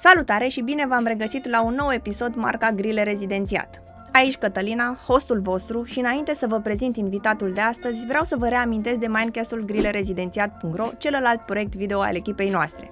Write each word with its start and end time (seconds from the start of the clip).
Salutare 0.00 0.48
și 0.48 0.60
bine 0.60 0.86
v-am 0.86 1.04
regăsit 1.04 1.48
la 1.48 1.62
un 1.62 1.74
nou 1.74 1.92
episod 1.92 2.34
marca 2.34 2.70
Grile 2.70 3.02
Rezidențiat. 3.02 3.82
Aici 4.12 4.36
Cătălina, 4.36 4.98
hostul 5.06 5.40
vostru 5.40 5.84
și 5.84 5.98
înainte 5.98 6.34
să 6.34 6.46
vă 6.46 6.60
prezint 6.60 6.96
invitatul 6.96 7.52
de 7.52 7.60
astăzi, 7.60 8.06
vreau 8.06 8.24
să 8.24 8.36
vă 8.38 8.48
reamintesc 8.48 8.98
de 8.98 9.06
Mindcastul 9.08 9.64
grilerezidențiat.ro, 9.64 10.88
celălalt 10.98 11.40
proiect 11.40 11.76
video 11.76 12.00
al 12.00 12.14
echipei 12.14 12.50
noastre. 12.50 12.90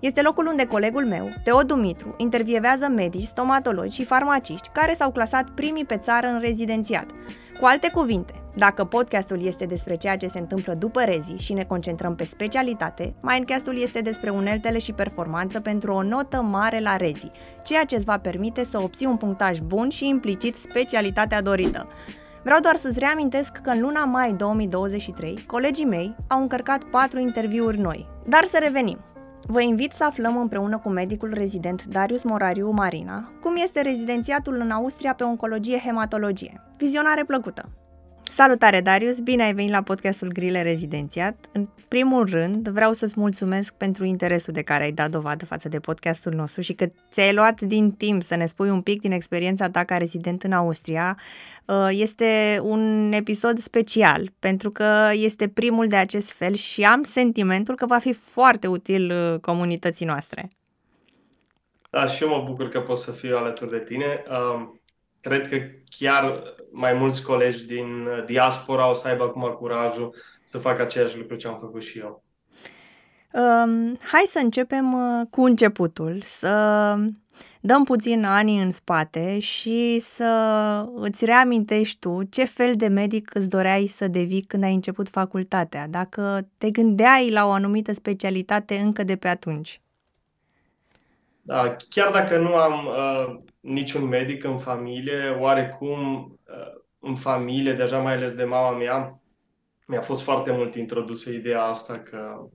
Este 0.00 0.22
locul 0.22 0.46
unde 0.46 0.66
colegul 0.66 1.06
meu, 1.06 1.28
Teo 1.44 1.62
Dumitru, 1.62 2.14
intervievează 2.16 2.88
medici, 2.88 3.26
stomatologi 3.26 3.94
și 3.94 4.04
farmaciști 4.04 4.68
care 4.72 4.92
s-au 4.92 5.10
clasat 5.10 5.48
primii 5.54 5.84
pe 5.84 5.96
țară 5.96 6.26
în 6.26 6.40
rezidențiat. 6.40 7.06
Cu 7.60 7.66
alte 7.66 7.90
cuvinte, 7.94 8.32
dacă 8.54 8.84
podcastul 8.84 9.46
este 9.46 9.64
despre 9.64 9.96
ceea 9.96 10.16
ce 10.16 10.28
se 10.28 10.38
întâmplă 10.38 10.74
după 10.74 11.02
rezi 11.02 11.34
și 11.36 11.52
ne 11.52 11.64
concentrăm 11.64 12.14
pe 12.14 12.24
specialitate, 12.24 13.14
Mindcastul 13.20 13.80
este 13.80 14.00
despre 14.00 14.30
uneltele 14.30 14.78
și 14.78 14.92
performanță 14.92 15.60
pentru 15.60 15.92
o 15.92 16.02
notă 16.02 16.42
mare 16.42 16.80
la 16.80 16.96
rezi, 16.96 17.30
ceea 17.62 17.84
ce 17.84 17.96
îți 17.96 18.04
va 18.04 18.18
permite 18.18 18.64
să 18.64 18.80
obții 18.80 19.06
un 19.06 19.16
punctaj 19.16 19.58
bun 19.58 19.88
și 19.88 20.08
implicit 20.08 20.54
specialitatea 20.54 21.42
dorită. 21.42 21.86
Vreau 22.42 22.60
doar 22.60 22.76
să-ți 22.76 22.98
reamintesc 22.98 23.52
că 23.52 23.70
în 23.70 23.80
luna 23.80 24.04
mai 24.04 24.32
2023, 24.32 25.44
colegii 25.46 25.84
mei 25.84 26.14
au 26.28 26.40
încărcat 26.40 26.84
patru 26.84 27.18
interviuri 27.18 27.78
noi. 27.78 28.08
Dar 28.28 28.44
să 28.44 28.58
revenim. 28.62 28.98
Vă 29.48 29.60
invit 29.60 29.92
să 29.92 30.04
aflăm 30.04 30.36
împreună 30.36 30.78
cu 30.78 30.88
medicul 30.88 31.34
rezident 31.34 31.84
Darius 31.84 32.22
Morariu 32.22 32.70
Marina 32.70 33.30
cum 33.40 33.56
este 33.56 33.80
rezidențiatul 33.80 34.54
în 34.60 34.70
Austria 34.70 35.14
pe 35.14 35.24
oncologie 35.24 35.78
hematologie. 35.78 36.60
Vizionare 36.76 37.24
plăcută! 37.24 37.85
Salutare, 38.36 38.80
Darius! 38.80 39.20
Bine 39.20 39.42
ai 39.42 39.54
venit 39.54 39.70
la 39.70 39.82
podcastul 39.82 40.28
Grile 40.32 40.62
Rezidențiat. 40.62 41.36
În 41.52 41.68
primul 41.88 42.28
rând, 42.30 42.68
vreau 42.68 42.92
să-ți 42.92 43.14
mulțumesc 43.16 43.74
pentru 43.74 44.04
interesul 44.04 44.52
de 44.52 44.62
care 44.62 44.84
ai 44.84 44.92
dat 44.92 45.10
dovadă 45.10 45.44
față 45.44 45.68
de 45.68 45.78
podcastul 45.78 46.32
nostru 46.32 46.60
și 46.60 46.72
că 46.72 46.86
ți-ai 47.10 47.34
luat 47.34 47.60
din 47.60 47.92
timp 47.92 48.22
să 48.22 48.36
ne 48.36 48.46
spui 48.46 48.70
un 48.70 48.80
pic 48.80 49.00
din 49.00 49.12
experiența 49.12 49.70
ta 49.70 49.84
ca 49.84 49.96
rezident 49.96 50.42
în 50.42 50.52
Austria. 50.52 51.18
Uh, 51.64 51.88
este 51.90 52.60
un 52.62 53.12
episod 53.12 53.58
special, 53.58 54.32
pentru 54.38 54.70
că 54.70 55.10
este 55.12 55.48
primul 55.48 55.88
de 55.88 55.96
acest 55.96 56.32
fel 56.32 56.54
și 56.54 56.84
am 56.84 57.02
sentimentul 57.02 57.74
că 57.74 57.86
va 57.86 57.98
fi 57.98 58.12
foarte 58.12 58.66
util 58.66 59.10
uh, 59.10 59.40
comunității 59.40 60.06
noastre. 60.06 60.48
Da, 61.90 62.06
și 62.06 62.22
eu 62.22 62.28
mă 62.28 62.44
bucur 62.46 62.68
că 62.68 62.80
pot 62.80 62.98
să 62.98 63.10
fiu 63.10 63.36
alături 63.36 63.70
de 63.70 63.78
tine. 63.78 64.22
Um, 64.28 64.80
cred 65.20 65.48
că 65.48 65.56
chiar 65.98 66.54
mai 66.76 66.92
mulți 66.92 67.22
colegi 67.22 67.66
din 67.66 68.06
uh, 68.06 68.24
diaspora 68.26 68.90
o 68.90 68.92
să 68.92 69.08
aibă 69.08 69.24
acum 69.24 69.42
curajul 69.42 70.14
să 70.44 70.58
facă 70.58 70.82
aceeași 70.82 71.18
lucru 71.18 71.36
ce 71.36 71.48
am 71.48 71.58
făcut 71.60 71.82
și 71.82 71.98
eu. 71.98 72.24
Um, 73.32 73.98
hai 74.02 74.24
să 74.26 74.38
începem 74.42 74.92
uh, 74.92 75.26
cu 75.30 75.42
începutul, 75.42 76.20
să 76.24 76.94
dăm 77.60 77.84
puțin 77.84 78.24
ani 78.24 78.62
în 78.62 78.70
spate 78.70 79.38
și 79.38 79.98
să 79.98 80.88
îți 80.94 81.24
reamintești 81.24 81.98
tu 81.98 82.22
ce 82.30 82.44
fel 82.44 82.74
de 82.74 82.86
medic 82.86 83.34
îți 83.34 83.50
doreai 83.50 83.86
să 83.86 84.08
devii 84.08 84.42
când 84.42 84.62
ai 84.62 84.74
început 84.74 85.08
facultatea, 85.08 85.86
dacă 85.88 86.48
te 86.58 86.70
gândeai 86.70 87.30
la 87.30 87.46
o 87.46 87.50
anumită 87.50 87.92
specialitate 87.92 88.76
încă 88.76 89.02
de 89.02 89.16
pe 89.16 89.28
atunci. 89.28 89.80
Da, 91.42 91.76
chiar 91.88 92.12
dacă 92.12 92.38
nu 92.38 92.54
am 92.54 92.86
uh, 92.86 93.38
niciun 93.60 94.04
medic 94.04 94.44
în 94.44 94.58
familie, 94.58 95.36
oarecum 95.38 96.16
uh, 96.30 96.35
în 96.98 97.16
familie, 97.16 97.72
deja 97.72 97.98
mai 97.98 98.14
ales 98.14 98.32
de 98.32 98.44
mama 98.44 98.76
mea, 98.76 99.20
mi-a 99.86 100.00
fost 100.00 100.22
foarte 100.22 100.52
mult 100.52 100.74
introdusă 100.74 101.30
ideea 101.30 101.62
asta 101.62 101.98
că 101.98 102.48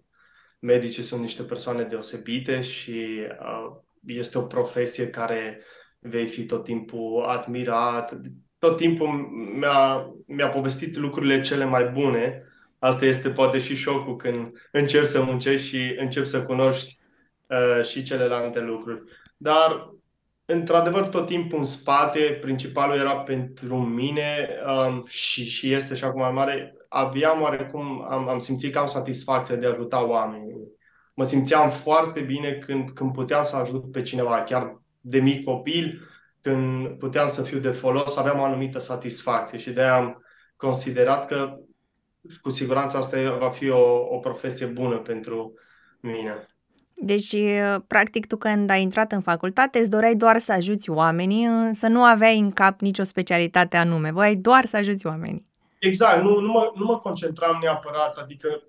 medicii 0.59 1.03
sunt 1.03 1.21
niște 1.21 1.43
persoane 1.43 1.83
deosebite 1.83 2.61
și 2.61 3.19
uh, 3.39 3.75
este 4.05 4.37
o 4.37 4.41
profesie 4.41 5.09
care 5.09 5.61
vei 5.99 6.27
fi 6.27 6.45
tot 6.45 6.63
timpul 6.63 7.23
admirat. 7.27 8.19
Tot 8.59 8.77
timpul 8.77 9.07
mi-a, 9.55 10.13
mi-a 10.27 10.49
povestit 10.49 10.95
lucrurile 10.95 11.41
cele 11.41 11.65
mai 11.65 11.85
bune. 11.85 12.45
Asta 12.79 13.05
este 13.05 13.29
poate 13.29 13.59
și 13.59 13.75
șocul 13.75 14.15
când 14.15 14.67
începi 14.71 15.07
să 15.07 15.23
muncești 15.23 15.67
și 15.67 15.95
începi 15.97 16.27
să 16.27 16.43
cunoști 16.43 16.99
uh, 17.47 17.85
și 17.85 18.03
celelalte 18.03 18.59
lucruri. 18.59 19.03
Dar 19.37 19.90
într-adevăr, 20.51 21.07
tot 21.07 21.25
timpul 21.25 21.57
în 21.57 21.63
spate, 21.63 22.37
principalul 22.41 22.97
era 22.97 23.17
pentru 23.17 23.75
mine 23.75 24.49
um, 24.67 25.03
și, 25.05 25.45
și 25.49 25.73
este 25.73 25.95
și 25.95 26.03
acum 26.03 26.21
mai 26.21 26.31
mare, 26.31 26.75
aveam 26.87 27.41
oarecum, 27.41 28.07
am, 28.09 28.29
am 28.29 28.39
simțit 28.39 28.73
că 28.73 28.79
am 28.79 28.85
satisfacția 28.85 29.55
de 29.55 29.65
a 29.65 29.69
ajuta 29.69 30.07
oamenii. 30.07 30.55
Mă 31.13 31.23
simțeam 31.23 31.69
foarte 31.69 32.19
bine 32.19 32.51
când, 32.51 32.89
când 32.89 33.13
puteam 33.13 33.43
să 33.43 33.55
ajut 33.55 33.91
pe 33.91 34.01
cineva, 34.01 34.41
chiar 34.41 34.81
de 34.99 35.19
mic 35.19 35.43
copil, 35.43 36.09
când 36.41 36.87
puteam 36.87 37.27
să 37.27 37.43
fiu 37.43 37.59
de 37.59 37.71
folos, 37.71 38.17
aveam 38.17 38.39
o 38.39 38.43
anumită 38.43 38.79
satisfacție 38.79 39.59
și 39.59 39.71
de-aia 39.71 39.95
am 39.95 40.25
considerat 40.55 41.27
că 41.27 41.55
cu 42.41 42.49
siguranță 42.49 42.97
asta 42.97 43.37
va 43.37 43.49
fi 43.49 43.69
o, 43.69 44.15
o 44.15 44.17
profesie 44.17 44.65
bună 44.65 44.97
pentru 44.97 45.53
mine. 45.99 46.50
Deci, 47.03 47.35
practic, 47.87 48.27
tu 48.27 48.37
când 48.37 48.69
ai 48.69 48.81
intrat 48.81 49.11
în 49.11 49.21
facultate, 49.21 49.79
îți 49.79 49.89
doreai 49.89 50.15
doar 50.15 50.37
să 50.37 50.51
ajuți 50.51 50.89
oamenii, 50.89 51.47
să 51.71 51.87
nu 51.87 52.03
aveai 52.03 52.39
în 52.39 52.51
cap 52.51 52.79
nicio 52.79 53.03
specialitate 53.03 53.77
anume, 53.77 54.11
voiai 54.11 54.35
doar 54.35 54.65
să 54.65 54.77
ajuți 54.77 55.05
oamenii. 55.05 55.49
Exact, 55.79 56.23
nu, 56.23 56.39
nu, 56.39 56.51
mă, 56.51 56.71
nu 56.75 56.85
mă 56.85 56.99
concentram 56.99 57.59
neapărat, 57.61 58.17
adică 58.17 58.63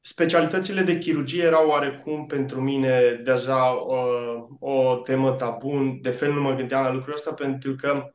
specialitățile 0.00 0.82
de 0.82 0.98
chirurgie 0.98 1.42
erau 1.42 1.68
oarecum 1.68 2.26
pentru 2.26 2.60
mine 2.60 3.20
deja 3.24 3.64
uh, 3.64 4.44
o 4.60 4.96
temă 4.96 5.32
tabun, 5.32 6.00
de 6.00 6.10
fel 6.10 6.32
nu 6.32 6.40
mă 6.40 6.54
gândeam 6.54 6.84
la 6.84 6.92
lucrul 6.92 7.14
ăsta 7.14 7.32
pentru 7.32 7.74
că 7.74 8.12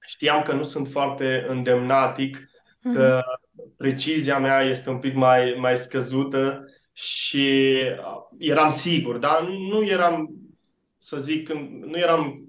știam 0.00 0.42
că 0.42 0.52
nu 0.52 0.62
sunt 0.62 0.88
foarte 0.88 1.44
îndemnatic, 1.48 2.36
mm-hmm. 2.38 2.94
că 2.94 3.20
precizia 3.76 4.38
mea 4.38 4.60
este 4.60 4.90
un 4.90 4.98
pic 4.98 5.14
mai, 5.14 5.56
mai 5.58 5.76
scăzută 5.76 6.64
și 6.92 7.74
uh, 7.98 8.38
eram 8.38 8.68
sigur, 8.68 9.16
dar 9.16 9.42
nu 9.70 9.84
eram, 9.84 10.30
să 10.96 11.20
zic, 11.20 11.52
nu 11.80 11.98
eram 11.98 12.44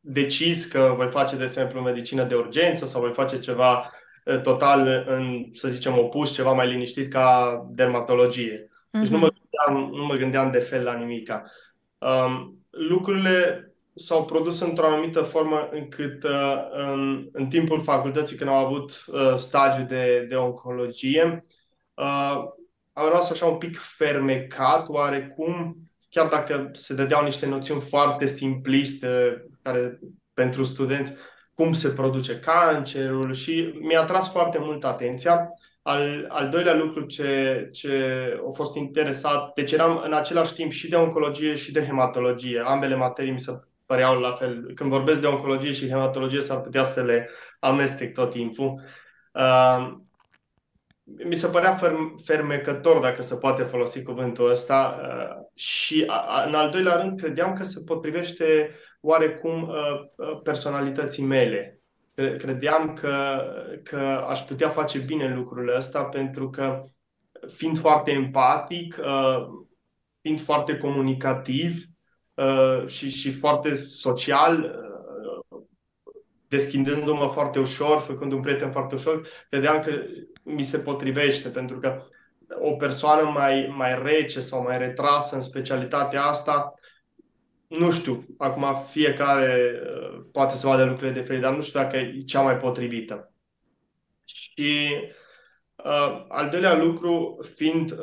decis 0.00 0.64
că 0.64 0.94
voi 0.96 1.10
face, 1.10 1.36
de 1.36 1.42
exemplu, 1.42 1.80
medicină 1.80 2.24
de 2.24 2.34
urgență 2.34 2.86
sau 2.86 3.00
voi 3.00 3.12
face 3.12 3.38
ceva 3.38 3.90
uh, 4.24 4.40
total, 4.40 5.04
în, 5.06 5.44
să 5.52 5.68
zicem, 5.68 5.98
opus, 5.98 6.34
ceva 6.34 6.52
mai 6.52 6.68
liniștit 6.68 7.12
ca 7.12 7.60
dermatologie. 7.70 8.70
Deci 8.90 9.06
uh-huh. 9.06 9.10
nu, 9.10 9.18
mă 9.18 9.26
mhm. 9.26 9.40
gândeam, 9.40 9.90
nu 9.90 10.04
mă 10.04 10.14
gândeam 10.14 10.50
de 10.50 10.58
fel 10.58 10.82
la 10.82 10.94
nimica. 10.94 11.42
Um, 11.98 12.56
lucrurile 12.70 13.66
s-au 13.94 14.24
produs 14.24 14.60
într-o 14.60 14.86
anumită 14.86 15.22
formă 15.22 15.68
încât 15.72 16.22
uh, 16.22 16.66
în, 16.70 17.28
în 17.32 17.46
timpul 17.46 17.82
facultății, 17.82 18.36
când 18.36 18.50
am 18.50 18.64
avut 18.64 19.04
uh, 19.06 19.34
stagiu 19.36 19.82
de, 19.82 20.26
de 20.28 20.34
oncologie, 20.34 21.46
uh, 21.94 22.44
am 22.96 23.06
rămas 23.06 23.30
așa 23.30 23.46
un 23.46 23.56
pic 23.56 23.78
fermecat, 23.78 24.88
oarecum, 24.88 25.76
chiar 26.08 26.28
dacă 26.28 26.70
se 26.72 26.94
dădeau 26.94 27.24
niște 27.24 27.46
noțiuni 27.46 27.80
foarte 27.80 28.26
simpliste 28.26 29.44
care, 29.62 29.98
pentru 30.34 30.64
studenți, 30.64 31.12
cum 31.54 31.72
se 31.72 31.88
produce 31.88 32.38
cancerul 32.38 33.32
și 33.32 33.74
mi-a 33.80 34.04
tras 34.04 34.30
foarte 34.30 34.58
mult 34.58 34.84
atenția. 34.84 35.48
Al, 35.82 36.26
al 36.28 36.48
doilea 36.48 36.74
lucru 36.74 37.04
ce, 37.04 37.68
ce 37.72 38.24
a 38.48 38.50
fost 38.54 38.76
interesat, 38.76 39.52
deci 39.54 39.72
eram 39.72 40.00
în 40.04 40.12
același 40.12 40.54
timp 40.54 40.72
și 40.72 40.88
de 40.88 40.96
oncologie 40.96 41.54
și 41.54 41.72
de 41.72 41.84
hematologie. 41.84 42.62
Ambele 42.64 42.94
materii 42.94 43.32
mi 43.32 43.40
se 43.40 43.60
păreau 43.86 44.20
la 44.20 44.32
fel. 44.32 44.72
Când 44.74 44.90
vorbesc 44.90 45.20
de 45.20 45.26
oncologie 45.26 45.72
și 45.72 45.88
hematologie 45.88 46.40
s-ar 46.40 46.60
putea 46.60 46.84
să 46.84 47.02
le 47.02 47.28
amestec 47.58 48.14
tot 48.14 48.30
timpul. 48.30 48.82
Uh, 49.32 50.04
mi 51.06 51.34
se 51.34 51.48
părea 51.48 51.78
fermecător, 52.24 53.00
dacă 53.00 53.22
se 53.22 53.36
poate 53.36 53.62
folosi 53.62 54.02
cuvântul 54.02 54.50
ăsta, 54.50 55.00
uh, 55.02 55.44
și 55.54 56.06
în 56.46 56.54
al 56.54 56.70
doilea 56.70 56.96
rând 56.96 57.20
credeam 57.20 57.52
că 57.52 57.64
se 57.64 57.82
potrivește 57.84 58.70
oarecum 59.00 59.62
uh, 59.62 59.76
uh, 60.16 60.40
personalității 60.42 61.24
mele. 61.24 61.80
Credeam 62.14 62.92
că, 62.92 63.42
că 63.82 63.96
aș 64.28 64.40
putea 64.40 64.68
face 64.68 64.98
bine 64.98 65.34
lucrurile 65.34 65.76
ăsta 65.76 66.04
pentru 66.04 66.50
că 66.50 66.84
fiind 67.46 67.78
foarte 67.78 68.10
empatic, 68.10 69.00
fiind 70.20 70.40
foarte 70.40 70.78
comunicativ 70.78 71.84
și, 72.86 73.10
și 73.10 73.32
foarte 73.32 73.82
social, 73.82 74.85
deschidându-mă 76.56 77.30
foarte 77.32 77.58
ușor, 77.58 78.00
făcând 78.00 78.32
un 78.32 78.40
prieten 78.40 78.70
foarte 78.70 78.94
ușor, 78.94 79.28
credeam 79.48 79.80
că 79.80 79.92
mi 80.42 80.62
se 80.62 80.78
potrivește, 80.78 81.48
pentru 81.48 81.78
că 81.78 82.02
o 82.60 82.72
persoană 82.72 83.30
mai, 83.30 83.72
mai 83.76 84.02
rece 84.02 84.40
sau 84.40 84.62
mai 84.62 84.78
retrasă 84.78 85.34
în 85.34 85.42
specialitatea 85.42 86.22
asta, 86.22 86.74
nu 87.66 87.90
știu, 87.90 88.26
acum 88.38 88.76
fiecare 88.88 89.82
uh, 89.82 90.24
poate 90.32 90.56
să 90.56 90.66
vadă 90.66 90.84
lucrurile 90.84 91.20
de 91.20 91.26
fel, 91.26 91.40
dar 91.40 91.54
nu 91.54 91.62
știu 91.62 91.80
dacă 91.80 91.96
e 91.96 92.22
cea 92.26 92.40
mai 92.40 92.56
potrivită. 92.56 93.32
Și 94.24 94.90
uh, 95.76 96.24
al 96.28 96.48
doilea 96.50 96.76
lucru, 96.76 97.38
fiind 97.54 97.94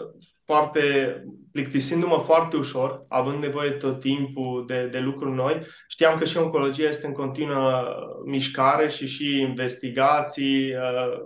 foarte, 0.45 1.23
plictisindu-mă 1.51 2.17
foarte 2.17 2.55
ușor, 2.55 3.05
având 3.07 3.41
nevoie 3.41 3.69
tot 3.69 3.99
timpul 3.99 4.63
de, 4.67 4.87
de 4.91 4.99
lucruri 4.99 5.35
noi. 5.35 5.65
Știam 5.87 6.17
că 6.17 6.25
și 6.25 6.37
oncologia 6.37 6.87
este 6.87 7.05
în 7.05 7.13
continuă 7.13 7.83
mișcare 8.25 8.89
și 8.89 9.07
și 9.07 9.39
investigații, 9.39 10.75
uh, 10.75 11.17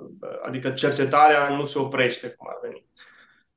adică 0.43 0.69
cercetarea 0.69 1.55
nu 1.55 1.65
se 1.65 1.79
oprește 1.79 2.27
cum 2.27 2.47
ar 2.49 2.57
veni. 2.61 2.85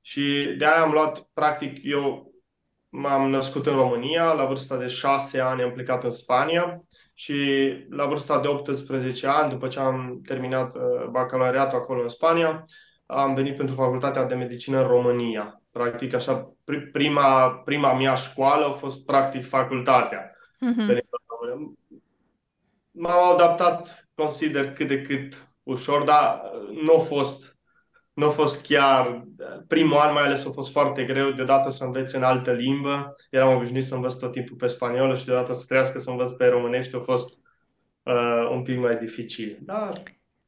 Și 0.00 0.54
de 0.58 0.64
aia 0.64 0.82
am 0.82 0.92
luat, 0.92 1.28
practic, 1.32 1.78
eu 1.82 2.32
m-am 2.88 3.30
născut 3.30 3.66
în 3.66 3.74
România, 3.74 4.32
la 4.32 4.44
vârsta 4.44 4.76
de 4.76 4.86
6 4.86 5.40
ani 5.40 5.62
am 5.62 5.72
plecat 5.72 6.04
în 6.04 6.10
Spania 6.10 6.84
și 7.14 7.34
la 7.90 8.06
vârsta 8.06 8.40
de 8.40 8.48
18 8.48 9.26
ani, 9.26 9.50
după 9.50 9.68
ce 9.68 9.78
am 9.78 10.20
terminat 10.26 10.74
uh, 10.74 11.06
bacalaureatul 11.10 11.78
acolo 11.78 12.02
în 12.02 12.08
Spania, 12.08 12.64
am 13.10 13.34
venit 13.34 13.56
pentru 13.56 13.74
facultatea 13.74 14.24
de 14.24 14.34
medicină 14.34 14.80
în 14.80 14.86
România. 14.86 15.62
Practic, 15.72 16.14
așa, 16.14 16.52
prima, 16.92 17.50
prima 17.50 17.94
mea 17.94 18.14
școală 18.14 18.64
a 18.64 18.72
fost 18.72 19.04
practic 19.04 19.46
facultatea. 19.46 20.34
Mm-hmm. 20.34 20.98
M-am 22.90 23.32
adaptat, 23.32 24.08
consider, 24.14 24.72
cât 24.72 24.88
de 24.88 25.00
cât 25.00 25.48
ușor, 25.62 26.02
dar 26.02 26.40
nu 26.82 26.94
a 26.94 26.98
fost, 26.98 27.56
nu 28.12 28.26
a 28.26 28.30
fost 28.30 28.66
chiar... 28.66 29.24
Primul 29.66 29.96
an 29.96 30.12
mai 30.12 30.22
ales 30.22 30.46
a 30.46 30.50
fost 30.50 30.72
foarte 30.72 31.04
greu, 31.04 31.30
deodată 31.30 31.70
să 31.70 31.84
înveți 31.84 32.16
în 32.16 32.22
altă 32.22 32.52
limbă. 32.52 33.14
Eram 33.30 33.54
obișnuit 33.54 33.84
să 33.84 33.94
învăț 33.94 34.14
tot 34.14 34.32
timpul 34.32 34.56
pe 34.56 34.66
spaniolă 34.66 35.14
și 35.14 35.24
deodată 35.24 35.52
să 35.52 35.64
trească 35.68 35.98
să 35.98 36.10
învăț 36.10 36.30
pe 36.30 36.46
românești 36.46 36.96
a 36.96 37.00
fost 37.00 37.38
uh, 38.02 38.48
un 38.50 38.62
pic 38.62 38.78
mai 38.78 38.96
dificil. 38.96 39.58
Dar 39.60 39.92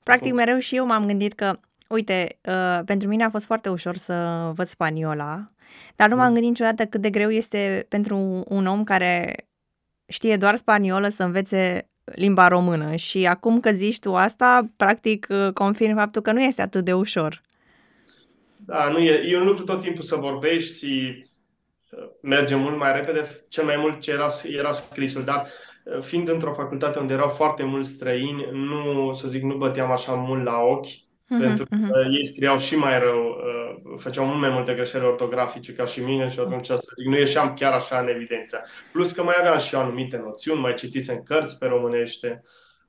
Practic, 0.03 0.33
mereu 0.33 0.59
și 0.59 0.77
eu 0.77 0.87
m-am 0.87 1.07
gândit 1.07 1.33
că 1.33 1.59
Uite, 1.93 2.39
uh, 2.49 2.81
pentru 2.85 3.09
mine 3.09 3.25
a 3.25 3.31
fost 3.31 3.45
foarte 3.45 3.69
ușor 3.69 3.97
să 3.97 4.51
văd 4.55 4.67
spaniola, 4.67 5.51
dar 5.97 6.09
nu 6.09 6.17
m-am 6.17 6.27
mm. 6.27 6.33
gândit 6.33 6.51
niciodată 6.51 6.85
cât 6.85 7.01
de 7.01 7.11
greu 7.11 7.31
este 7.31 7.87
pentru 7.89 8.45
un 8.49 8.67
om 8.67 8.85
care 8.85 9.35
știe 10.07 10.37
doar 10.37 10.57
spaniolă 10.57 11.09
să 11.09 11.23
învețe 11.23 11.91
limba 12.05 12.49
română 12.49 12.97
și 12.97 13.27
acum 13.27 13.61
că 13.61 13.71
zici 13.71 13.99
tu 13.99 14.15
asta, 14.15 14.71
practic 14.77 15.27
uh, 15.31 15.53
confirm 15.53 15.97
faptul 15.97 16.23
că 16.23 16.33
nu 16.33 16.43
este 16.43 16.63
atât 16.63 16.85
de 16.85 16.93
ușor. 16.93 17.41
Da, 18.57 18.89
nu 18.89 18.99
e, 18.99 19.23
e 19.25 19.39
un 19.39 19.47
lucru 19.47 19.65
tot 19.65 19.81
timpul 19.81 20.03
să 20.03 20.17
vorbești 20.17 20.79
și 20.79 21.25
uh, 21.91 22.09
merge 22.23 22.55
mult 22.55 22.79
mai 22.79 22.93
repede, 22.93 23.45
cel 23.49 23.65
mai 23.65 23.77
mult 23.77 24.01
ce 24.01 24.11
era, 24.11 24.27
era 24.57 24.73
scrisul, 24.73 25.25
dar 25.25 25.47
uh, 25.85 26.03
fiind 26.03 26.29
într-o 26.29 26.55
facultate 26.55 26.99
unde 26.99 27.13
erau 27.13 27.29
foarte 27.29 27.63
mulți 27.63 27.91
străini, 27.91 28.49
nu, 28.53 29.13
să 29.13 29.29
zic, 29.29 29.43
nu 29.43 29.57
băteam 29.57 29.91
așa 29.91 30.13
mult 30.13 30.45
la 30.45 30.59
ochi 30.59 31.11
uh-huh, 31.25 31.41
pentru 31.41 31.65
că 31.65 31.77
uh-huh. 31.77 32.13
ei 32.17 32.27
scriau 32.27 32.59
și 32.59 32.77
mai 32.77 32.99
rău, 32.99 33.21
uh, 33.21 33.99
făceau 33.99 34.27
mult 34.27 34.41
mai 34.41 34.51
multe 34.51 34.75
greșeli 34.75 35.05
ortografice 35.05 35.73
ca 35.73 35.85
și 35.85 36.01
mine 36.01 36.29
și 36.29 36.39
atunci 36.39 36.67
să 36.67 36.93
zic, 36.97 37.07
nu 37.07 37.17
ieșeam 37.19 37.55
chiar 37.55 37.73
așa 37.73 37.99
în 37.99 38.09
evidență. 38.09 38.63
Plus 38.93 39.13
că 39.13 39.23
mai 39.23 39.35
aveam 39.39 39.59
și 39.59 39.75
eu 39.75 39.81
anumite 39.81 40.17
noțiuni, 40.17 40.61
mai 40.61 40.75
citisem 40.75 41.23
cărți 41.23 41.59
pe 41.59 41.67
românește, 41.67 42.43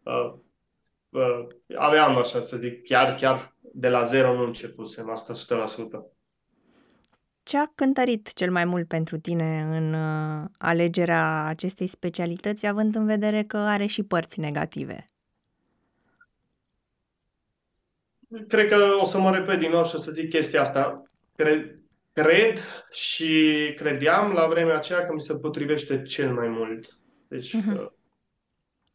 uh, 0.04 0.34
uh, 1.10 1.48
aveam 1.76 2.18
așa 2.18 2.42
să 2.42 2.58
zic, 2.58 2.84
chiar, 2.84 3.16
chiar 3.16 3.56
de 3.74 3.90
la 3.90 4.04
zero 4.04 4.34
nu 4.34 4.44
începusem 4.44 5.10
asta 5.10 5.34
100%. 5.34 6.14
Ce 7.44 7.58
a 7.58 7.72
cântărit 7.76 8.34
cel 8.34 8.52
mai 8.52 8.66
mult 8.66 8.88
pentru 8.88 9.18
tine 9.18 9.68
în 9.70 9.94
uh, 9.94 10.50
alegerea 10.58 11.46
acestei 11.46 11.88
specialități, 11.88 12.68
având 12.68 12.96
în 12.96 13.06
vedere 13.06 13.44
că 13.44 13.58
are 13.58 13.86
și 13.86 14.04
părți 14.04 14.40
negative? 14.40 15.06
Cred 18.48 18.68
că 18.68 18.78
o 19.00 19.04
să 19.04 19.20
mă 19.20 19.32
repet 19.32 19.60
din 19.60 19.72
nou 19.72 19.86
și 19.86 19.96
o 19.96 19.98
să 19.98 20.12
zic 20.12 20.30
chestia 20.30 20.62
asta. 20.62 21.04
Cred, 21.36 21.80
cred 22.14 22.60
și 22.92 23.74
credeam 23.76 24.32
la 24.32 24.48
vremea 24.48 24.76
aceea 24.76 25.06
că 25.06 25.14
mi 25.14 25.22
se 25.22 25.36
potrivește 25.36 26.02
cel 26.02 26.34
mai 26.34 26.48
mult. 26.48 26.98
Deci, 27.28 27.56
uh-huh. 27.56 27.86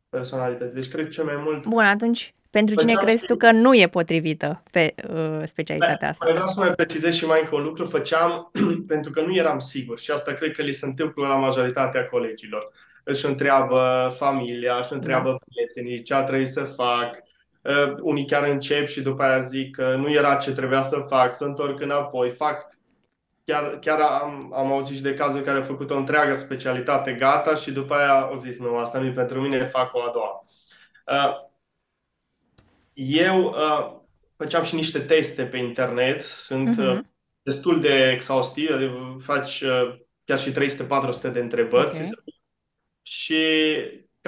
personalitate. 0.08 0.70
Deci, 0.74 0.88
cred 0.88 1.08
cel 1.08 1.24
mai 1.24 1.36
mult. 1.36 1.66
Bun, 1.66 1.84
atunci, 1.84 2.34
pentru 2.50 2.74
cine 2.74 2.94
crezi 2.94 3.26
tu 3.26 3.36
că 3.36 3.50
nu 3.50 3.74
e 3.74 3.88
potrivită 3.88 4.62
pe 4.70 4.94
uh, 5.10 5.40
specialitatea 5.44 6.08
asta? 6.08 6.24
Mai 6.24 6.34
vreau 6.34 6.48
să 6.48 6.60
mai 6.60 6.72
precizez 6.72 7.14
și 7.14 7.26
mai 7.26 7.40
încă 7.40 7.54
un 7.54 7.62
lucru. 7.62 7.86
Făceam 7.86 8.50
pentru 8.92 9.10
că 9.10 9.20
nu 9.20 9.34
eram 9.34 9.58
sigur 9.58 9.98
și 9.98 10.10
asta 10.10 10.32
cred 10.32 10.52
că 10.52 10.62
li 10.62 10.72
se 10.72 10.86
întâmplă 10.86 11.26
la 11.26 11.34
majoritatea 11.34 12.06
colegilor. 12.06 12.72
Își 13.04 13.26
întreabă 13.26 14.12
familia, 14.16 14.76
își 14.76 14.92
întreabă 14.92 15.30
da. 15.30 15.36
prietenii 15.44 16.02
ce 16.02 16.14
a 16.14 16.22
trebuit 16.22 16.48
să 16.48 16.64
fac, 16.64 17.22
Uh, 17.68 17.94
unii 18.00 18.26
chiar 18.26 18.48
încep 18.48 18.86
și 18.86 19.00
după 19.00 19.22
aia 19.22 19.40
zic 19.40 19.76
că 19.76 19.94
nu 19.96 20.12
era 20.12 20.36
ce 20.36 20.52
trebuia 20.52 20.82
să 20.82 21.04
fac, 21.08 21.34
să 21.34 21.44
întorc 21.44 21.80
înapoi, 21.80 22.30
fac 22.30 22.66
chiar, 23.44 23.78
chiar 23.78 24.00
am, 24.00 24.52
am 24.54 24.72
auzit 24.72 24.96
și 24.96 25.02
de 25.02 25.14
cazuri 25.14 25.44
care 25.44 25.56
au 25.56 25.64
făcut 25.64 25.90
o 25.90 25.96
întreagă 25.96 26.34
specialitate 26.34 27.12
gata 27.12 27.54
și 27.54 27.70
după 27.70 27.94
aia 27.94 28.20
au 28.20 28.38
zis 28.38 28.58
nu, 28.58 28.76
asta 28.76 28.98
nu 28.98 29.06
e 29.06 29.10
pentru 29.12 29.40
mine, 29.40 29.64
fac 29.64 29.94
o 29.94 30.02
a 30.02 30.10
doua. 30.12 30.44
Uh, 31.06 31.48
eu 32.92 33.44
uh, 33.44 33.96
făceam 34.36 34.62
și 34.62 34.74
niște 34.74 35.00
teste 35.00 35.44
pe 35.44 35.56
internet, 35.56 36.22
sunt 36.22 36.80
uh-huh. 36.80 37.00
destul 37.42 37.80
de 37.80 38.10
exhaustive, 38.14 38.72
adică 38.72 39.16
faci 39.20 39.64
chiar 40.24 40.38
și 40.38 40.52
300-400 40.52 41.32
de 41.32 41.40
întrebări 41.40 41.86
okay. 41.86 42.10
și 43.02 43.44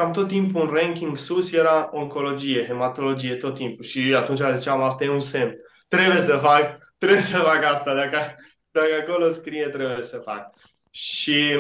cam 0.01 0.13
tot 0.13 0.29
timpul 0.29 0.61
un 0.61 0.75
ranking 0.75 1.17
sus 1.17 1.53
era 1.53 1.89
oncologie, 1.93 2.67
hematologie, 2.67 3.35
tot 3.35 3.55
timpul. 3.55 3.85
Și 3.85 4.15
atunci 4.17 4.41
ziceam, 4.55 4.81
asta 4.81 5.05
e 5.05 5.09
un 5.09 5.21
semn. 5.21 5.57
Trebuie 5.89 6.21
să 6.21 6.37
fac, 6.37 6.79
trebuie 6.99 7.21
să 7.21 7.39
fac 7.39 7.65
asta. 7.65 7.95
Dacă, 7.95 8.35
dacă 8.71 8.89
acolo 9.01 9.31
scrie, 9.31 9.69
trebuie 9.69 10.03
să 10.03 10.17
fac. 10.17 10.55
Și 10.91 11.57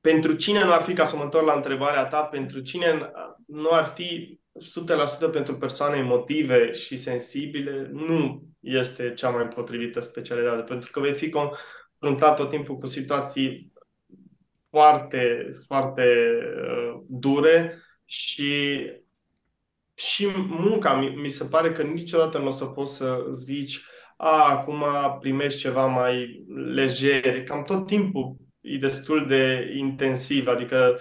pentru 0.00 0.34
cine 0.34 0.64
nu 0.64 0.72
ar 0.72 0.82
fi, 0.82 0.92
ca 0.92 1.04
să 1.04 1.16
mă 1.16 1.22
întorc 1.22 1.46
la 1.46 1.52
întrebarea 1.52 2.04
ta, 2.04 2.20
pentru 2.20 2.60
cine 2.60 3.10
nu 3.46 3.70
ar 3.70 3.92
fi 3.94 4.38
100% 5.28 5.32
pentru 5.32 5.56
persoane 5.56 5.96
emotive 5.96 6.72
și 6.72 6.96
sensibile, 6.96 7.90
nu 7.92 8.42
este 8.60 9.12
cea 9.12 9.28
mai 9.28 9.48
potrivită 9.48 10.00
specialitate, 10.00 10.62
pentru 10.62 10.90
că 10.90 11.00
vei 11.00 11.14
fi 11.14 11.28
confruntat 11.28 12.36
tot 12.36 12.50
timpul 12.50 12.78
cu 12.78 12.86
situații 12.86 13.72
foarte, 14.70 15.50
foarte 15.66 16.04
uh, 16.66 17.00
dure 17.08 17.82
și 18.04 18.78
și 19.94 20.26
munca, 20.48 20.94
mi, 20.94 21.08
mi 21.08 21.28
se 21.28 21.44
pare 21.44 21.72
că 21.72 21.82
niciodată 21.82 22.38
nu 22.38 22.46
o 22.46 22.50
să 22.50 22.64
poți 22.64 22.96
să 22.96 23.24
zici 23.32 23.80
a, 24.16 24.48
acum 24.50 24.84
primești 25.20 25.60
ceva 25.60 25.86
mai 25.86 26.44
lejer. 26.74 27.42
Cam 27.44 27.64
tot 27.64 27.86
timpul 27.86 28.36
e 28.60 28.78
destul 28.78 29.26
de 29.26 29.72
intensiv, 29.76 30.46
adică 30.46 30.98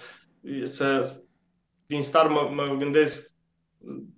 să, 0.64 1.16
din 1.86 2.02
start 2.02 2.30
mă, 2.30 2.50
mă 2.54 2.76
gândesc 2.78 3.30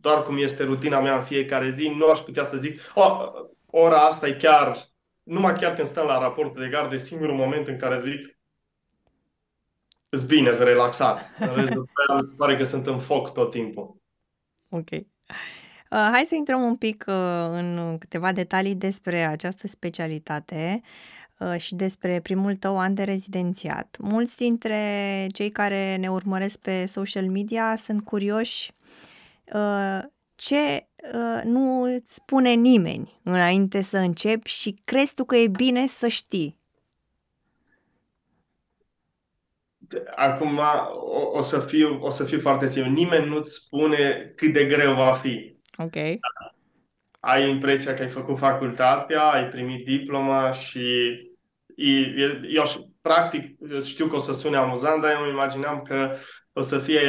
doar 0.02 0.24
cum 0.24 0.38
este 0.38 0.64
rutina 0.64 1.00
mea 1.00 1.18
în 1.18 1.24
fiecare 1.24 1.70
zi, 1.70 1.88
nu 1.88 2.06
aș 2.06 2.20
putea 2.20 2.46
să 2.46 2.58
zic, 2.58 2.80
o, 2.96 3.32
ora 3.66 4.06
asta 4.06 4.28
e 4.28 4.34
chiar, 4.34 4.78
numai 5.24 5.54
chiar 5.54 5.74
când 5.76 5.88
stăm 5.88 6.06
la 6.06 6.20
raportul 6.20 6.62
de 6.62 6.70
gardă, 6.70 6.96
e 6.96 6.98
singurul 6.98 7.36
moment 7.36 7.68
în 7.68 7.78
care 7.78 8.02
zic, 8.02 8.40
îți 10.12 10.26
bine, 10.26 10.54
să 10.54 10.64
relaxat. 10.64 11.38
Vezi, 11.38 11.74
după 11.74 11.92
aia 12.08 12.20
mi 12.20 12.24
se 12.24 12.36
pare 12.38 12.58
că 12.58 12.64
sunt 12.64 12.88
în 12.88 13.00
foc 13.00 13.34
tot 13.34 13.52
timpul. 13.52 13.96
Ok. 14.70 14.90
Uh, 14.92 16.10
hai 16.12 16.24
să 16.26 16.36
intrăm 16.36 16.62
un 16.62 16.76
pic 16.76 17.04
uh, 17.08 17.16
în 17.52 17.98
câteva 18.00 18.32
detalii 18.32 18.76
despre 18.76 19.24
această 19.24 19.68
specialitate 19.68 20.82
uh, 21.40 21.56
și 21.58 21.76
despre 21.76 22.20
primul 22.20 22.56
tău 22.56 22.80
an 22.80 22.94
de 22.94 23.04
rezidențiat. 23.04 23.98
Mulți 24.00 24.38
dintre 24.38 25.28
cei 25.32 25.50
care 25.50 25.96
ne 25.96 26.12
urmăresc 26.12 26.58
pe 26.58 26.86
social 26.86 27.30
media 27.30 27.76
sunt 27.76 28.04
curioși 28.04 28.72
uh, 29.54 30.00
ce 30.36 30.88
uh, 31.14 31.42
nu 31.44 31.82
îți 31.82 32.14
spune 32.14 32.54
nimeni 32.54 33.20
înainte 33.24 33.82
să 33.82 33.98
începi 33.98 34.50
și 34.50 34.82
crezi 34.84 35.14
tu 35.14 35.24
că 35.24 35.36
e 35.36 35.48
bine 35.48 35.88
să 35.88 36.08
știi. 36.08 36.61
Acum 40.16 40.60
o, 40.94 41.38
o, 41.38 41.42
să 41.42 41.60
fiu, 41.60 41.98
o 42.02 42.10
să 42.10 42.24
fiu 42.24 42.40
foarte 42.40 42.68
simplu. 42.68 42.92
Nimeni 42.92 43.28
nu-ți 43.28 43.54
spune 43.54 44.34
cât 44.36 44.54
de 44.54 44.66
greu 44.66 44.94
va 44.94 45.14
fi. 45.14 45.56
Ok. 45.78 45.96
Ai 47.20 47.50
impresia 47.50 47.94
că 47.94 48.02
ai 48.02 48.10
făcut 48.10 48.38
facultatea, 48.38 49.22
ai 49.22 49.50
primit 49.50 49.86
diploma 49.86 50.52
și 50.52 50.86
eu 52.54 52.64
practic 53.02 53.58
știu 53.86 54.08
că 54.08 54.16
o 54.16 54.20
să 54.20 54.34
sune 54.34 54.58
amuzant, 54.58 55.02
dar 55.02 55.12
eu 55.12 55.22
îmi 55.22 55.32
imaginam 55.32 55.82
că 55.82 56.16
o 56.54 56.62
să 56.62 56.78
fie 56.78 57.02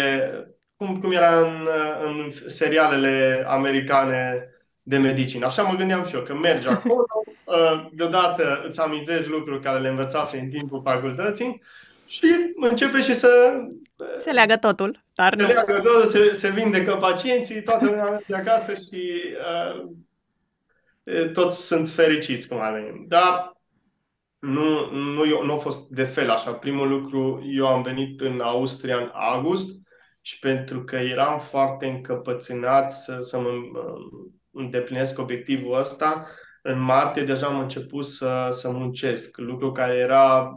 cum, 0.76 1.00
cum 1.00 1.12
era 1.12 1.40
în, 1.40 1.68
în 2.02 2.30
serialele 2.46 3.44
americane 3.48 4.46
de 4.82 4.96
medicină. 4.96 5.46
Așa 5.46 5.62
mă 5.62 5.76
gândeam 5.76 6.04
și 6.04 6.14
eu, 6.14 6.22
că 6.22 6.34
mergi 6.34 6.68
acolo, 6.68 7.06
ă, 7.48 7.88
deodată 7.92 8.64
îți 8.68 8.80
amintești 8.80 9.30
lucruri 9.30 9.60
care 9.60 9.78
le 9.78 9.88
învățase 9.88 10.38
în 10.38 10.48
timpul 10.48 10.80
facultății 10.84 11.62
și 12.12 12.52
începe 12.54 13.00
și 13.00 13.14
să... 13.14 13.52
Se 14.20 14.30
leagă 14.30 14.56
totul, 14.56 15.04
dar 15.14 15.34
se 15.36 15.42
nu. 15.42 15.52
leagă 15.52 15.80
totul, 15.80 16.06
se, 16.06 16.32
se 16.36 16.50
vindecă 16.50 16.96
pacienții, 17.00 17.62
toată 17.62 17.84
lumea 17.84 18.10
merge 18.10 18.34
acasă 18.34 18.74
și 18.74 19.22
uh, 21.04 21.30
toți 21.32 21.66
sunt 21.66 21.90
fericiți, 21.90 22.48
cum 22.48 22.60
ar 22.60 22.72
veni. 22.72 23.04
Dar 23.08 23.52
nu, 24.38 24.90
nu, 24.90 25.26
eu, 25.26 25.44
nu 25.44 25.52
a 25.52 25.58
fost 25.58 25.88
de 25.88 26.04
fel 26.04 26.30
așa. 26.30 26.52
Primul 26.52 26.88
lucru, 26.88 27.48
eu 27.50 27.66
am 27.66 27.82
venit 27.82 28.20
în 28.20 28.40
Austria 28.40 28.96
în 28.96 29.10
august 29.12 29.80
și 30.20 30.38
pentru 30.38 30.84
că 30.84 30.96
eram 30.96 31.38
foarte 31.38 31.86
încăpățânat 31.86 32.92
să, 32.92 33.18
să 33.20 33.40
mă 33.40 33.50
îndeplinesc 34.50 35.18
obiectivul 35.18 35.78
ăsta, 35.78 36.26
în 36.62 36.80
martie 36.80 37.22
deja 37.22 37.46
am 37.46 37.58
început 37.58 38.06
să, 38.06 38.48
să 38.50 38.70
muncesc, 38.70 39.36
lucru 39.36 39.72
care 39.72 39.94
era, 39.94 40.56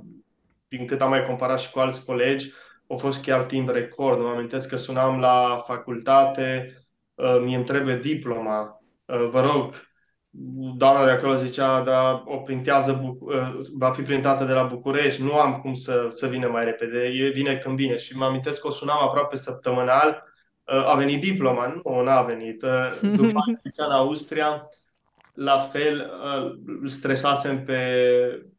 din 0.77 0.85
cât 0.85 1.01
am 1.01 1.09
mai 1.09 1.25
comparat 1.25 1.59
și 1.59 1.71
cu 1.71 1.79
alți 1.79 2.05
colegi, 2.05 2.51
a 2.87 2.95
fost 2.95 3.23
chiar 3.23 3.43
timp 3.43 3.69
record. 3.69 4.19
Mă 4.19 4.29
amintesc 4.29 4.69
că 4.69 4.75
sunam 4.75 5.19
la 5.19 5.61
facultate, 5.65 6.77
uh, 7.15 7.41
mi-e 7.43 7.59
trebuie 7.59 7.97
diploma, 7.97 8.81
uh, 9.05 9.27
vă 9.29 9.41
rog, 9.41 9.73
doamna 10.77 11.05
de 11.05 11.11
acolo 11.11 11.35
zicea, 11.35 11.81
da, 11.81 12.23
o 12.25 12.37
printează, 12.37 13.15
uh, 13.19 13.59
va 13.77 13.91
fi 13.91 14.01
printată 14.01 14.43
de 14.43 14.53
la 14.53 14.63
București, 14.63 15.21
nu 15.21 15.33
am 15.33 15.59
cum 15.61 15.73
să, 15.73 16.09
să 16.13 16.27
vină 16.27 16.47
mai 16.47 16.63
repede, 16.63 16.99
e 16.99 17.29
vine 17.29 17.55
când 17.55 17.75
vine. 17.75 17.97
Și 17.97 18.17
mă 18.17 18.25
amintesc 18.25 18.61
că 18.61 18.67
o 18.67 18.71
sunam 18.71 18.97
aproape 19.01 19.35
săptămânal, 19.35 20.23
a 20.67 20.95
venit 20.95 21.21
diploma, 21.21 21.81
nu, 21.83 22.01
n-a 22.01 22.21
venit. 22.21 22.65
După 23.01 23.39
aceea 23.63 23.87
în 23.87 23.91
Austria, 23.91 24.69
la 25.33 25.57
fel, 25.57 26.11
îl 26.81 26.87
stresasem 26.87 27.63
pe, 27.63 27.81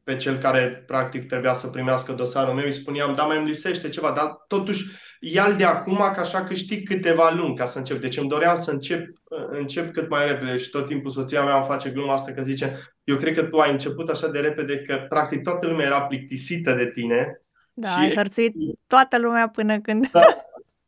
pe 0.06 0.16
cel 0.16 0.38
care 0.38 0.84
practic 0.86 1.26
trebuia 1.26 1.52
să 1.52 1.66
primească 1.66 2.12
dosarul 2.12 2.54
meu, 2.54 2.64
îi 2.64 2.72
spuneam, 2.72 3.14
da, 3.14 3.22
mai 3.22 3.36
îmi 3.36 3.46
lipsește 3.46 3.88
ceva, 3.88 4.12
dar 4.16 4.44
totuși 4.46 4.84
ia 5.20 5.50
de 5.50 5.64
acum, 5.64 5.96
ca 5.96 6.20
așa 6.20 6.44
câștig 6.44 6.88
câteva 6.88 7.30
luni 7.30 7.56
ca 7.56 7.66
să 7.66 7.78
încep. 7.78 8.00
Deci 8.00 8.16
îmi 8.16 8.28
doream 8.28 8.54
să 8.54 8.70
încep, 8.70 9.06
încep 9.50 9.92
cât 9.92 10.08
mai 10.08 10.26
repede 10.26 10.56
și 10.56 10.70
tot 10.70 10.86
timpul 10.86 11.10
soția 11.10 11.44
mea 11.44 11.56
îmi 11.56 11.64
face 11.64 11.90
gluma 11.90 12.12
asta 12.12 12.32
că 12.32 12.42
zice, 12.42 12.94
eu 13.04 13.16
cred 13.16 13.34
că 13.34 13.42
tu 13.42 13.58
ai 13.58 13.70
început 13.70 14.08
așa 14.08 14.28
de 14.28 14.38
repede 14.38 14.78
că 14.78 15.06
practic 15.08 15.42
toată 15.42 15.66
lumea 15.66 15.86
era 15.86 16.02
plictisită 16.02 16.72
de 16.72 16.90
tine. 16.94 17.40
Da, 17.72 17.88
și 17.88 17.98
ai 17.98 18.14
hărțuit 18.14 18.54
toată 18.86 19.18
lumea 19.18 19.48
până 19.48 19.80
când... 19.80 20.10
Da, 20.10 20.26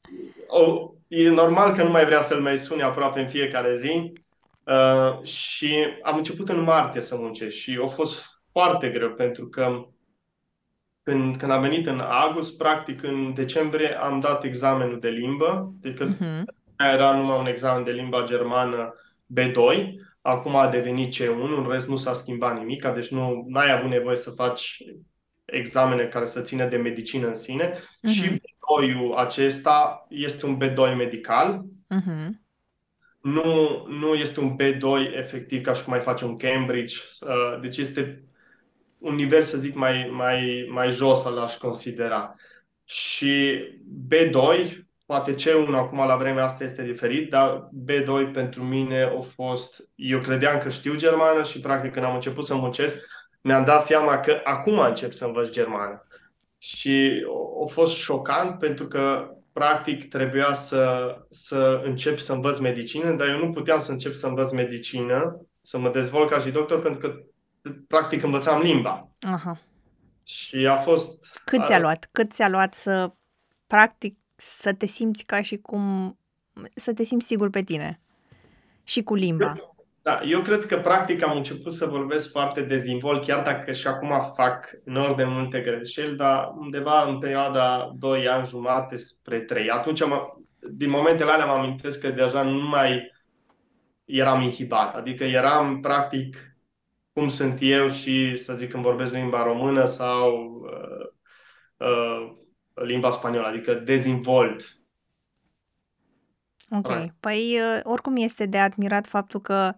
o, 0.61 0.91
e 1.09 1.29
normal 1.29 1.75
că 1.75 1.83
nu 1.83 1.91
mai 1.91 2.05
vrea 2.05 2.21
să-l 2.21 2.41
mai 2.41 2.59
suni 2.59 2.83
aproape 2.83 3.21
în 3.21 3.29
fiecare 3.29 3.77
zi, 3.77 4.13
Uh, 4.69 5.23
și 5.23 5.77
am 6.03 6.17
început 6.17 6.49
în 6.49 6.61
martie 6.61 7.01
să 7.01 7.17
muncesc 7.17 7.57
și 7.57 7.81
a 7.85 7.87
fost 7.87 8.38
foarte 8.61 8.89
greu 8.89 9.11
pentru 9.11 9.49
că 9.49 9.87
când, 11.03 11.37
când 11.37 11.53
am 11.53 11.61
venit 11.61 11.87
în 11.87 12.01
august, 12.01 12.57
practic 12.57 13.03
în 13.03 13.35
decembrie 13.35 14.01
am 14.01 14.21
dat 14.21 14.45
examenul 14.45 15.01
de 15.01 15.09
limbă, 15.09 15.73
deci 15.81 15.99
uh-huh. 15.99 16.43
era 16.93 17.17
numai 17.17 17.39
un 17.39 17.47
examen 17.47 17.85
de 17.85 17.91
limba 17.91 18.25
germană 18.25 18.95
B2, 19.41 19.89
acum 20.21 20.57
a 20.57 20.69
devenit 20.69 21.15
C1, 21.15 21.57
în 21.57 21.67
rest 21.69 21.89
nu 21.89 21.97
s-a 21.97 22.13
schimbat 22.13 22.59
nimic, 22.59 22.87
deci 22.87 23.09
nu 23.09 23.49
ai 23.53 23.73
avut 23.73 23.91
nevoie 23.91 24.17
să 24.17 24.31
faci 24.31 24.77
examene 25.45 26.05
care 26.05 26.25
să 26.25 26.41
țină 26.41 26.67
de 26.67 26.77
medicină 26.77 27.27
în 27.27 27.35
sine 27.35 27.71
uh-huh. 27.73 28.11
și 28.13 28.29
B2-ul 28.29 29.15
acesta 29.17 30.07
este 30.09 30.47
un 30.47 30.59
B2 30.65 30.97
medical, 30.97 31.65
uh-huh 31.95 32.47
nu, 33.21 33.85
nu 33.89 34.15
este 34.15 34.41
un 34.41 34.57
B2 34.57 35.17
efectiv 35.17 35.63
ca 35.63 35.73
și 35.73 35.83
cum 35.83 35.93
mai 35.93 36.03
face 36.03 36.25
un 36.25 36.37
Cambridge, 36.37 36.97
uh, 37.21 37.61
deci 37.61 37.77
este 37.77 38.23
un 38.99 39.15
nivel, 39.15 39.43
să 39.43 39.59
zic, 39.59 39.75
mai, 39.75 40.11
mai, 40.13 40.69
mai 40.71 40.91
jos 40.91 41.25
l-aș 41.25 41.57
considera. 41.57 42.35
Și 42.85 43.61
B2, 44.09 44.71
poate 45.07 45.35
C1 45.35 45.73
acum 45.73 45.99
la 45.99 46.17
vremea 46.17 46.45
asta 46.45 46.65
este 46.65 46.83
diferit, 46.83 47.31
dar 47.31 47.69
B2 47.87 48.33
pentru 48.33 48.63
mine 48.63 49.03
a 49.03 49.21
fost, 49.21 49.89
eu 49.95 50.21
credeam 50.21 50.59
că 50.59 50.69
știu 50.69 50.97
germană 50.97 51.43
și 51.43 51.61
practic 51.61 51.93
când 51.93 52.05
am 52.05 52.15
început 52.15 52.47
să 52.47 52.55
muncesc, 52.55 52.97
mi-am 53.41 53.65
dat 53.65 53.83
seama 53.83 54.21
că 54.21 54.41
acum 54.45 54.79
încep 54.79 55.13
să 55.13 55.25
învăț 55.25 55.49
germană. 55.49 56.07
Și 56.59 57.25
a 57.65 57.67
fost 57.71 57.97
șocant 57.97 58.59
pentru 58.59 58.87
că 58.87 59.31
practic 59.53 60.09
trebuia 60.09 60.53
să, 60.53 61.17
să 61.31 61.81
încep 61.85 62.19
să 62.19 62.33
învăț 62.33 62.59
medicină, 62.59 63.13
dar 63.13 63.29
eu 63.29 63.39
nu 63.39 63.51
puteam 63.51 63.79
să 63.79 63.93
încep 63.93 64.13
să 64.13 64.27
învăț 64.27 64.51
medicină, 64.51 65.47
să 65.63 65.79
mă 65.79 65.91
dezvolt 65.91 66.31
ca 66.31 66.39
și 66.39 66.51
doctor, 66.51 66.81
pentru 66.81 67.09
că 67.09 67.23
practic 67.89 68.23
învățam 68.23 68.61
limba. 68.61 69.09
Aha. 69.21 69.59
Și 70.25 70.67
a 70.67 70.77
fost... 70.77 71.41
Cât 71.45 71.65
ți-a 71.65 71.81
luat? 71.81 72.09
Cât 72.13 72.33
ți-a 72.33 72.49
luat 72.49 72.75
să 72.75 73.13
practic 73.67 74.19
să 74.37 74.73
te 74.73 74.87
simți 74.87 75.25
ca 75.25 75.43
și 75.43 75.57
cum 75.57 76.17
să 76.75 76.95
te 76.95 77.05
simți 77.05 77.27
sigur 77.27 77.51
pe 77.51 77.63
tine 77.63 78.01
și 78.85 79.03
cu 79.03 79.15
limba? 79.15 79.55
Eu, 79.57 79.77
da, 80.03 80.21
eu 80.25 80.41
cred 80.41 80.67
că 80.67 80.77
practic 80.77 81.23
am 81.23 81.37
început 81.37 81.73
să 81.73 81.87
vorbesc 81.87 82.31
foarte 82.31 82.63
dezinvolt, 82.63 83.27
chiar 83.27 83.43
dacă 83.43 83.73
și 83.73 83.87
acum 83.87 84.33
fac 84.35 84.71
nor 84.85 85.15
de 85.15 85.25
multe 85.25 85.61
greșeli, 85.61 86.17
dar 86.17 86.53
undeva 86.57 87.03
în 87.03 87.19
perioada 87.19 87.93
2 87.99 88.29
ani 88.29 88.47
jumate 88.47 88.97
spre 88.97 89.41
3. 89.41 89.71
Atunci, 89.71 90.03
am, 90.03 90.45
din 90.71 90.91
momentele 90.91 91.31
alea 91.31 91.47
mă 91.47 91.53
amintesc 91.53 92.01
că 92.01 92.11
deja 92.11 92.43
nu 92.43 92.69
mai 92.69 93.13
eram 94.05 94.41
inhibat, 94.41 94.95
adică 94.95 95.25
eram 95.25 95.81
practic 95.81 96.48
cum 97.19 97.29
sunt 97.29 97.59
eu 97.61 97.89
și, 97.89 98.37
să 98.37 98.55
zic, 98.55 98.71
când 98.71 98.83
vorbesc 98.83 99.13
limba 99.13 99.43
română 99.43 99.85
sau 99.85 100.33
uh, 100.63 101.07
uh, 101.77 102.37
limba 102.75 103.11
spaniolă, 103.11 103.47
adică 103.47 103.75
dezinvolt. 103.75 104.79
Ok. 106.71 106.93
Păi, 107.21 107.59
uh, 107.59 107.81
oricum 107.83 108.17
este 108.17 108.47
de 108.47 108.59
admirat 108.59 109.07
faptul 109.07 109.41
că 109.41 109.73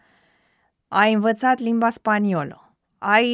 ai 0.88 1.12
învățat 1.12 1.58
limba 1.58 1.90
spaniolă, 1.90 2.76
ai 2.98 3.28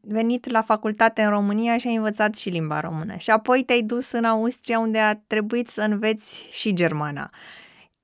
venit 0.00 0.50
la 0.50 0.62
facultate 0.62 1.22
în 1.22 1.30
România 1.30 1.78
și 1.78 1.86
ai 1.86 1.94
învățat 1.94 2.34
și 2.34 2.48
limba 2.48 2.80
română 2.80 3.16
și 3.16 3.30
apoi 3.30 3.62
te-ai 3.62 3.82
dus 3.82 4.10
în 4.10 4.24
Austria 4.24 4.78
unde 4.78 4.98
a 4.98 5.14
trebuit 5.14 5.68
să 5.68 5.82
înveți 5.82 6.48
și 6.50 6.72
germana. 6.72 7.30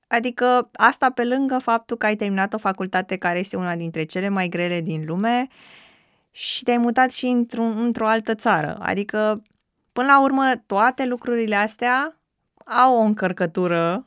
Adică 0.09 0.69
asta 0.73 1.09
pe 1.09 1.25
lângă 1.25 1.57
faptul 1.57 1.97
că 1.97 2.05
ai 2.05 2.15
terminat 2.15 2.53
o 2.53 2.57
facultate 2.57 3.17
care 3.17 3.39
este 3.39 3.55
una 3.57 3.75
dintre 3.75 4.03
cele 4.03 4.29
mai 4.29 4.47
grele 4.47 4.81
din 4.81 5.03
lume 5.05 5.47
și 6.31 6.63
te-ai 6.63 6.77
mutat 6.77 7.11
și 7.11 7.25
într-o, 7.25 7.63
într-o 7.63 8.07
altă 8.07 8.35
țară. 8.35 8.77
Adică, 8.79 9.43
până 9.91 10.07
la 10.07 10.21
urmă, 10.21 10.51
toate 10.65 11.05
lucrurile 11.05 11.55
astea 11.55 12.19
au 12.65 12.95
o 12.97 13.01
încărcătură 13.01 14.05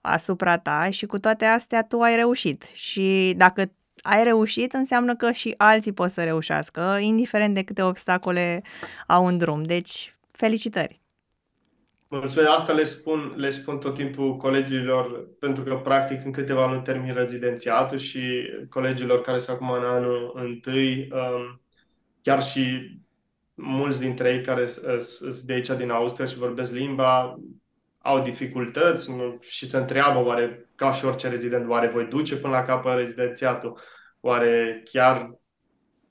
asupra 0.00 0.58
ta 0.58 0.90
și 0.90 1.06
cu 1.06 1.18
toate 1.18 1.44
astea 1.44 1.82
tu 1.82 2.00
ai 2.00 2.16
reușit. 2.16 2.62
Și 2.72 3.34
dacă 3.36 3.72
ai 4.02 4.24
reușit, 4.24 4.72
înseamnă 4.72 5.16
că 5.16 5.32
și 5.32 5.54
alții 5.56 5.92
pot 5.92 6.10
să 6.10 6.24
reușească, 6.24 6.98
indiferent 7.00 7.54
de 7.54 7.62
câte 7.62 7.82
obstacole 7.82 8.62
au 9.06 9.26
în 9.26 9.38
drum. 9.38 9.62
Deci, 9.62 10.16
felicitări! 10.30 11.03
Mulțumesc, 12.20 12.50
asta 12.50 12.72
le 12.72 12.84
spun, 12.84 13.34
le 13.36 13.50
spun 13.50 13.78
tot 13.78 13.94
timpul 13.94 14.36
colegilor, 14.36 15.28
pentru 15.38 15.62
că 15.62 15.74
practic 15.74 16.24
în 16.24 16.32
câteva 16.32 16.66
luni 16.70 16.82
termin 16.82 17.14
rezidențiatul 17.14 17.98
și 17.98 18.50
colegilor 18.68 19.20
care 19.20 19.38
sunt 19.38 19.56
acum 19.56 19.70
în 19.70 19.84
anul 19.84 20.32
întâi, 20.34 21.08
um, 21.12 21.62
chiar 22.22 22.42
și 22.42 22.94
mulți 23.54 24.00
dintre 24.00 24.30
ei 24.30 24.42
care 24.42 24.68
sunt 24.98 25.34
de 25.34 25.52
aici 25.52 25.68
din 25.68 25.90
Austria 25.90 26.26
și 26.26 26.38
vorbesc 26.38 26.72
limba, 26.72 27.38
au 27.98 28.22
dificultăți 28.22 29.10
și 29.40 29.66
se 29.66 29.76
întreabă 29.76 30.24
oare, 30.24 30.70
ca 30.74 30.92
și 30.92 31.04
orice 31.04 31.28
rezident, 31.28 31.68
oare 31.68 31.88
voi 31.88 32.06
duce 32.06 32.36
până 32.36 32.52
la 32.52 32.62
capăt 32.62 32.96
rezidențiatul? 32.96 33.80
Oare 34.20 34.82
chiar 34.90 35.38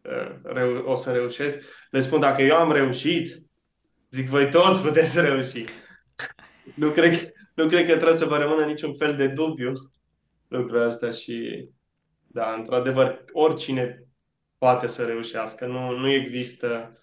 uh, 0.02 0.84
o 0.86 0.96
să 0.96 1.12
reușesc? 1.12 1.58
Le 1.90 2.00
spun, 2.00 2.20
dacă 2.20 2.42
eu 2.42 2.56
am 2.56 2.72
reușit, 2.72 3.42
zic, 4.12 4.28
voi 4.28 4.50
toți 4.50 4.80
puteți 4.80 5.12
să 5.12 5.22
reuși. 5.22 5.64
Nu, 6.76 6.90
cred, 6.90 7.34
nu 7.54 7.68
cred 7.68 7.86
că 7.88 7.96
trebuie 7.96 8.18
să 8.18 8.26
vă 8.26 8.38
rămână 8.38 8.66
niciun 8.66 8.94
fel 8.94 9.16
de 9.16 9.28
dubiu 9.28 9.72
lucrul 10.48 10.82
ăsta 10.82 11.12
și, 11.12 11.68
da, 12.28 12.54
într-adevăr, 12.58 13.24
oricine 13.32 14.04
poate 14.58 14.88
să 14.88 15.04
reușească. 15.04 15.66
Nu, 15.66 15.98
nu 15.98 16.12
există 16.12 16.98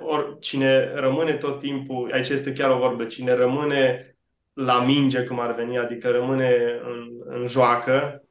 or, 0.00 0.36
cine 0.40 0.94
rămâne 0.94 1.34
tot 1.34 1.60
timpul, 1.60 2.12
aici 2.12 2.28
este 2.28 2.52
chiar 2.52 2.70
o 2.70 2.78
vorbă, 2.78 3.04
cine 3.04 3.34
rămâne 3.34 4.16
la 4.52 4.84
minge, 4.84 5.24
cum 5.24 5.40
ar 5.40 5.54
veni, 5.54 5.78
adică 5.78 6.10
rămâne 6.10 6.80
în, 6.84 7.08
în 7.24 7.46
joacă, 7.46 8.22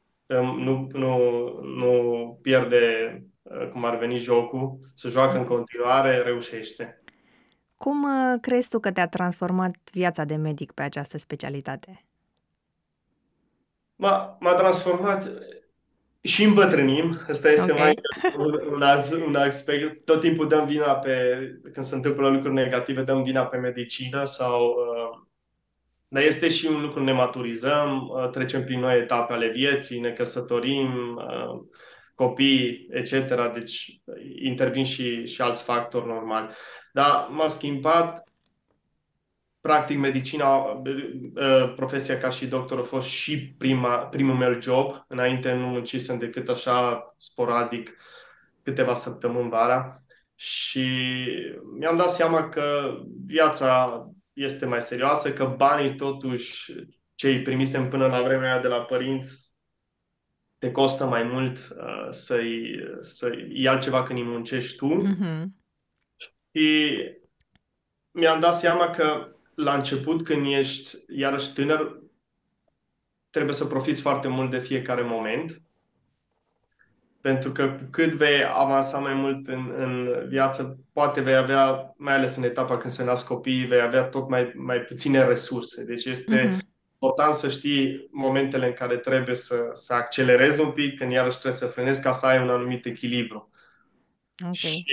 nu, 0.58 0.90
nu, 0.92 1.18
nu 1.62 2.40
pierde 2.42 3.16
uh, 3.42 3.70
cum 3.72 3.86
ar 3.86 3.98
veni 3.98 4.18
jocul, 4.18 4.80
să 4.94 5.10
joacă 5.10 5.38
în 5.38 5.44
continuare, 5.44 6.18
reușește. 6.18 7.01
Cum 7.84 8.04
uh, 8.04 8.40
crezi 8.42 8.70
tu 8.70 8.80
că 8.80 8.92
te-a 8.92 9.08
transformat 9.08 9.76
viața 9.92 10.24
de 10.24 10.36
medic 10.36 10.72
pe 10.72 10.82
această 10.82 11.18
specialitate? 11.18 12.06
M-a, 13.96 14.38
m-a 14.40 14.54
transformat 14.54 15.32
și 16.22 16.44
îmbătrânim. 16.44 17.18
Asta 17.30 17.50
este 17.50 17.72
okay. 17.72 17.78
mai 17.78 18.00
un, 18.38 18.54
un, 19.14 19.22
un 19.28 19.36
aspect. 19.36 20.06
Tot 20.06 20.20
timpul 20.20 20.48
dăm 20.48 20.66
vina 20.66 20.94
pe, 20.94 21.38
când 21.74 21.86
se 21.86 21.96
întâmplă 21.96 22.30
lucruri 22.30 22.54
negative, 22.54 23.04
dăm 23.04 23.24
vina 23.24 23.46
pe 23.46 23.58
medicină 23.58 24.26
sau 24.26 24.62
uh, 24.62 25.22
dar 26.08 26.24
este 26.24 26.50
și 26.50 26.66
un 26.66 26.82
lucru, 26.82 27.04
ne 27.04 27.12
maturizăm, 27.12 28.08
uh, 28.08 28.30
trecem 28.30 28.64
prin 28.64 28.80
noi 28.80 28.98
etape 28.98 29.34
ale 29.34 29.48
vieții, 29.48 30.00
ne 30.00 30.12
căsătorim, 30.12 31.16
uh, 31.16 31.62
copii, 32.22 32.88
etc. 32.90 33.52
Deci 33.54 34.02
intervin 34.42 34.84
și, 34.84 35.26
și 35.26 35.42
alți 35.42 35.64
factori 35.64 36.08
normali. 36.08 36.50
Dar 36.94 37.28
m-a 37.30 37.48
schimbat 37.48 38.30
practic 39.62 39.98
medicina, 39.98 40.58
uh, 40.58 41.74
profesia 41.76 42.18
ca 42.18 42.30
și 42.30 42.48
doctor 42.48 42.80
a 42.80 42.84
fost 42.84 43.08
și 43.08 43.56
prima, 43.58 43.98
primul 43.98 44.36
meu 44.36 44.62
job. 44.62 45.06
Înainte 45.08 45.54
nu 45.54 45.68
muncisem 45.68 46.20
decât 46.20 46.50
așa 46.50 47.06
sporadic 47.18 47.98
câteva 48.64 48.94
săptămâni 48.94 49.50
vara 49.50 50.04
și 50.36 50.86
mi-am 51.80 51.98
dat 51.98 52.10
seama 52.10 52.50
că 52.50 52.96
viața 53.26 54.02
este 54.34 54.66
mai 54.66 54.82
serioasă, 54.82 55.34
că 55.34 55.54
banii 55.58 55.96
totuși 55.96 56.74
ce 57.16 57.28
îi 57.28 57.42
primisem 57.42 57.90
până 57.90 58.08
la 58.08 58.22
vremea 58.22 58.52
aia 58.52 58.62
de 58.62 58.68
la 58.68 58.82
părinți 58.82 59.51
te 60.62 60.72
costă 60.72 61.06
mai 61.06 61.24
mult 61.24 61.58
uh, 61.58 62.08
să-i, 62.12 62.84
să 63.00 63.32
iei 63.50 63.68
altceva 63.68 64.04
când 64.04 64.20
îi 64.20 64.26
muncești 64.26 64.76
tu. 64.78 65.04
Mm-hmm. 65.04 65.46
Și 66.16 66.98
mi-am 68.12 68.40
dat 68.40 68.54
seama 68.54 68.90
că 68.90 69.28
la 69.56 69.74
început, 69.74 70.24
când 70.24 70.46
ești 70.46 70.98
iarăși 71.08 71.54
tânăr, 71.54 72.00
trebuie 73.30 73.54
să 73.54 73.66
profiți 73.66 74.02
foarte 74.02 74.28
mult 74.28 74.50
de 74.52 74.60
fiecare 74.60 75.02
moment. 75.02 75.62
Pentru 77.22 77.52
că 77.52 77.68
cu 77.70 77.88
cât 77.90 78.14
vei 78.14 78.44
avansa 78.46 78.98
mai 78.98 79.14
mult 79.14 79.48
în, 79.48 79.74
în 79.76 80.26
viață, 80.28 80.80
poate 80.94 81.22
vei 81.22 81.36
avea, 81.36 81.94
mai 81.98 82.14
ales 82.14 82.36
în 82.36 82.44
etapa 82.44 82.78
când 82.78 82.94
se 82.94 83.04
nasc 83.04 83.28
copiii, 83.28 83.66
vei 83.66 83.82
avea 83.82 84.04
tot 84.04 84.30
mai, 84.30 84.52
mai 84.56 84.80
puține 84.80 85.24
resurse. 85.24 85.84
Deci 85.84 86.06
este 86.06 86.48
mm-hmm. 86.48 86.71
Important 87.02 87.36
să 87.36 87.50
știi 87.50 88.08
momentele 88.12 88.68
în 88.68 88.74
care 88.74 88.98
trebuie 88.98 89.36
să, 89.36 89.70
să 89.74 89.94
accelerezi 89.94 90.60
un 90.60 90.72
pic, 90.72 90.98
când 90.98 91.12
iarăși 91.12 91.40
trebuie 91.40 91.60
să 91.60 91.68
frenezi 91.68 92.02
ca 92.02 92.12
să 92.12 92.26
ai 92.26 92.42
un 92.42 92.50
anumit 92.50 92.86
echilibru. 92.86 93.50
Okay. 94.40 94.54
Și 94.54 94.86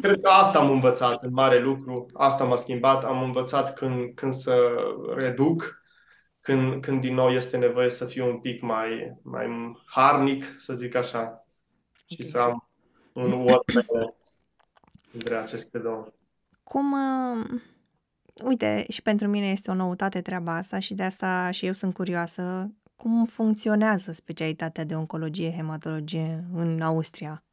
cred 0.00 0.20
că 0.20 0.28
asta 0.28 0.58
am 0.58 0.70
învățat 0.70 1.22
în 1.22 1.32
mare 1.32 1.60
lucru, 1.60 2.06
asta 2.12 2.44
m-a 2.44 2.56
schimbat. 2.56 3.04
Am 3.04 3.22
învățat 3.22 3.74
când, 3.74 4.14
când 4.14 4.32
să 4.32 4.70
reduc, 5.14 5.82
când, 6.40 6.82
când 6.82 7.00
din 7.00 7.14
nou 7.14 7.30
este 7.30 7.56
nevoie 7.56 7.88
să 7.88 8.04
fiu 8.04 8.26
un 8.26 8.40
pic 8.40 8.62
mai, 8.62 9.18
mai 9.22 9.76
harnic, 9.86 10.44
să 10.56 10.74
zic 10.74 10.94
așa, 10.94 11.20
okay. 11.20 11.44
și 12.06 12.22
să 12.22 12.38
am 12.38 12.68
un 13.12 13.32
work 13.32 13.72
balance 13.72 14.22
între 15.12 15.36
aceste 15.36 15.78
două. 15.78 16.06
Cum, 16.62 16.92
uh, 16.92 17.60
uite, 18.42 18.84
și 18.88 19.02
pentru 19.02 19.26
mine 19.26 19.50
este 19.50 19.70
o 19.70 19.74
noutate 19.74 20.20
treaba 20.20 20.56
asta 20.56 20.78
și 20.78 20.94
de 20.94 21.02
asta 21.02 21.50
și 21.50 21.66
eu 21.66 21.72
sunt 21.72 21.94
curioasă, 21.94 22.70
cum 22.96 23.24
funcționează 23.24 24.12
specialitatea 24.12 24.84
de 24.84 24.94
oncologie, 24.94 25.52
hematologie 25.52 26.44
în 26.54 26.80
Austria? 26.80 27.44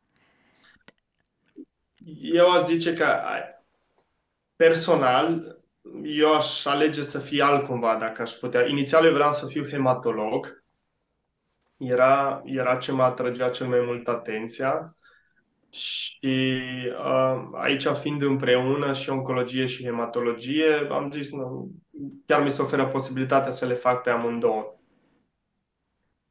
eu 2.22 2.52
aș 2.52 2.62
zice 2.62 2.94
că 2.94 3.22
personal, 4.56 5.58
eu 6.04 6.34
aș 6.34 6.66
alege 6.66 7.02
să 7.02 7.20
fie 7.20 7.44
altcumva 7.44 7.96
dacă 7.96 8.22
aș 8.22 8.32
putea. 8.32 8.66
Inițial 8.66 9.06
eu 9.06 9.14
vreau 9.14 9.32
să 9.32 9.46
fiu 9.46 9.68
hematolog. 9.70 10.64
Era, 11.78 12.42
era 12.46 12.76
ce 12.76 12.92
mă 12.92 13.04
atrăgea 13.04 13.50
cel 13.50 13.68
mai 13.68 13.80
mult 13.86 14.08
atenția. 14.08 14.96
Și 15.72 16.58
uh, 17.06 17.50
aici, 17.54 17.88
fiind 17.88 18.22
împreună 18.22 18.94
și 18.94 19.10
oncologie 19.10 19.66
și 19.66 19.84
hematologie, 19.84 20.88
am 20.92 21.12
zis, 21.12 21.32
nu, 21.32 21.72
chiar 22.26 22.44
mi 22.44 22.50
se 22.50 22.62
oferă 22.62 22.86
posibilitatea 22.86 23.52
să 23.52 23.66
le 23.66 23.74
fac 23.74 24.04
pe 24.04 24.10
amândouă. 24.10 24.78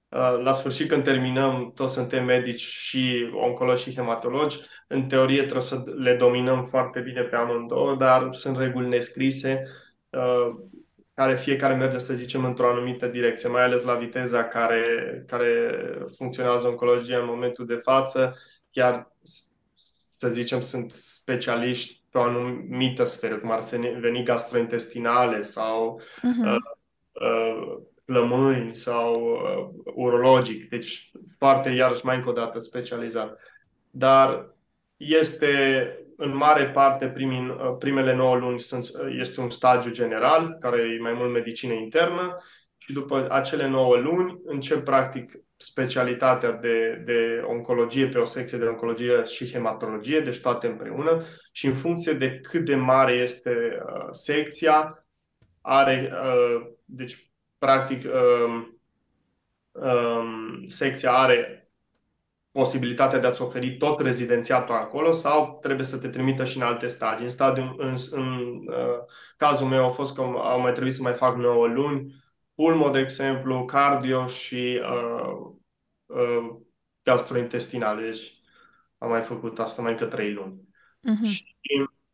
Uh, 0.09 0.41
la 0.43 0.53
sfârșit, 0.53 0.89
când 0.89 1.05
terminăm, 1.05 1.73
toți 1.75 1.95
suntem 1.95 2.25
medici 2.25 2.61
și 2.61 3.31
oncologi 3.33 3.83
și 3.83 3.95
hematologi. 3.95 4.59
În 4.87 5.07
teorie 5.07 5.43
trebuie 5.43 5.63
să 5.63 5.83
le 5.97 6.15
dominăm 6.15 6.63
foarte 6.63 7.01
bine 7.01 7.23
pe 7.23 7.37
amândouă, 7.37 7.95
dar 7.95 8.33
sunt 8.33 8.57
reguli 8.57 8.89
nescrise 8.89 9.63
uh, 10.11 10.55
care 11.15 11.37
fiecare 11.37 11.75
merge, 11.75 11.99
să 11.99 12.15
zicem, 12.15 12.45
într-o 12.45 12.69
anumită 12.69 13.07
direcție, 13.07 13.49
mai 13.49 13.63
ales 13.63 13.83
la 13.83 13.95
viteza 13.95 14.45
care, 14.45 14.83
care 15.27 15.79
funcționează 16.17 16.67
oncologia 16.67 17.19
în 17.19 17.27
momentul 17.27 17.67
de 17.67 17.75
față. 17.75 18.35
Chiar, 18.71 19.16
să 20.19 20.29
zicem, 20.29 20.61
sunt 20.61 20.93
specialiști 20.93 22.03
pe 22.11 22.19
o 22.19 22.23
anumită 22.23 23.05
sferă, 23.05 23.39
cum 23.39 23.51
ar 23.51 23.65
veni 24.01 24.23
gastrointestinale 24.25 25.43
sau 25.43 26.01
uh-huh. 26.01 26.45
uh, 26.45 26.57
uh, 27.13 27.77
plămâni 28.05 28.77
sau 28.77 29.23
uh, 29.23 29.93
urologic, 29.95 30.69
deci 30.69 31.11
foarte, 31.39 31.69
iarăși, 31.69 32.05
mai 32.05 32.17
încă 32.17 32.29
o 32.29 32.33
dată 32.33 32.59
specializat. 32.59 33.41
Dar 33.91 34.55
este 34.97 35.91
în 36.17 36.37
mare 36.37 36.71
parte 36.71 37.09
primii, 37.09 37.49
uh, 37.49 37.77
primele 37.79 38.15
9 38.15 38.37
luni 38.37 38.61
sunt, 38.61 38.85
uh, 38.85 39.17
este 39.19 39.41
un 39.41 39.51
stagiu 39.51 39.91
general, 39.91 40.57
care 40.61 40.81
e 40.81 41.01
mai 41.01 41.13
mult 41.13 41.33
medicină 41.33 41.73
internă 41.73 42.37
și 42.77 42.93
după 42.93 43.27
acele 43.31 43.69
9 43.69 43.97
luni 43.97 44.41
încep 44.45 44.85
practic 44.85 45.33
specialitatea 45.57 46.53
de, 46.53 47.03
de 47.05 47.43
oncologie 47.47 48.07
pe 48.07 48.19
o 48.19 48.25
secție 48.25 48.59
de 48.59 48.65
oncologie 48.65 49.25
și 49.25 49.53
hematologie, 49.53 50.21
deci 50.21 50.41
toate 50.41 50.67
împreună 50.67 51.23
și 51.53 51.67
în 51.67 51.75
funcție 51.75 52.13
de 52.13 52.41
cât 52.41 52.65
de 52.65 52.75
mare 52.75 53.13
este 53.13 53.51
uh, 53.87 54.09
secția, 54.11 55.07
are, 55.61 56.13
uh, 56.13 56.67
deci 56.85 57.31
practic, 57.59 58.05
um, 58.05 58.81
um, 59.73 60.67
secția 60.67 61.13
are 61.13 61.71
posibilitatea 62.53 63.19
de 63.19 63.27
a-ți 63.27 63.43
oferi 63.43 63.77
tot 63.77 64.01
rezidențiatul 64.01 64.75
acolo 64.75 65.13
sau 65.13 65.59
trebuie 65.63 65.87
să 65.87 65.99
te 65.99 66.09
trimită 66.09 66.45
și 66.45 66.57
în 66.57 66.63
alte 66.63 66.87
stadii. 66.87 67.25
În, 67.25 67.31
stadiu, 67.31 67.75
în, 67.79 67.95
în 68.11 68.27
uh, 68.69 68.99
cazul 69.37 69.67
meu 69.67 69.87
a 69.87 69.91
fost 69.91 70.15
că 70.15 70.21
au 70.21 70.61
mai 70.61 70.73
trebuit 70.73 70.95
să 70.95 71.03
mai 71.03 71.13
fac 71.13 71.37
9 71.37 71.67
luni, 71.67 72.15
pulmo, 72.57 72.91
de 72.91 72.99
exemplu, 72.99 73.65
cardio 73.65 74.27
și 74.27 74.81
uh, 74.83 75.53
uh, 76.07 76.57
gastrointestinale. 77.03 78.03
Deci 78.03 78.41
am 78.99 79.09
mai 79.09 79.23
făcut 79.23 79.59
asta 79.59 79.83
mai 79.83 79.91
încă 79.91 80.07
3 80.07 80.33
luni. 80.33 80.61
Uh-huh. 80.61 81.29
Și, 81.29 81.55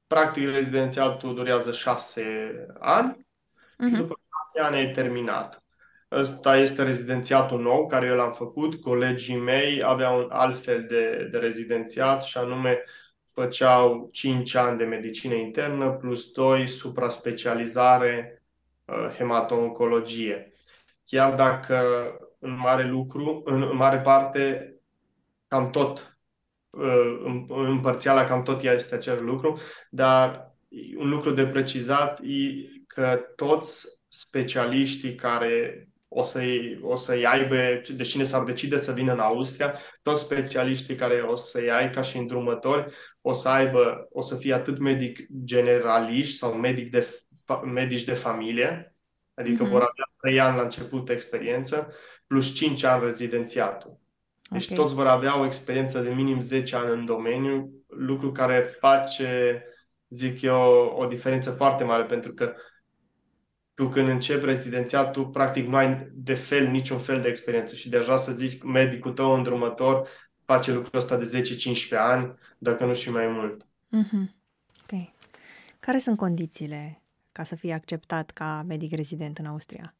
practic, 0.06 0.44
rezidențiatul 0.44 1.34
durează 1.34 1.72
6 1.72 2.66
ani 2.78 3.16
uh-huh. 3.16 3.88
și 3.88 3.94
după 3.94 4.20
șase 4.30 4.66
ani 4.66 4.76
ai 4.76 4.90
terminat. 4.90 5.64
Ăsta 6.10 6.56
este 6.56 6.82
rezidențiatul 6.82 7.60
nou 7.60 7.86
care 7.86 8.06
eu 8.06 8.14
l-am 8.14 8.32
făcut. 8.32 8.80
Colegii 8.80 9.36
mei 9.36 9.82
aveau 9.82 10.18
un 10.18 10.30
alt 10.30 10.58
fel 10.58 10.86
de, 10.88 11.28
de 11.30 11.38
rezidențiat 11.38 12.22
și 12.22 12.38
anume 12.38 12.84
făceau 13.32 14.08
5 14.12 14.54
ani 14.54 14.78
de 14.78 14.84
medicină 14.84 15.34
internă 15.34 15.90
plus 15.90 16.30
2 16.30 16.68
supra-specializare 16.68 18.34
uh, 18.36 18.41
hemato-oncologie. 18.86 20.52
Chiar 21.04 21.34
dacă 21.34 21.80
în 22.38 22.58
mare 22.58 22.86
lucru, 22.86 23.42
în, 23.44 23.62
în 23.62 23.76
mare 23.76 23.98
parte, 23.98 24.74
cam 25.48 25.70
tot, 25.70 26.16
uh, 26.70 27.44
împărțiala 27.48 28.24
cam 28.24 28.42
tot 28.42 28.64
ea 28.64 28.72
este 28.72 28.94
același 28.94 29.22
lucru, 29.22 29.58
dar 29.90 30.54
un 30.96 31.08
lucru 31.08 31.30
de 31.30 31.46
precizat 31.46 32.20
e 32.20 32.72
că 32.86 33.20
toți 33.36 33.86
specialiștii 34.08 35.14
care 35.14 35.86
o 36.08 36.22
să-i, 36.22 36.78
o 36.82 36.96
să-i 36.96 37.26
aibă, 37.26 37.56
de 37.94 38.02
cine 38.02 38.24
s-ar 38.24 38.44
decide 38.44 38.78
să 38.78 38.92
vină 38.92 39.12
în 39.12 39.18
Austria, 39.18 39.78
toți 40.02 40.22
specialiștii 40.22 40.94
care 40.94 41.20
o 41.20 41.36
să-i 41.36 41.70
ai 41.70 41.90
ca 41.90 42.02
și 42.02 42.16
îndrumători, 42.16 42.92
o 43.20 43.32
să 43.32 43.48
aibă, 43.48 44.08
o 44.10 44.22
să 44.22 44.36
fie 44.36 44.52
atât 44.52 44.78
medic 44.78 45.26
generaliști 45.44 46.36
sau 46.36 46.52
medic 46.52 46.90
de, 46.90 47.08
medici 47.54 48.04
de 48.04 48.14
familie, 48.14 48.96
adică 49.34 49.64
mm-hmm. 49.64 49.70
vor 49.70 49.80
avea 49.80 50.12
3 50.20 50.40
ani 50.40 50.56
la 50.56 50.62
început 50.62 51.08
experiență, 51.08 51.92
plus 52.26 52.54
5 52.54 52.82
ani 52.82 53.04
rezidențiatul. 53.04 54.00
Deci 54.50 54.64
okay. 54.64 54.76
toți 54.76 54.94
vor 54.94 55.06
avea 55.06 55.38
o 55.38 55.44
experiență 55.44 56.00
de 56.00 56.10
minim 56.10 56.40
10 56.40 56.76
ani 56.76 56.92
în 56.92 57.04
domeniu, 57.04 57.70
lucru 57.88 58.32
care 58.32 58.76
face, 58.80 59.62
zic 60.08 60.42
eu, 60.42 60.94
o 60.98 61.06
diferență 61.06 61.50
foarte 61.50 61.84
mare, 61.84 62.04
pentru 62.04 62.32
că 62.32 62.54
tu 63.74 63.88
când 63.88 64.08
începi 64.08 64.44
rezidențiatul, 64.44 65.26
practic 65.26 65.66
nu 65.66 65.76
ai 65.76 66.08
de 66.12 66.34
fel 66.34 66.66
niciun 66.66 66.98
fel 66.98 67.20
de 67.20 67.28
experiență 67.28 67.74
și 67.74 67.88
deja 67.88 68.16
să 68.16 68.32
zici 68.32 68.62
medicul 68.62 69.12
tău 69.12 69.34
îndrumător 69.34 70.08
face 70.44 70.72
lucrul 70.72 70.98
ăsta 70.98 71.16
de 71.16 71.42
10-15 71.90 71.96
ani, 71.96 72.34
dacă 72.58 72.84
nu 72.84 72.94
și 72.94 73.10
mai 73.10 73.26
mult. 73.26 73.62
Mm-hmm. 73.64 74.30
Ok. 74.82 74.98
Care 75.80 75.98
sunt 75.98 76.16
condițiile 76.16 77.01
ca 77.32 77.42
să 77.42 77.56
fii 77.56 77.72
acceptat 77.72 78.30
ca 78.30 78.64
medic 78.66 78.94
rezident 78.94 79.38
în 79.38 79.46
Austria? 79.46 79.94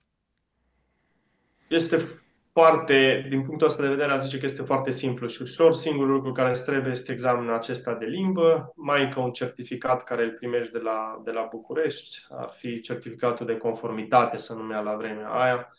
Este 1.68 2.22
foarte, 2.52 3.26
din 3.28 3.42
punctul 3.42 3.66
ăsta 3.66 3.82
de 3.82 3.88
vedere, 3.88 4.12
a 4.12 4.16
zice 4.16 4.38
că 4.38 4.44
este 4.44 4.62
foarte 4.62 4.90
simplu 4.90 5.26
și 5.26 5.42
ușor. 5.42 5.74
Singurul 5.74 6.12
lucru 6.12 6.32
care 6.32 6.50
îți 6.50 6.64
trebuie 6.64 6.92
este 6.92 7.12
examenul 7.12 7.52
acesta 7.52 7.94
de 7.94 8.04
limbă, 8.04 8.72
mai 8.76 9.02
încă 9.02 9.20
un 9.20 9.32
certificat 9.32 10.04
care 10.04 10.22
îl 10.22 10.30
primești 10.30 10.72
de 10.72 10.78
la, 10.78 11.20
de 11.24 11.30
la 11.30 11.48
București, 11.50 12.26
ar 12.30 12.54
fi 12.56 12.80
certificatul 12.80 13.46
de 13.46 13.56
conformitate, 13.56 14.36
să 14.36 14.54
numea 14.54 14.80
la 14.80 14.96
vremea 14.96 15.28
aia, 15.28 15.76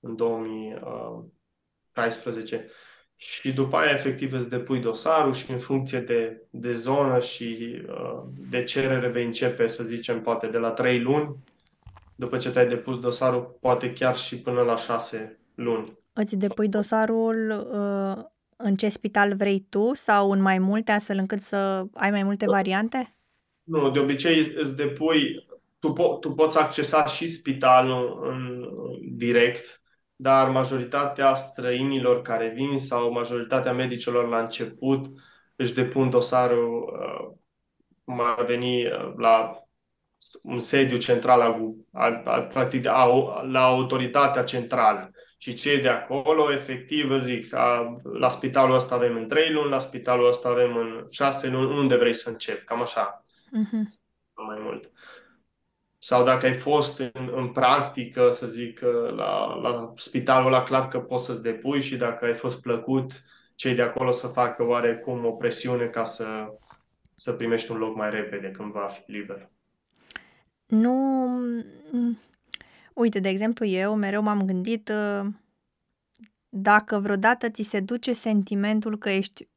în 0.00 0.16
2016. 0.16 2.66
Și 3.20 3.52
după 3.52 3.76
aia 3.76 3.90
efectiv 3.90 4.32
îți 4.32 4.48
depui 4.48 4.80
dosarul 4.80 5.32
și 5.32 5.50
în 5.50 5.58
funcție 5.58 6.00
de, 6.00 6.42
de 6.50 6.72
zonă 6.72 7.18
și 7.18 7.76
uh, 7.88 8.22
de 8.50 8.64
cerere 8.64 9.08
vei 9.08 9.24
începe, 9.24 9.66
să 9.66 9.84
zicem, 9.84 10.22
poate 10.22 10.46
de 10.46 10.58
la 10.58 10.70
3 10.70 11.00
luni, 11.00 11.36
după 12.14 12.36
ce 12.36 12.50
ți-ai 12.50 12.68
depus 12.68 13.00
dosarul, 13.00 13.56
poate 13.60 13.92
chiar 13.92 14.16
și 14.16 14.38
până 14.38 14.60
la 14.60 14.76
6 14.76 15.38
luni. 15.54 15.98
Îți 16.12 16.36
depui 16.36 16.68
dosarul 16.68 17.68
uh, 17.72 18.24
în 18.56 18.76
ce 18.76 18.88
spital 18.88 19.34
vrei 19.36 19.66
tu 19.68 19.94
sau 19.94 20.30
în 20.30 20.40
mai 20.40 20.58
multe, 20.58 20.92
astfel 20.92 21.18
încât 21.18 21.40
să 21.40 21.84
ai 21.94 22.10
mai 22.10 22.22
multe 22.22 22.44
variante? 22.46 23.14
Nu, 23.62 23.90
de 23.90 23.98
obicei 23.98 24.52
îți 24.56 24.76
depui, 24.76 25.46
tu, 25.78 25.92
po- 25.92 26.20
tu 26.20 26.30
poți 26.30 26.58
accesa 26.58 27.06
și 27.06 27.28
spitalul 27.28 28.20
în, 28.30 28.68
direct, 29.16 29.79
dar 30.20 30.48
majoritatea 30.48 31.34
străinilor 31.34 32.22
care 32.22 32.52
vin 32.54 32.78
sau 32.78 33.12
majoritatea 33.12 33.72
medicilor 33.72 34.28
la 34.28 34.40
început 34.40 35.06
își 35.56 35.74
depun 35.74 36.10
dosarul 36.10 37.00
uh, 37.02 37.36
cum 38.04 38.20
ar 38.20 38.44
veni 38.44 38.86
uh, 38.86 39.12
la 39.16 39.64
un 40.42 40.60
sediu 40.60 40.98
central, 40.98 41.40
a, 41.40 41.56
a, 41.92 42.22
a, 42.24 42.40
practic, 42.40 42.86
a, 42.86 43.04
la 43.50 43.64
autoritatea 43.64 44.44
centrală. 44.44 45.10
Și 45.38 45.54
cei 45.54 45.80
de 45.80 45.88
acolo, 45.88 46.52
efectiv, 46.52 47.22
zic, 47.22 47.54
a, 47.54 47.96
la 48.12 48.28
spitalul 48.28 48.74
ăsta 48.74 48.94
avem 48.94 49.16
în 49.16 49.28
3 49.28 49.52
luni, 49.52 49.70
la 49.70 49.78
spitalul 49.78 50.28
ăsta 50.28 50.48
avem 50.48 50.76
în 50.76 51.06
6 51.10 51.48
luni, 51.48 51.78
unde 51.78 51.96
vrei 51.96 52.14
să 52.14 52.28
încep? 52.28 52.64
Cam 52.64 52.80
așa. 52.80 53.24
Uh-huh. 53.26 53.84
Mai 54.46 54.58
mult. 54.60 54.90
Sau 56.02 56.24
dacă 56.24 56.46
ai 56.46 56.54
fost 56.54 56.98
în, 56.98 57.32
în 57.34 57.52
practică, 57.52 58.30
să 58.32 58.46
zic, 58.46 58.80
la, 59.16 59.54
la 59.54 59.92
spitalul 59.96 60.50
la 60.50 60.62
clar 60.62 60.88
că 60.88 60.98
poți 60.98 61.24
să-ți 61.24 61.42
depui 61.42 61.80
și 61.80 61.96
dacă 61.96 62.24
ai 62.24 62.34
fost 62.34 62.60
plăcut, 62.60 63.22
cei 63.54 63.74
de 63.74 63.82
acolo 63.82 64.12
să 64.12 64.26
facă 64.26 64.64
oarecum 64.66 65.24
o 65.24 65.30
presiune 65.30 65.86
ca 65.86 66.04
să, 66.04 66.24
să 67.14 67.32
primești 67.32 67.70
un 67.70 67.78
loc 67.78 67.96
mai 67.96 68.10
repede 68.10 68.50
când 68.50 68.72
va 68.72 68.86
fi 68.86 69.10
liber. 69.10 69.50
Nu... 70.66 71.28
Uite, 72.92 73.18
de 73.18 73.28
exemplu, 73.28 73.66
eu 73.66 73.94
mereu 73.94 74.22
m-am 74.22 74.44
gândit 74.44 74.88
uh, 74.88 75.28
dacă 76.48 76.98
vreodată 76.98 77.50
ți 77.50 77.62
se 77.62 77.80
duce 77.80 78.12
sentimentul 78.12 78.98
că 78.98 79.10
ești 79.10 79.48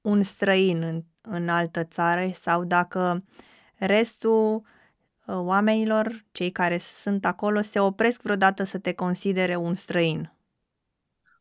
un 0.00 0.22
străin 0.22 0.82
în, 0.82 1.02
în 1.20 1.48
altă 1.48 1.84
țară 1.84 2.30
sau 2.32 2.64
dacă 2.64 3.24
restul 3.78 4.54
uh, 4.54 4.72
oamenilor, 5.26 6.24
cei 6.32 6.50
care 6.50 6.78
sunt 6.78 7.24
acolo, 7.24 7.60
se 7.60 7.80
opresc 7.80 8.22
vreodată 8.22 8.64
să 8.64 8.78
te 8.78 8.92
considere 8.92 9.56
un 9.56 9.74
străin. 9.74 10.32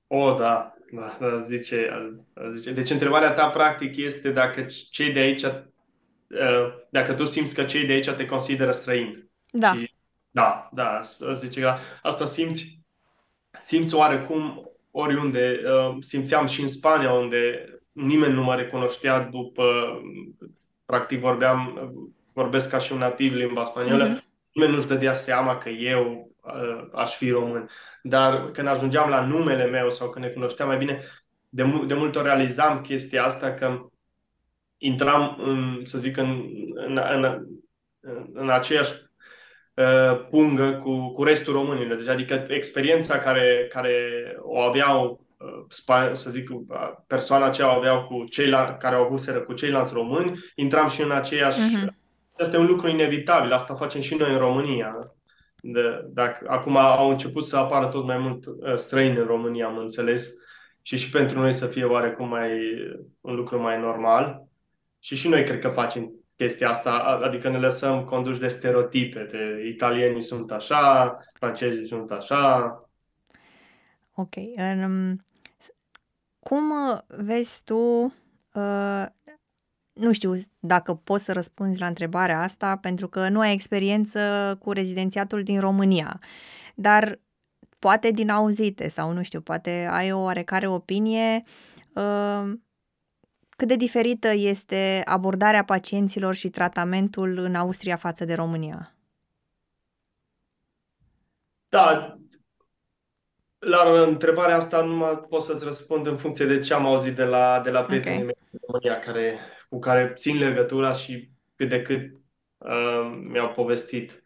O, 0.07 0.33
da, 0.33 0.73
da, 0.91 1.17
da 1.19 1.43
zice, 1.43 1.89
zice. 2.51 2.71
Deci 2.71 2.89
întrebarea 2.89 3.31
ta 3.31 3.47
practic 3.47 3.95
este 3.97 4.31
dacă 4.31 4.65
cei 4.89 5.11
de 5.11 5.19
aici 5.19 5.45
Uh, 6.33 6.73
dacă 6.89 7.13
tu 7.13 7.25
simți 7.25 7.55
că 7.55 7.63
cei 7.63 7.85
de 7.85 7.93
aici 7.93 8.09
te 8.09 8.25
consideră 8.25 8.71
străin. 8.71 9.29
Da. 9.51 9.73
Și, 9.73 9.93
da, 10.31 10.69
da, 10.73 11.01
zice 11.33 11.61
că 11.61 11.75
asta 12.01 12.25
simți, 12.25 12.79
simți 13.59 13.95
oarecum 13.95 14.71
oriunde. 14.91 15.61
Uh, 15.65 15.97
simțeam 15.99 16.45
și 16.45 16.61
în 16.61 16.67
Spania, 16.67 17.11
unde 17.13 17.65
nimeni 17.91 18.33
nu 18.33 18.43
mă 18.43 18.55
recunoștea 18.55 19.19
după, 19.19 19.63
practic 20.85 21.19
vorbeam, 21.19 21.79
vorbesc 22.33 22.69
ca 22.69 22.77
și 22.77 22.93
un 22.93 22.97
nativ 22.97 23.33
limba 23.33 23.63
spaniolă, 23.63 24.09
mm-hmm. 24.09 24.23
nimeni 24.51 24.73
nu-și 24.73 24.87
dădea 24.87 25.13
seama 25.13 25.57
că 25.57 25.69
eu 25.69 26.31
uh, 26.41 26.87
aș 26.93 27.15
fi 27.15 27.29
român. 27.29 27.69
Dar 28.03 28.51
când 28.51 28.67
ajungeam 28.67 29.09
la 29.09 29.25
numele 29.25 29.65
meu 29.65 29.89
sau 29.89 30.09
când 30.09 30.25
ne 30.25 30.31
cunoșteam 30.31 30.67
mai 30.67 30.77
bine, 30.77 31.03
de, 31.49 31.63
de 31.87 31.93
multe 31.93 32.17
ori 32.17 32.27
realizam 32.27 32.81
chestia 32.81 33.23
asta 33.23 33.53
că 33.53 33.85
intram 34.77 35.37
în, 35.39 35.79
să 35.83 35.97
zic, 35.97 36.17
în, 36.17 36.43
în, 36.73 36.99
în, 37.09 37.45
în 38.33 38.49
aceeași 38.49 38.93
uh, 39.73 40.27
pungă 40.29 40.71
cu, 40.71 41.13
cu 41.13 41.23
restul 41.23 41.53
românilor. 41.53 41.97
Deci, 41.97 42.07
adică 42.07 42.45
experiența 42.47 43.19
care, 43.19 43.67
care 43.69 43.95
o 44.39 44.59
aveau, 44.59 45.25
uh, 45.37 46.11
să 46.13 46.29
zic, 46.29 46.49
uh, 46.49 46.91
persoana 47.07 47.45
aceea 47.45 47.73
o 47.73 47.77
aveau 47.77 48.03
cu 48.03 48.23
cei 48.23 48.47
la, 48.47 48.73
care 48.73 48.95
au 48.95 49.03
avut 49.03 49.43
cu 49.45 49.53
ceilalți 49.53 49.93
români, 49.93 50.39
intram 50.55 50.87
și 50.87 51.01
în 51.01 51.11
aceeași... 51.11 51.59
Uh-huh. 51.59 52.01
Asta 52.43 52.56
e 52.56 52.60
un 52.60 52.65
lucru 52.65 52.88
inevitabil, 52.89 53.51
asta 53.51 53.75
facem 53.75 54.01
și 54.01 54.15
noi 54.15 54.32
în 54.32 54.38
România. 54.38 55.15
De, 55.62 56.06
dacă, 56.08 56.45
acum 56.49 56.77
au 56.77 57.10
început 57.10 57.45
să 57.45 57.58
apară 57.58 57.88
tot 57.88 58.06
mai 58.06 58.17
mult 58.17 58.45
uh, 58.45 58.75
străini 58.75 59.17
în 59.17 59.25
România, 59.25 59.65
am 59.65 59.77
înțeles, 59.77 60.34
și 60.82 60.97
și 60.97 61.10
pentru 61.10 61.39
noi 61.39 61.53
să 61.53 61.67
fie 61.67 61.84
oarecum 61.84 62.27
mai 62.27 62.51
un 63.21 63.36
lucru 63.36 63.62
mai 63.62 63.79
normal. 63.79 64.43
Și 64.99 65.15
și 65.15 65.27
noi 65.27 65.43
cred 65.43 65.60
că 65.60 65.69
facem 65.69 66.12
chestia 66.36 66.69
asta, 66.69 66.91
adică 67.23 67.49
ne 67.49 67.60
lăsăm 67.60 68.03
conduși 68.03 68.39
de 68.39 68.47
stereotipe, 68.47 69.27
de 69.32 69.67
italienii 69.67 70.21
sunt 70.21 70.51
așa, 70.51 71.13
francezii 71.34 71.88
sunt 71.88 72.12
așa. 72.12 72.77
Ok. 74.15 74.36
Um, 74.36 75.25
cum 76.39 76.73
vezi 77.08 77.63
tu, 77.63 78.13
uh, 78.53 79.06
nu 79.93 80.13
știu 80.13 80.34
dacă 80.60 80.93
poți 80.93 81.23
să 81.23 81.34
răspunzi 81.34 81.79
la 81.79 81.88
întrebarea 81.88 82.41
asta, 82.41 82.77
pentru 82.77 83.08
că 83.08 83.29
nu 83.29 83.39
ai 83.39 83.53
experiență 83.53 84.56
cu 84.60 84.71
rezidențiatul 84.71 85.43
din 85.43 85.60
România, 85.60 86.19
dar 86.75 87.19
poate 87.79 88.12
din 88.12 88.29
auzite 88.29 88.88
sau 88.88 89.12
nu 89.12 89.23
știu, 89.23 89.41
poate 89.41 89.88
ai 89.91 90.12
o 90.12 90.21
oarecare 90.21 90.67
opinie 90.67 91.43
uh, 91.93 92.53
cât 93.49 93.67
de 93.67 93.75
diferită 93.75 94.34
este 94.34 95.01
abordarea 95.06 95.63
pacienților 95.63 96.36
și 96.36 96.49
tratamentul 96.49 97.38
în 97.38 97.56
Austria 97.56 97.95
față 97.95 98.25
de 98.25 98.34
România? 98.34 98.95
Da, 101.69 102.17
la 103.60 104.03
întrebarea 104.03 104.56
asta 104.56 104.82
nu 104.82 104.95
mă 104.95 105.08
pot 105.08 105.41
să-ți 105.41 105.63
răspund 105.63 106.08
în 106.08 106.17
funcție 106.17 106.45
de 106.45 106.60
ce 106.60 106.73
am 106.73 106.86
auzit 106.86 107.15
de 107.15 107.23
la, 107.23 107.62
de 107.63 107.69
la 107.69 107.84
prietenii 107.84 108.21
okay. 108.21 108.25
mei 108.25 108.38
din 108.49 108.60
România 108.67 108.99
care, 108.99 109.39
cu 109.73 109.79
care 109.79 110.12
țin 110.15 110.38
legătura 110.38 110.93
și 110.93 111.29
cât 111.55 111.69
de 111.69 111.81
cât 111.81 112.12
uh, 112.57 113.23
mi-au 113.29 113.49
povestit. 113.49 114.23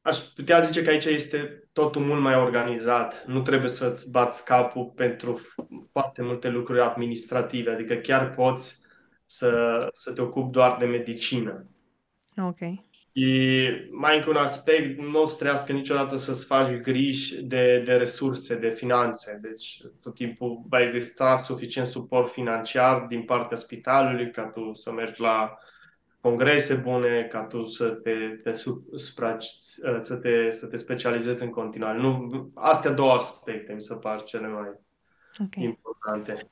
Aș 0.00 0.18
putea 0.18 0.64
zice 0.64 0.82
că 0.82 0.90
aici 0.90 1.04
este 1.04 1.68
totul 1.72 2.02
mult 2.02 2.20
mai 2.20 2.34
organizat. 2.34 3.24
Nu 3.26 3.42
trebuie 3.42 3.68
să-ți 3.68 4.10
bați 4.10 4.44
capul 4.44 4.92
pentru 4.94 5.40
foarte 5.92 6.22
multe 6.22 6.48
lucruri 6.48 6.80
administrative, 6.80 7.70
adică 7.70 7.94
chiar 7.94 8.34
poți 8.34 8.80
să, 9.24 9.88
să 9.92 10.12
te 10.12 10.20
ocupi 10.20 10.52
doar 10.52 10.76
de 10.76 10.86
medicină. 10.86 11.66
Ok. 12.36 12.58
Și 13.12 13.68
mai 13.90 14.16
încă 14.16 14.30
un 14.30 14.36
aspect, 14.36 15.00
nu 15.00 15.22
o 15.22 15.26
să 15.26 15.36
trească 15.38 15.72
niciodată 15.72 16.16
să-ți 16.16 16.44
faci 16.44 16.76
griji 16.76 17.42
de, 17.42 17.82
de 17.84 17.94
resurse, 17.94 18.54
de 18.54 18.70
finanțe. 18.70 19.38
Deci 19.42 19.80
tot 20.00 20.14
timpul 20.14 20.62
va 20.68 20.80
exista 20.80 21.36
suficient 21.36 21.86
suport 21.86 22.30
financiar 22.30 23.06
din 23.08 23.22
partea 23.22 23.56
spitalului 23.56 24.30
ca 24.30 24.42
tu 24.42 24.72
să 24.74 24.92
mergi 24.92 25.20
la 25.20 25.58
congrese 26.20 26.74
bune 26.74 27.22
ca 27.22 27.42
tu 27.42 27.64
să 27.64 27.88
te, 27.88 28.12
te 28.42 28.54
supraci, 28.96 29.56
să 30.00 30.16
te, 30.16 30.50
să 30.50 30.66
te 30.66 30.76
specializezi 30.76 31.42
în 31.42 31.50
continuare. 31.50 31.98
Nu, 31.98 32.50
astea 32.54 32.90
două 32.90 33.12
aspecte 33.12 33.72
mi 33.72 33.82
se 33.82 33.94
par 33.94 34.22
cele 34.22 34.48
mai 34.48 34.72
okay. 35.44 35.64
importante. 35.64 36.50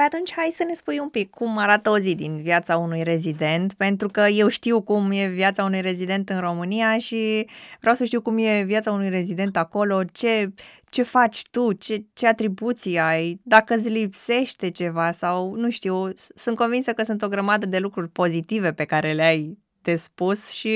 Păi 0.00 0.08
atunci 0.12 0.32
hai 0.32 0.50
să 0.54 0.64
ne 0.64 0.74
spui 0.74 0.98
un 0.98 1.08
pic 1.08 1.30
cum 1.30 1.58
arată 1.58 1.90
o 1.90 1.98
zi 1.98 2.14
din 2.14 2.42
viața 2.42 2.76
unui 2.76 3.02
rezident, 3.02 3.72
pentru 3.72 4.08
că 4.08 4.20
eu 4.20 4.48
știu 4.48 4.82
cum 4.82 5.10
e 5.10 5.26
viața 5.26 5.64
unui 5.64 5.80
rezident 5.80 6.28
în 6.28 6.40
România 6.40 6.98
și 6.98 7.48
vreau 7.80 7.94
să 7.94 8.04
știu 8.04 8.20
cum 8.20 8.38
e 8.38 8.62
viața 8.62 8.92
unui 8.92 9.08
rezident 9.08 9.56
acolo, 9.56 10.04
ce, 10.04 10.52
ce 10.90 11.02
faci 11.02 11.42
tu, 11.50 11.72
ce, 11.72 12.04
ce 12.12 12.26
atribuții 12.26 12.98
ai, 12.98 13.40
dacă 13.42 13.74
îți 13.74 13.88
lipsește 13.88 14.70
ceva 14.70 15.10
sau 15.10 15.54
nu 15.54 15.70
știu, 15.70 16.08
sunt 16.14 16.56
convinsă 16.56 16.92
că 16.92 17.02
sunt 17.02 17.22
o 17.22 17.28
grămadă 17.28 17.66
de 17.66 17.78
lucruri 17.78 18.08
pozitive 18.08 18.72
pe 18.72 18.84
care 18.84 19.12
le 19.12 19.22
ai 19.22 19.58
de 19.82 19.96
spus 19.96 20.48
și 20.48 20.74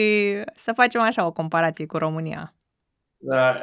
să 0.55 0.73
facem 0.73 1.01
așa 1.01 1.27
o 1.27 1.33
comparație 1.33 1.87
cu 1.87 1.97
România. 1.97 2.55
Da, 3.27 3.61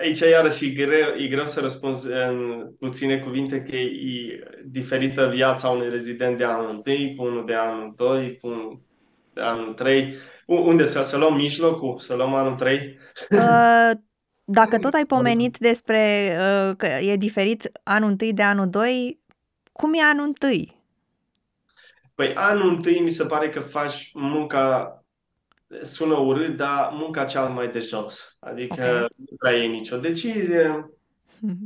aici 0.00 0.18
iarăși 0.18 0.64
e 0.64 0.68
greu, 0.68 1.14
e 1.16 1.28
greu 1.28 1.46
să 1.46 1.60
răspunzi 1.60 2.06
în 2.06 2.66
puține 2.78 3.18
cuvinte 3.18 3.62
că 3.62 3.76
e 3.76 4.40
diferită 4.64 5.28
viața 5.28 5.68
unui 5.68 5.88
rezident 5.88 6.38
de 6.38 6.44
anul 6.44 6.70
întâi, 6.70 7.14
cu 7.16 7.24
unul 7.24 7.46
de 7.46 7.54
anul 7.54 7.94
doi, 7.96 8.38
cu 8.40 8.46
unul 8.46 8.80
de 9.32 9.40
anul 9.40 9.74
trei. 9.74 10.14
Unde 10.46 10.84
să, 10.84 11.02
să 11.02 11.16
luăm 11.16 11.34
mijlocul? 11.34 11.98
Să 11.98 12.14
luăm 12.14 12.34
anul 12.34 12.54
trei? 12.54 12.98
Uh, 13.30 13.90
dacă 14.44 14.78
tot 14.84 14.92
ai 14.92 15.04
pomenit 15.06 15.58
despre 15.58 16.32
uh, 16.38 16.76
că 16.76 16.86
e 16.86 17.16
diferit 17.16 17.70
anul 17.82 18.08
întâi 18.08 18.32
de 18.32 18.42
anul 18.42 18.68
doi, 18.68 19.20
cum 19.72 19.94
e 19.94 20.02
anul 20.02 20.24
întâi? 20.24 20.76
Păi 22.14 22.34
anul 22.34 22.68
întâi 22.68 23.00
mi 23.00 23.10
se 23.10 23.24
pare 23.24 23.48
că 23.48 23.60
faci 23.60 24.10
munca 24.14 24.92
sună 25.82 26.14
urât, 26.14 26.56
dar 26.56 26.90
munca 26.92 27.24
cea 27.24 27.44
mai 27.44 27.68
de 27.68 27.80
jos. 27.80 28.36
Adică 28.40 28.74
okay. 28.74 29.06
nu 29.16 29.36
prea 29.38 29.52
e 29.52 29.66
nicio 29.66 29.96
decizie. 29.96 30.90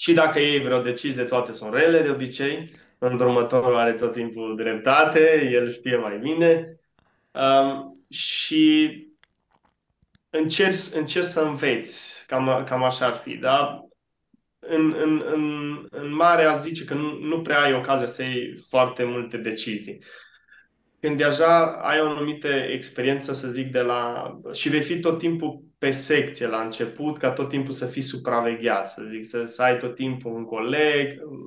Și 0.00 0.12
dacă 0.12 0.38
iei 0.38 0.60
vreo 0.60 0.82
decizie, 0.82 1.24
toate 1.24 1.52
sunt 1.52 1.74
rele 1.74 2.02
de 2.02 2.10
obicei. 2.10 2.70
Îndrumătorul 2.98 3.76
are 3.76 3.92
tot 3.92 4.12
timpul 4.12 4.56
dreptate, 4.56 5.48
el 5.52 5.72
știe 5.72 5.96
mai 5.96 6.18
bine. 6.18 6.80
Um, 7.30 8.04
și 8.10 8.92
încerci, 10.30 10.94
încerci 10.94 11.26
să 11.26 11.40
înveți, 11.40 12.24
cam, 12.26 12.64
cam 12.64 12.82
așa 12.82 13.06
ar 13.06 13.20
fi, 13.24 13.36
da? 13.36 13.82
În, 14.58 14.94
în, 14.98 15.22
în, 15.26 15.86
în 15.90 16.14
mare 16.14 16.44
aș 16.44 16.60
zice 16.60 16.84
că 16.84 16.94
nu, 16.94 17.18
nu 17.18 17.42
prea 17.42 17.60
ai 17.60 17.74
ocazia 17.74 18.06
să 18.06 18.22
iei 18.22 18.64
foarte 18.68 19.04
multe 19.04 19.36
decizii. 19.36 20.02
Când 21.00 21.16
deja 21.16 21.66
ai 21.66 22.00
o 22.00 22.08
anumită 22.08 22.48
experiență, 22.48 23.32
să 23.32 23.48
zic, 23.48 23.72
de 23.72 23.80
la... 23.80 24.32
și 24.52 24.68
vei 24.68 24.82
fi 24.82 25.00
tot 25.00 25.18
timpul 25.18 25.62
pe 25.78 25.90
secție 25.90 26.46
la 26.46 26.62
început, 26.62 27.18
ca 27.18 27.32
tot 27.32 27.48
timpul 27.48 27.72
să 27.72 27.86
fii 27.86 28.02
supravegheat, 28.02 28.88
să 28.88 29.02
zic, 29.08 29.26
să, 29.26 29.44
să 29.44 29.62
ai 29.62 29.76
tot 29.76 29.94
timpul 29.94 30.32
un 30.32 30.44
coleg 30.44 31.20
în, 31.24 31.38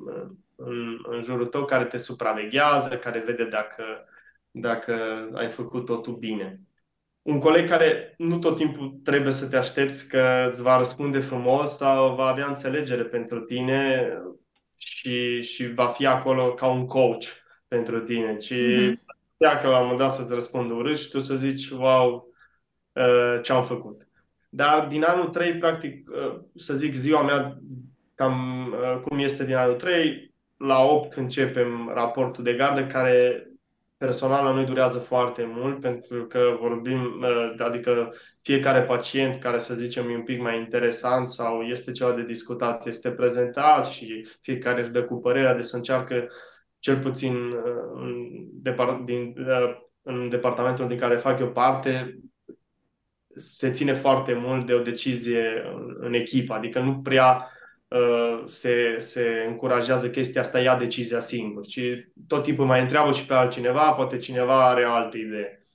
în, 0.55 0.99
în 1.03 1.23
jurul 1.23 1.45
tău 1.45 1.65
care 1.65 1.85
te 1.85 1.97
supraveghează, 1.97 2.97
care 2.97 3.23
vede 3.25 3.45
dacă, 3.45 3.83
dacă 4.51 4.93
ai 5.33 5.49
făcut 5.49 5.85
totul 5.85 6.15
bine 6.15 6.61
un 7.21 7.39
coleg 7.39 7.69
care 7.69 8.13
nu 8.17 8.39
tot 8.39 8.55
timpul 8.55 8.99
trebuie 9.03 9.33
să 9.33 9.47
te 9.47 9.57
aștepți 9.57 10.07
că 10.07 10.47
îți 10.49 10.61
va 10.61 10.77
răspunde 10.77 11.19
frumos 11.19 11.77
sau 11.77 12.15
va 12.15 12.25
avea 12.25 12.47
înțelegere 12.47 13.03
pentru 13.03 13.39
tine 13.39 14.13
și, 14.77 15.41
și 15.41 15.73
va 15.73 15.87
fi 15.87 16.05
acolo 16.05 16.53
ca 16.53 16.67
un 16.67 16.85
coach 16.85 17.23
pentru 17.67 17.99
tine. 17.99 18.39
Și 18.39 18.55
mm-hmm. 18.55 19.10
Că 19.49 19.67
la 19.67 19.77
un 19.77 19.81
moment 19.81 19.99
dat 19.99 20.11
să-ți 20.11 20.33
răspundă 20.33 20.73
urât 20.73 20.97
și 20.97 21.09
tu 21.09 21.19
să 21.19 21.35
zici, 21.35 21.69
wow, 21.69 22.27
uh, 22.93 23.39
ce 23.41 23.51
am 23.51 23.63
făcut. 23.63 24.07
Dar 24.49 24.87
din 24.87 25.03
anul 25.03 25.29
3, 25.29 25.57
practic, 25.57 26.09
uh, 26.09 26.39
să 26.55 26.73
zic 26.73 26.93
ziua 26.93 27.21
mea, 27.21 27.57
cam 28.15 28.67
uh, 28.71 29.01
cum 29.01 29.19
este 29.19 29.45
din 29.45 29.55
anul 29.55 29.75
3, 29.75 30.33
la 30.57 30.79
8 30.79 31.13
începem 31.13 31.91
raportul 31.93 32.43
de 32.43 32.53
gardă 32.53 32.85
care 32.85 33.45
personal 33.97 34.43
la 34.43 34.51
noi 34.51 34.65
durează 34.65 34.99
foarte 34.99 35.51
mult 35.55 35.79
pentru 35.79 36.25
că 36.25 36.57
vorbim, 36.59 37.19
uh, 37.21 37.53
adică 37.57 38.13
fiecare 38.41 38.81
pacient 38.81 39.41
care 39.41 39.59
să 39.59 39.73
zicem 39.73 40.09
e 40.09 40.15
un 40.15 40.23
pic 40.23 40.41
mai 40.41 40.57
interesant 40.57 41.29
sau 41.29 41.61
este 41.61 41.91
ceva 41.91 42.11
de 42.11 42.23
discutat, 42.23 42.85
este 42.85 43.11
prezentat 43.11 43.85
și 43.85 44.27
fiecare 44.41 44.81
își 44.81 44.91
dă 44.91 45.03
cu 45.03 45.19
părerea 45.19 45.55
de 45.55 45.61
să 45.61 45.75
încearcă 45.75 46.27
cel 46.81 46.99
puțin 46.99 47.35
uh, 47.35 47.63
în, 47.93 48.27
depart- 48.63 49.05
din, 49.05 49.35
uh, 49.37 49.77
în 50.01 50.29
departamentul 50.29 50.87
din 50.87 50.97
care 50.97 51.15
fac 51.15 51.39
eu 51.39 51.51
parte, 51.51 52.19
se 53.35 53.71
ține 53.71 53.93
foarte 53.93 54.33
mult 54.33 54.65
de 54.65 54.73
o 54.73 54.81
decizie 54.81 55.63
în, 55.73 55.95
în 55.99 56.13
echipă, 56.13 56.53
adică 56.53 56.79
nu 56.79 57.01
prea 57.01 57.51
Uh, 57.91 58.43
se, 58.45 58.95
se 58.97 59.45
încurajează 59.47 60.09
chestia 60.09 60.41
asta, 60.41 60.59
ia 60.59 60.77
decizia 60.77 61.19
singur. 61.19 61.65
Și 61.65 62.05
tot 62.27 62.43
timpul 62.43 62.65
mai 62.65 62.81
întreabă 62.81 63.11
și 63.11 63.25
pe 63.25 63.33
altcineva, 63.33 63.91
poate 63.91 64.17
cineva 64.17 64.69
are 64.69 64.85
o 64.85 64.91
altă 64.91 65.17
idee. 65.17 65.65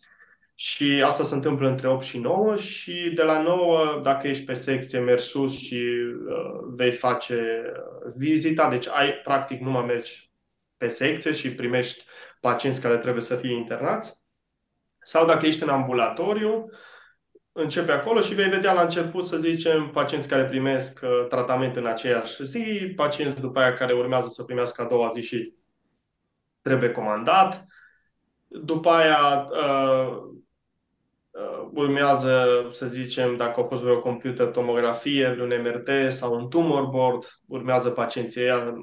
Și 0.55 1.03
asta 1.05 1.25
se 1.25 1.35
întâmplă 1.35 1.69
între 1.69 1.89
8 1.89 2.03
și 2.03 2.19
9 2.19 2.57
și 2.57 3.13
de 3.15 3.23
la 3.23 3.43
9, 3.43 4.01
dacă 4.03 4.29
ești 4.29 4.45
pe 4.45 4.55
secție, 4.55 4.99
mergi 4.99 5.25
sus 5.25 5.59
și 5.59 5.75
uh, 5.75 6.75
vei 6.77 6.93
face 6.93 7.35
uh, 7.35 8.13
vizita. 8.17 8.69
Deci 8.69 8.89
ai, 8.89 9.13
practic, 9.13 9.61
nu 9.61 9.71
mai 9.71 9.85
mergi 9.85 10.26
pe 10.77 10.89
secție 10.89 11.33
și 11.33 11.55
primești 11.55 12.05
pacienți 12.41 12.81
care 12.81 12.99
trebuie 12.99 13.23
să 13.23 13.37
fie 13.37 13.55
internați. 13.55 14.25
Sau 14.99 15.27
dacă 15.27 15.47
ești 15.47 15.63
în 15.63 15.69
ambulatoriu, 15.69 16.55
uh, 16.55 16.79
începe 17.59 17.93
acolo 17.93 18.21
și 18.21 18.35
vei 18.35 18.49
vedea 18.49 18.73
la 18.73 18.83
început, 18.83 19.27
să 19.27 19.39
zicem, 19.39 19.91
pacienți 19.91 20.29
care 20.29 20.45
primesc 20.45 21.01
uh, 21.03 21.27
tratament 21.29 21.77
în 21.77 21.87
aceeași 21.87 22.45
zi, 22.45 22.93
pacienți 22.97 23.41
după 23.41 23.59
aia 23.59 23.73
care 23.73 23.93
urmează 23.93 24.29
să 24.29 24.43
primească 24.43 24.83
a 24.83 24.89
doua 24.89 25.09
zi 25.09 25.23
și 25.23 25.55
trebuie 26.63 26.93
comandat. 26.93 27.67
După 28.47 28.91
aia 28.91 29.49
uh, 29.51 30.09
uh, 30.09 30.36
urmează, 31.73 32.47
să 32.71 32.87
zicem, 32.87 33.37
dacă 33.37 33.61
a 33.61 33.65
fost 33.65 33.83
vreo 33.83 33.99
computer 33.99 34.47
tomografie, 34.47 35.37
un 35.41 35.53
MRT 35.63 36.13
sau 36.13 36.35
un 36.35 36.49
tumor 36.49 36.85
board, 36.85 37.41
urmează 37.47 37.91
pacienții 37.91 38.41
ăia 38.41 38.75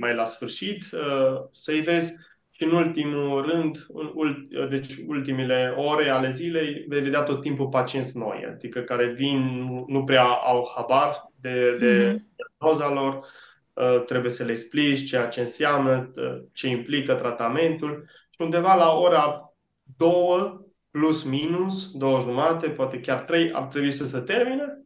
mai 0.00 0.14
la 0.14 0.24
sfârșit 0.24 0.84
uh, 0.92 1.40
să-i 1.52 1.80
vezi 1.80 2.14
și 2.50 2.64
în 2.64 2.72
ultimul 2.72 3.46
rând, 3.50 3.86
în, 4.14 4.46
deci 4.68 4.94
ultimile 5.06 5.74
ore 5.76 6.08
ale 6.08 6.30
zilei, 6.30 6.84
vei 6.88 7.00
vedea 7.00 7.22
tot 7.22 7.40
timpul 7.40 7.68
pacienți 7.68 8.18
noi, 8.18 8.46
adică 8.48 8.80
care 8.80 9.06
vin, 9.06 9.68
nu 9.86 10.04
prea 10.04 10.24
au 10.24 10.72
habar 10.74 11.30
de, 11.40 11.76
de 11.76 12.12
mm-hmm. 12.12 12.42
doza 12.58 12.90
lor, 12.90 13.26
uh, 13.72 14.02
trebuie 14.06 14.30
să 14.30 14.44
le 14.44 14.50
explici 14.50 15.08
ceea 15.08 15.26
ce 15.26 15.40
înseamnă, 15.40 16.12
uh, 16.16 16.42
ce 16.52 16.68
implică 16.68 17.14
tratamentul 17.14 18.04
și 18.30 18.42
undeva 18.42 18.74
la 18.74 18.92
ora 18.92 19.54
două, 19.96 20.65
plus 20.98 21.22
minus, 21.22 21.92
două 21.92 22.20
jumate, 22.20 22.68
poate 22.68 23.00
chiar 23.00 23.18
trei, 23.18 23.52
ar 23.52 23.62
trebui 23.62 23.92
să 23.92 24.06
se 24.06 24.18
termine. 24.18 24.82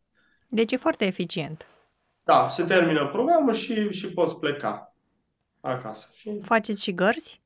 Deci 0.49 0.73
e 0.73 0.77
foarte 0.77 1.05
eficient. 1.07 1.67
Da, 2.25 2.49
se 2.49 2.65
termină 2.65 3.09
programul 3.09 3.53
și, 3.53 3.91
și 3.91 4.07
poți 4.07 4.39
pleca 4.39 4.95
acasă. 5.61 6.09
Și... 6.15 6.41
Faceți 6.43 6.83
și 6.83 6.95
gărzi? 6.95 7.41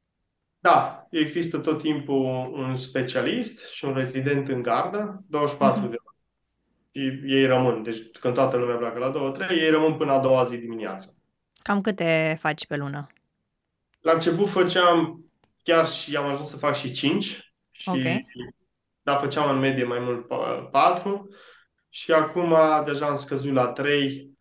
Da, 0.59 1.07
există 1.11 1.59
tot 1.59 1.83
timpul 1.83 2.53
un 2.53 2.77
specialist 2.77 3.68
și 3.68 3.85
un 3.85 3.94
rezident 3.94 4.48
în 4.48 4.62
gardă, 4.62 5.24
24 5.27 5.79
mm-hmm. 5.79 5.90
de 5.90 5.96
ore. 6.05 6.16
Și 6.90 7.35
ei 7.35 7.46
rămân. 7.46 7.83
Deci 7.83 7.98
când 8.20 8.35
toată 8.35 8.57
lumea 8.57 8.77
pleacă 8.77 8.98
la 8.98 9.46
2-3, 9.46 9.50
ei 9.50 9.70
rămân 9.70 9.96
până 9.96 10.12
a 10.12 10.18
doua 10.18 10.44
zi 10.44 10.57
dimineața. 10.57 11.07
Cam 11.62 11.81
câte 11.81 12.37
faci 12.40 12.66
pe 12.66 12.77
lună? 12.77 13.07
La 14.00 14.12
început 14.12 14.48
făceam 14.48 15.24
chiar 15.62 15.87
și 15.87 16.16
am 16.16 16.27
ajuns 16.27 16.48
să 16.48 16.57
fac 16.57 16.74
și 16.74 16.92
5. 16.92 17.43
Și, 17.74 17.88
okay. 17.88 18.26
Da, 19.02 19.16
făceam 19.16 19.50
în 19.50 19.58
medie 19.58 19.84
mai 19.84 19.98
mult 19.98 20.26
4. 20.70 21.28
Și 21.88 22.12
acum 22.12 22.54
deja 22.84 23.06
am 23.06 23.16
scăzut 23.16 23.52
la 23.52 23.66
3 23.66 24.34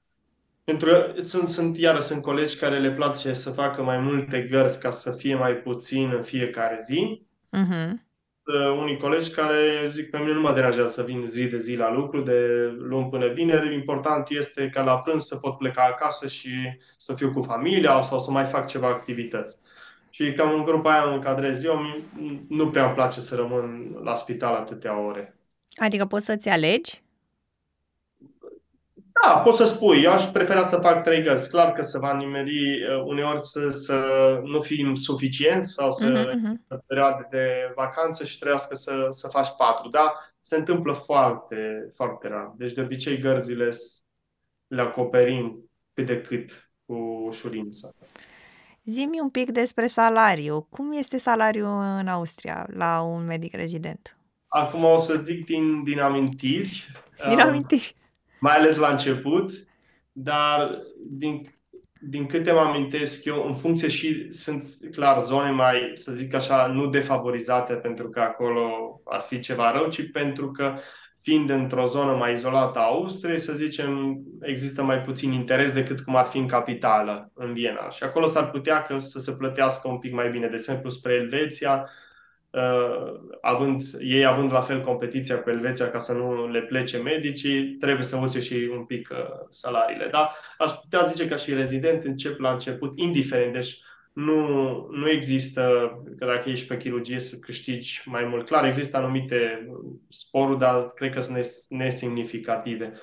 pentru 0.63 0.89
că 0.89 1.13
sunt, 1.17 1.47
sunt, 1.47 1.77
iară, 1.77 1.99
sunt 1.99 2.21
colegi 2.21 2.57
care 2.57 2.79
le 2.79 2.91
place 2.91 3.33
să 3.33 3.49
facă 3.49 3.83
mai 3.83 3.97
multe 3.97 4.41
gărzi 4.41 4.79
ca 4.79 4.91
să 4.91 5.11
fie 5.11 5.35
mai 5.35 5.53
puțin 5.53 6.11
în 6.15 6.23
fiecare 6.23 6.77
zi. 6.83 7.25
Uh-huh. 7.57 7.91
Uh, 8.45 8.77
unii 8.79 8.97
colegi 8.97 9.31
care 9.31 9.89
zic 9.91 10.09
pe 10.09 10.17
mine 10.17 10.33
nu 10.33 10.41
mă 10.41 10.53
deranjează 10.53 10.89
să 10.89 11.03
vin 11.03 11.27
zi 11.31 11.47
de 11.47 11.57
zi 11.57 11.75
la 11.75 11.91
lucru, 11.91 12.21
de 12.21 12.69
luni 12.77 13.09
până 13.09 13.27
vineri. 13.27 13.73
Important 13.73 14.29
este 14.29 14.69
ca 14.69 14.83
la 14.83 14.99
prânz 14.99 15.25
să 15.25 15.35
pot 15.35 15.57
pleca 15.57 15.83
acasă 15.83 16.27
și 16.27 16.49
să 16.97 17.13
fiu 17.13 17.31
cu 17.31 17.41
familia 17.41 18.01
sau 18.01 18.19
să 18.19 18.31
mai 18.31 18.45
fac 18.45 18.67
ceva 18.67 18.87
activități. 18.87 19.59
Și 20.15 20.33
cam 20.33 20.53
în 20.53 20.63
grupa 20.63 20.91
aia 20.91 21.03
în 21.03 21.13
încadrez 21.13 21.63
eu, 21.63 21.79
nu 22.47 22.69
prea 22.69 22.85
îmi 22.85 22.93
place 22.93 23.19
să 23.19 23.35
rămân 23.35 23.97
la 24.03 24.13
spital 24.13 24.55
atâtea 24.55 24.99
ore. 24.99 25.35
Adică 25.75 26.05
poți 26.05 26.25
să-ți 26.25 26.49
alegi? 26.49 27.03
Da, 28.93 29.39
poți 29.39 29.57
să 29.57 29.65
spui. 29.65 30.03
Eu 30.03 30.11
aș 30.11 30.23
prefera 30.23 30.63
să 30.63 30.79
fac 30.81 31.03
trei 31.03 31.21
gărzi. 31.21 31.49
Clar 31.49 31.71
că 31.71 31.81
se 31.81 31.99
va 31.99 32.13
nimeri 32.13 32.83
uh, 32.83 33.03
uneori 33.05 33.41
să, 33.41 33.69
să 33.69 33.99
nu 34.43 34.61
fim 34.61 34.95
suficienți 34.95 35.71
sau 35.71 35.91
să 35.91 36.05
uh-huh, 36.05 36.33
uh-huh. 36.33 36.77
perioade 36.85 37.27
de 37.29 37.71
vacanță 37.75 38.23
și 38.23 38.37
trebuiască 38.37 38.75
să, 38.75 39.07
să 39.09 39.27
faci 39.27 39.49
patru. 39.57 39.89
Da, 39.89 40.13
se 40.41 40.55
întâmplă 40.55 40.93
foarte, 40.93 41.91
foarte 41.95 42.27
rar. 42.27 42.53
Deci 42.57 42.73
de 42.73 42.81
obicei 42.81 43.17
gărzile 43.17 43.69
le 44.67 44.81
acoperim 44.81 45.69
cât 45.93 46.05
de 46.05 46.21
cât 46.21 46.71
cu 46.85 46.93
ușurință. 47.27 47.95
Zimi 48.83 49.19
un 49.19 49.29
pic 49.29 49.51
despre 49.51 49.87
salariu. 49.87 50.67
Cum 50.69 50.91
este 50.91 51.17
salariul 51.17 51.67
în 51.99 52.07
Austria 52.07 52.67
la 52.73 53.01
un 53.01 53.25
medic 53.25 53.53
rezident? 53.53 54.17
Acum 54.47 54.83
o 54.83 55.01
să 55.01 55.15
zic 55.15 55.45
din, 55.45 55.83
din 55.83 55.99
amintiri. 55.99 56.85
Din 57.29 57.39
amintiri 57.39 57.95
mai 58.43 58.55
ales 58.55 58.75
la 58.75 58.89
început, 58.89 59.51
dar 60.11 60.81
din, 61.09 61.41
din 61.99 62.25
câte 62.25 62.51
mă 62.51 62.59
amintesc 62.59 63.25
eu, 63.25 63.47
în 63.47 63.55
funcție 63.55 63.87
și 63.87 64.33
sunt 64.33 64.63
clar 64.91 65.19
zone 65.19 65.51
mai, 65.51 65.91
să 65.95 66.11
zic 66.11 66.33
așa, 66.33 66.65
nu 66.65 66.87
defavorizate 66.87 67.73
pentru 67.73 68.09
că 68.09 68.19
acolo 68.19 68.61
ar 69.05 69.21
fi 69.21 69.39
ceva 69.39 69.71
rău, 69.71 69.89
ci 69.89 70.11
pentru 70.11 70.51
că 70.51 70.77
fiind 71.23 71.49
într-o 71.49 71.85
zonă 71.85 72.11
mai 72.11 72.33
izolată 72.33 72.79
a 72.79 72.83
Austriei, 72.83 73.37
să 73.37 73.53
zicem, 73.53 74.21
există 74.41 74.83
mai 74.83 75.01
puțin 75.01 75.31
interes 75.31 75.71
decât 75.71 75.99
cum 75.99 76.15
ar 76.15 76.25
fi 76.25 76.37
în 76.37 76.47
capitală, 76.47 77.31
în 77.33 77.53
Viena. 77.53 77.89
Și 77.89 78.03
acolo 78.03 78.27
s-ar 78.27 78.49
putea 78.49 78.81
că 78.81 78.99
să 78.99 79.19
se 79.19 79.31
plătească 79.31 79.87
un 79.87 79.97
pic 79.97 80.13
mai 80.13 80.29
bine. 80.29 80.47
De 80.47 80.55
exemplu, 80.55 80.89
spre 80.89 81.13
Elveția, 81.13 81.89
uh, 82.49 83.13
având, 83.41 83.83
ei 83.99 84.25
având 84.25 84.51
la 84.51 84.61
fel 84.61 84.81
competiția 84.81 85.41
cu 85.41 85.49
Elveția 85.49 85.89
ca 85.89 85.97
să 85.97 86.13
nu 86.13 86.47
le 86.47 86.61
plece 86.61 86.97
medicii, 86.97 87.63
trebuie 87.63 88.05
să 88.05 88.17
urce 88.17 88.39
și 88.39 88.69
un 88.77 88.85
pic 88.85 89.09
uh, 89.11 89.17
salariile. 89.49 90.07
Da? 90.11 90.31
Aș 90.57 90.71
putea 90.71 91.03
zice 91.03 91.27
că 91.27 91.35
și 91.35 91.53
rezident 91.53 92.03
încep 92.03 92.39
la 92.39 92.51
început, 92.51 92.99
indiferent, 92.99 93.53
deci 93.53 93.77
nu, 94.13 94.47
nu 94.91 95.09
există 95.09 95.91
că 96.17 96.25
dacă 96.25 96.49
ești 96.49 96.67
pe 96.67 96.77
chirurgie 96.77 97.19
să 97.19 97.37
câștigi 97.37 98.01
mai 98.05 98.25
mult. 98.25 98.45
Clar, 98.45 98.65
există 98.65 98.97
anumite 98.97 99.67
sporuri, 100.09 100.59
dar 100.59 100.83
cred 100.83 101.13
că 101.13 101.21
sunt 101.21 101.45
nesemnificative, 101.69 102.93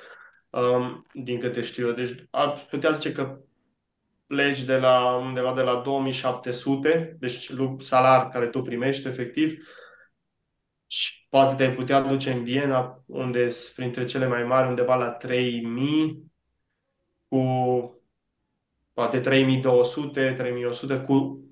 um, 0.51 1.07
din 1.13 1.41
câte 1.41 1.61
știu 1.61 1.87
eu. 1.87 1.95
Deci 1.95 2.27
aș 2.31 2.61
putea 2.61 2.91
zice 2.91 3.13
că 3.13 3.39
pleci 4.27 4.63
de 4.63 4.77
la 4.77 5.17
undeva 5.17 5.55
de 5.55 5.63
la 5.63 5.81
2700, 5.81 7.17
deci 7.21 7.51
salar 7.79 8.29
care 8.29 8.47
tu 8.47 8.63
primești 8.63 9.09
efectiv, 9.09 9.63
și 10.87 11.27
poate 11.29 11.55
te-ai 11.55 11.75
putea 11.75 12.01
duce 12.01 12.33
în 12.33 12.45
Viena, 12.45 13.03
unde 13.07 13.49
sunt 13.49 13.75
printre 13.75 14.05
cele 14.05 14.27
mai 14.27 14.45
mari, 14.45 14.69
undeva 14.69 14.95
la 14.95 15.11
3000, 15.11 16.33
cu 17.29 18.00
poate 19.01 19.21
3200, 19.21 20.35
3100, 20.39 20.97
cu 20.97 21.45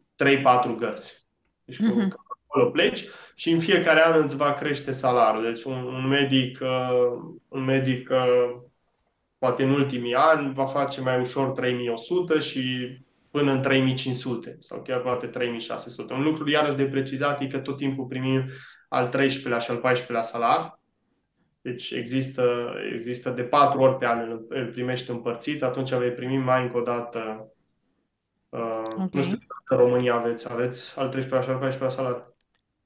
3-4 0.72 0.76
gărzi. 0.78 1.26
Deci 1.64 1.76
mm-hmm. 1.76 2.08
acolo 2.46 2.70
pleci 2.70 3.04
și 3.34 3.50
în 3.50 3.58
fiecare 3.58 4.06
an 4.06 4.22
îți 4.22 4.36
va 4.36 4.52
crește 4.52 4.92
salariul. 4.92 5.44
Deci 5.44 5.62
un, 5.62 5.82
un 5.82 6.06
medic, 6.06 6.58
uh, 6.62 7.32
un 7.48 7.64
medic 7.64 8.10
uh, 8.10 8.60
poate 9.38 9.62
în 9.62 9.70
ultimii 9.70 10.14
ani 10.14 10.52
va 10.54 10.66
face 10.66 11.00
mai 11.00 11.20
ușor 11.20 11.50
3100 11.50 12.38
și 12.38 12.62
până 13.30 13.52
în 13.52 13.62
3500 13.62 14.56
sau 14.60 14.82
chiar 14.82 15.00
poate 15.00 15.26
3600. 15.26 16.12
Un 16.12 16.22
lucru 16.22 16.50
iarăși 16.50 16.76
de 16.76 16.86
precizat 16.86 17.40
e 17.40 17.46
că 17.46 17.58
tot 17.58 17.76
timpul 17.76 18.04
primim 18.04 18.44
al 18.88 19.08
13-lea 19.08 19.58
și 19.58 19.70
al 19.70 19.82
14-lea 19.84 20.20
salar. 20.20 20.77
Deci 21.60 21.90
există, 21.90 22.74
există 22.94 23.30
de 23.30 23.42
patru 23.42 23.80
ori 23.80 23.96
pe 23.96 24.06
an 24.06 24.30
îl, 24.30 24.46
îl 24.48 24.66
primești 24.66 25.10
împărțit, 25.10 25.62
atunci 25.62 25.92
vei 25.92 26.12
primi 26.12 26.36
mai 26.36 26.62
încă 26.62 26.76
o 26.76 26.82
dată 26.82 27.52
uh, 28.48 28.82
okay. 28.86 29.08
nu 29.12 29.22
știu 29.22 29.38
în 29.68 29.76
România 29.76 30.14
aveți, 30.14 30.52
aveți 30.52 30.98
al 30.98 31.14
13-lea 31.16 31.42
și 31.42 31.48
al 31.48 31.68
14-lea 31.68 31.88
salar. 31.88 32.32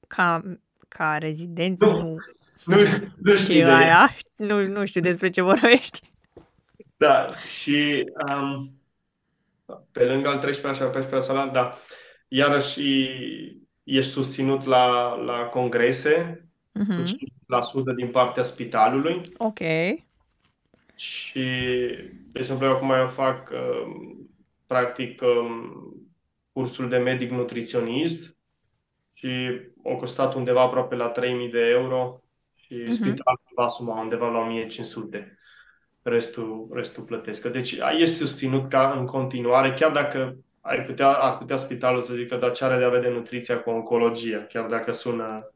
Ca, 0.07 0.41
ca 0.87 1.17
rezidenți, 1.17 1.85
nu. 1.85 2.15
Nu, 2.65 2.75
nu, 2.75 2.87
nu 3.17 3.35
știu. 3.35 3.67
Aia, 3.67 4.15
nu, 4.35 4.65
nu 4.65 4.85
știu 4.85 5.01
despre 5.01 5.29
ce 5.29 5.41
vorbești. 5.41 5.99
Da, 6.97 7.27
și 7.37 8.03
um, 8.27 8.81
pe 9.91 10.03
lângă 10.03 10.27
al 10.27 10.39
13-lea 10.39 10.73
și 10.73 10.81
al 10.81 11.03
14-lea 11.03 11.19
salar, 11.19 11.47
da, 11.47 11.77
iarăși 12.27 12.81
ești 13.83 14.11
susținut 14.11 14.65
la, 14.65 15.15
la 15.15 15.37
congrese 15.37 16.47
uh-huh. 16.79 16.95
cu 16.95 17.03
50% 17.03 17.03
din 17.95 18.07
partea 18.07 18.43
spitalului. 18.43 19.21
Ok. 19.37 19.59
Și, 20.95 21.43
de 22.31 22.39
exemplu, 22.39 22.67
acum 22.67 22.91
eu 22.91 23.07
fac, 23.07 23.51
uh, 23.51 24.15
practic, 24.67 25.21
um, 25.21 25.93
cursul 26.51 26.89
de 26.89 26.97
medic 26.97 27.31
nutriționist 27.31 28.37
și 29.15 29.61
a 29.83 29.95
costat 29.95 30.33
undeva 30.33 30.61
aproape 30.61 30.95
la 30.95 31.07
3000 31.07 31.49
de 31.49 31.69
euro 31.69 32.21
și 32.55 32.83
uh-huh. 32.83 32.89
spitalul 32.89 33.41
va 33.55 33.63
asuma 33.63 34.01
undeva 34.01 34.29
la 34.29 34.39
1500 34.39 35.37
restul, 36.03 36.67
restul 36.71 37.03
plătesc. 37.03 37.47
Deci 37.47 37.71
este 37.97 38.25
susținut 38.25 38.69
ca 38.69 38.91
în 38.99 39.05
continuare, 39.05 39.73
chiar 39.73 39.91
dacă 39.91 40.37
ai 40.61 40.85
putea, 40.85 41.07
ar 41.07 41.37
putea 41.37 41.57
spitalul 41.57 42.01
să 42.01 42.13
zică, 42.13 42.35
dar 42.35 42.51
ce 42.51 42.63
are 42.63 42.77
de 42.77 42.83
a 42.83 42.89
vedea 42.89 43.09
nutriția 43.09 43.61
cu 43.61 43.69
oncologia, 43.69 44.45
chiar 44.49 44.65
dacă 44.65 44.91
sună 44.91 45.52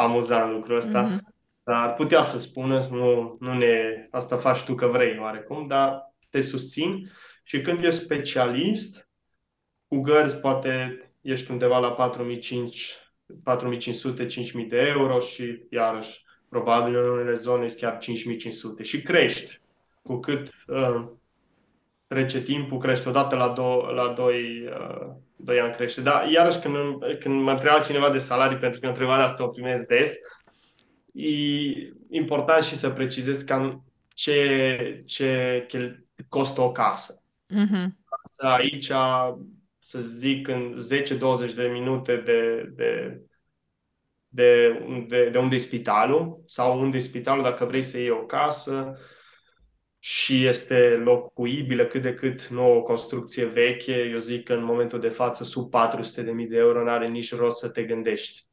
amuzant 0.00 0.52
lucrul 0.52 0.76
ăsta, 0.76 1.08
mm-hmm. 1.08 1.18
dar 1.62 1.88
ar 1.88 1.94
putea 1.94 2.22
să 2.22 2.38
spună, 2.38 2.86
nu, 2.90 3.36
nu 3.40 3.54
ne, 3.54 4.06
asta 4.10 4.36
faci 4.36 4.62
tu 4.62 4.74
că 4.74 4.86
vrei 4.86 5.18
oarecum, 5.18 5.66
dar 5.66 6.14
te 6.30 6.40
susțin. 6.40 7.10
Și 7.42 7.60
când 7.60 7.84
ești 7.84 8.00
specialist, 8.00 9.08
cu 9.88 10.00
gărzi 10.00 10.36
poate 10.36 11.02
ești 11.20 11.50
undeva 11.50 11.78
la 11.78 12.12
4500-5000 14.62 14.68
de 14.68 14.76
euro 14.76 15.20
și 15.20 15.66
iarăși 15.70 16.24
probabil 16.48 16.96
în 16.96 17.08
unele 17.08 17.34
zone 17.34 17.66
chiar 17.66 17.98
5500 17.98 18.82
și 18.82 19.02
crești. 19.02 19.60
Cu 20.02 20.18
cât 20.18 20.50
uh, 20.66 21.08
trece 22.06 22.42
timpul, 22.42 22.78
crește 22.78 23.08
odată 23.08 23.36
la, 23.36 23.52
do- 23.52 23.94
la 23.94 24.12
2 24.12 24.68
uh, 25.40 25.44
doi 25.44 25.60
ani 25.60 25.72
crește. 25.72 26.00
Dar 26.00 26.30
iarăși 26.30 26.58
când, 26.58 26.76
când 27.18 27.42
mă 27.42 27.50
întreba 27.50 27.80
cineva 27.80 28.10
de 28.10 28.18
salarii, 28.18 28.58
pentru 28.58 28.80
că 28.80 28.86
întrebarea 28.86 29.24
asta 29.24 29.44
o 29.44 29.48
primesc 29.48 29.86
des, 29.86 30.14
e 31.12 31.28
important 32.10 32.64
și 32.64 32.76
să 32.76 32.90
precizez 32.90 33.42
cam 33.42 33.84
ce, 34.14 35.02
ce 35.06 35.66
costă 36.28 36.60
o 36.60 36.72
casă. 36.72 37.22
Mm-hmm. 37.54 37.86
Să 38.24 38.46
aici, 38.46 38.92
să 39.80 40.00
zic, 40.00 40.48
în 40.48 40.76
10-20 41.50 41.54
de 41.54 41.66
minute 41.72 42.16
de, 42.16 42.72
de, 42.74 43.20
de, 44.28 44.80
de, 45.08 45.28
de 45.28 45.38
unde 45.38 45.54
e 45.54 45.58
spitalul 45.58 46.42
sau 46.46 46.80
unde 46.80 46.96
e 46.96 47.00
spitalul 47.00 47.42
dacă 47.42 47.64
vrei 47.64 47.82
să 47.82 47.98
iei 47.98 48.10
o 48.10 48.26
casă, 48.26 48.98
și 50.02 50.44
este 50.44 51.00
locuibilă 51.04 51.84
cât 51.84 52.02
de 52.02 52.14
cât 52.14 52.46
nu 52.46 52.76
o 52.76 52.82
construcție 52.82 53.44
veche, 53.44 54.08
eu 54.12 54.18
zic 54.18 54.44
că 54.44 54.52
în 54.52 54.64
momentul 54.64 55.00
de 55.00 55.08
față 55.08 55.44
sub 55.44 55.72
400.000 55.74 56.48
de 56.48 56.56
euro 56.56 56.82
nu 56.82 56.90
are 56.90 57.08
nici 57.08 57.34
rost 57.34 57.58
să 57.58 57.68
te 57.68 57.82
gândești. 57.82 58.44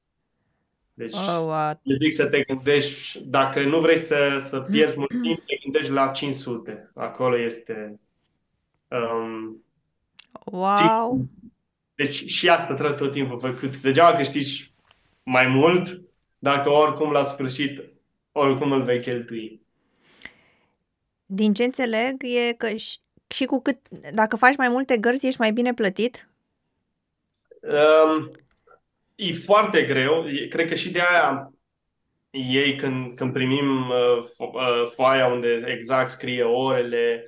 Deci, 0.94 1.14
oh, 1.14 1.44
what? 1.46 1.80
eu 1.84 1.96
zic 1.96 2.14
să 2.14 2.30
te 2.30 2.42
gândești, 2.42 3.20
dacă 3.26 3.64
nu 3.64 3.80
vrei 3.80 3.98
să, 3.98 4.44
să 4.46 4.60
pierzi 4.60 4.98
mult 4.98 5.22
timp, 5.22 5.46
te 5.46 5.58
gândești 5.64 5.92
la 5.92 6.08
500. 6.08 6.92
Acolo 6.96 7.38
este... 7.38 8.00
Um, 8.88 9.64
wow! 10.46 11.26
Deci 11.96 12.26
și 12.26 12.50
asta 12.50 12.74
trebuie 12.74 12.98
tot 12.98 13.12
timpul 13.12 13.40
făcut. 13.40 13.82
Degeaba 13.82 14.18
câștigi 14.18 14.74
mai 15.24 15.48
mult, 15.48 16.02
dacă 16.38 16.70
oricum 16.70 17.12
la 17.12 17.24
sfârșit, 17.24 17.84
oricum 18.32 18.72
îl 18.72 18.84
vei 18.84 19.02
cheltui. 19.02 19.62
Din 21.30 21.54
ce 21.54 21.64
înțeleg 21.64 22.24
e 22.24 22.54
că 22.54 22.68
și, 22.68 22.98
și 23.28 23.46
cu 23.46 23.62
cât, 23.62 23.78
dacă 24.14 24.36
faci 24.36 24.56
mai 24.56 24.70
multe 24.70 24.98
gărzi, 24.98 25.28
ești 25.28 25.40
mai 25.40 25.52
bine 25.52 25.74
plătit? 25.74 26.30
Um, 27.62 28.32
e 29.16 29.34
foarte 29.34 29.84
greu. 29.84 30.26
Cred 30.50 30.68
că 30.68 30.76
și 30.76 30.92
de 30.92 31.02
aia 31.02 31.52
ei 32.30 32.76
când, 32.76 33.16
când 33.16 33.34
primim 33.34 33.90
uh, 33.90 34.26
fo- 34.26 34.54
uh, 34.54 34.92
foaia 34.96 35.28
unde 35.28 35.64
exact 35.66 36.10
scrie 36.10 36.44
orele, 36.44 37.26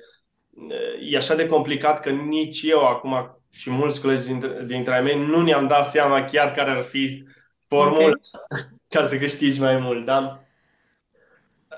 uh, 0.50 1.12
e 1.12 1.16
așa 1.16 1.34
de 1.34 1.46
complicat 1.46 2.00
că 2.00 2.10
nici 2.10 2.62
eu 2.62 2.86
acum 2.86 3.40
și 3.52 3.70
mulți 3.70 4.00
colegi 4.00 4.26
dintre, 4.26 4.64
dintre 4.66 4.94
ai 4.94 5.02
mei 5.02 5.26
nu 5.26 5.42
ne-am 5.42 5.66
dat 5.66 5.84
seama 5.84 6.24
chiar 6.24 6.52
care 6.52 6.70
ar 6.70 6.82
fi 6.82 7.24
formula 7.66 8.04
okay. 8.04 8.20
ca 8.94 9.04
să 9.04 9.18
câștigi 9.18 9.60
mai 9.60 9.76
mult, 9.76 10.04
da? 10.04 10.44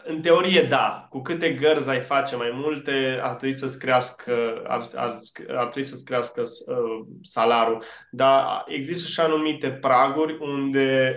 În 0.05 0.21
teorie, 0.21 0.63
da. 0.63 1.07
Cu 1.11 1.21
câte 1.21 1.53
gărzi 1.53 1.91
ai 1.91 2.01
face 2.01 2.37
mai 2.37 2.51
multe, 2.55 3.21
ar 3.23 3.35
trebui 3.35 3.57
să-ți 3.57 3.79
crească, 3.79 4.63
ar, 4.67 4.87
ar, 4.95 5.19
ar 5.49 5.67
trebui 5.69 5.89
să-ți 5.89 6.05
crească 6.05 6.41
uh, 6.43 7.07
salarul. 7.23 7.83
Dar 8.11 8.65
există 8.67 9.09
și 9.09 9.21
anumite 9.21 9.71
praguri 9.71 10.39
unde 10.41 11.17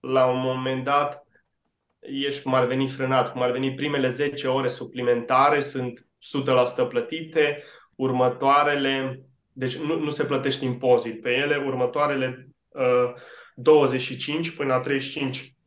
la 0.00 0.26
un 0.26 0.40
moment 0.40 0.84
dat 0.84 1.24
ești 2.00 2.42
cum 2.42 2.54
ar 2.54 2.66
veni 2.66 2.88
frânat, 2.88 3.32
cum 3.32 3.42
ar 3.42 3.50
veni 3.50 3.74
primele 3.74 4.08
10 4.08 4.46
ore 4.48 4.68
suplimentare 4.68 5.60
sunt 5.60 6.06
100% 6.84 6.88
plătite, 6.88 7.62
următoarele, 7.94 9.24
deci 9.52 9.76
nu, 9.76 9.98
nu 9.98 10.10
se 10.10 10.24
plătește 10.24 10.64
impozit 10.64 11.20
pe 11.20 11.30
ele, 11.30 11.56
următoarele 11.66 12.48
uh, 12.68 13.12
25 13.54 14.50
până 14.50 14.74
la 14.74 14.80
35 14.80 15.38
Uh, 15.38 15.59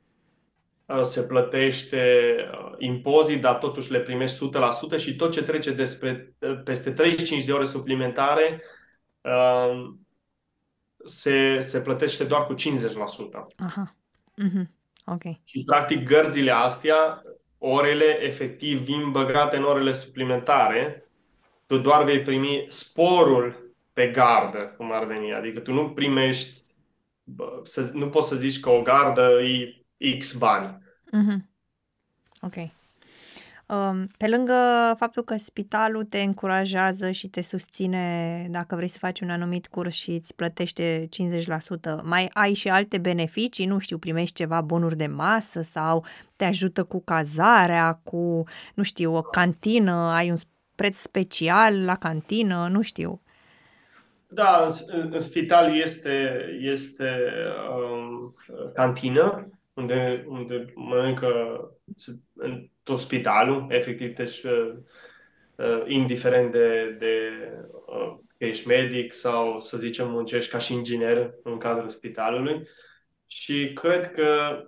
se 1.02 1.24
plătește 1.24 2.36
uh, 2.52 2.74
impozit, 2.78 3.42
dar 3.42 3.56
totuși 3.56 3.92
le 3.92 4.00
primești 4.00 4.50
100% 4.96 4.98
și 4.98 5.16
tot 5.16 5.32
ce 5.32 5.44
trece 5.44 5.72
despre, 5.72 6.36
uh, 6.40 6.62
peste 6.64 6.92
35 6.92 7.46
de 7.46 7.52
ore 7.52 7.66
suplimentare 7.66 8.62
se, 11.06 11.60
se 11.60 11.82
plătește 11.82 12.24
doar 12.24 12.46
cu 12.46 12.54
50%. 12.54 12.56
Aha. 13.58 13.96
Mm-hmm. 14.44 14.68
Ok. 15.06 15.22
Și 15.44 15.64
practic 15.66 16.04
gărzile 16.04 16.52
astea, 16.52 17.24
orele 17.58 18.24
efectiv 18.24 18.80
vin 18.80 19.12
băgate 19.12 19.58
în 19.58 19.64
orele 19.64 19.92
suplimentare, 19.92 21.08
tu 21.66 21.78
doar 21.78 22.04
vei 22.04 22.22
primi 22.22 22.66
sporul 22.70 23.76
pe 23.94 24.08
gardă, 24.08 24.74
cum 24.78 24.92
ar 24.92 25.06
veni. 25.06 25.34
Adică 25.34 25.60
tu 25.60 25.74
nu 25.74 25.90
primești, 25.90 26.62
să, 27.64 27.90
nu 27.94 28.10
poți 28.10 28.28
să 28.28 28.36
zici 28.36 28.60
că 28.60 28.70
o 28.70 28.82
gardă 28.82 29.40
e 29.98 30.18
X 30.18 30.34
bani. 30.34 30.83
Mm-hmm. 31.14 31.52
Ok. 32.42 32.56
Um, 33.66 34.08
pe 34.18 34.28
lângă 34.28 34.54
faptul 34.98 35.24
că 35.24 35.36
spitalul 35.38 36.04
te 36.04 36.22
încurajează 36.22 37.12
și 37.12 37.28
te 37.28 37.42
susține 37.42 38.48
dacă 38.50 38.76
vrei 38.76 38.88
să 38.88 38.98
faci 38.98 39.20
un 39.20 39.30
anumit 39.30 39.68
curs 39.68 39.94
și 39.94 40.12
îți 40.12 40.36
plătește 40.36 41.10
50%, 41.10 42.02
mai 42.02 42.30
ai 42.34 42.54
și 42.54 42.70
alte 42.70 42.98
beneficii? 42.98 43.66
Nu 43.66 43.80
știu, 43.80 43.98
primești 43.98 44.36
ceva 44.36 44.62
bonuri 44.62 44.98
de 44.98 45.08
masă 45.08 45.62
sau 45.62 46.06
te 46.36 46.46
ajută 46.46 46.84
cu 46.84 47.02
cazarea, 47.02 48.00
cu, 48.04 48.44
nu 48.74 48.84
știu, 48.84 49.16
o 49.16 49.22
cantină, 49.22 49.94
ai 49.94 50.30
un 50.30 50.38
preț 50.76 50.98
special 50.98 51.86
la 51.86 51.96
cantină, 51.96 52.68
nu 52.72 52.82
știu. 52.82 53.22
Da, 54.28 54.68
în, 54.88 55.10
în 55.12 55.20
spital 55.20 55.78
este, 55.78 56.46
este 56.60 57.32
um, 57.80 58.36
cantină 58.74 59.48
unde, 59.74 60.26
unde 60.28 60.66
mănâncă 60.76 61.32
în 62.34 62.68
tot 62.84 63.00
spitalul, 63.00 63.66
efectiv, 63.70 64.16
deci 64.16 64.44
uh, 64.44 64.74
uh, 65.56 65.84
indiferent 65.88 66.52
de, 66.52 66.96
de 67.00 67.30
uh, 67.86 68.18
că 68.38 68.46
ești 68.46 68.68
medic 68.68 69.14
sau, 69.14 69.60
să 69.60 69.78
zicem, 69.78 70.10
muncești 70.10 70.52
ca 70.52 70.58
și 70.58 70.74
inginer 70.74 71.34
în 71.44 71.58
cadrul 71.58 71.90
spitalului. 71.90 72.68
Și 73.28 73.72
cred 73.74 74.12
că 74.12 74.62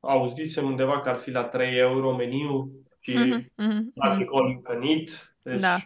auzisem 0.00 0.64
undeva 0.64 1.00
că 1.00 1.08
ar 1.08 1.16
fi 1.16 1.30
la 1.30 1.44
3 1.44 1.78
euro 1.78 2.16
meniu 2.16 2.70
și 3.00 3.12
mm-hmm, 3.12 3.42
mm-hmm, 3.42 3.82
practic 3.94 4.28
all 4.32 4.62
deci 5.42 5.60
da. 5.60 5.76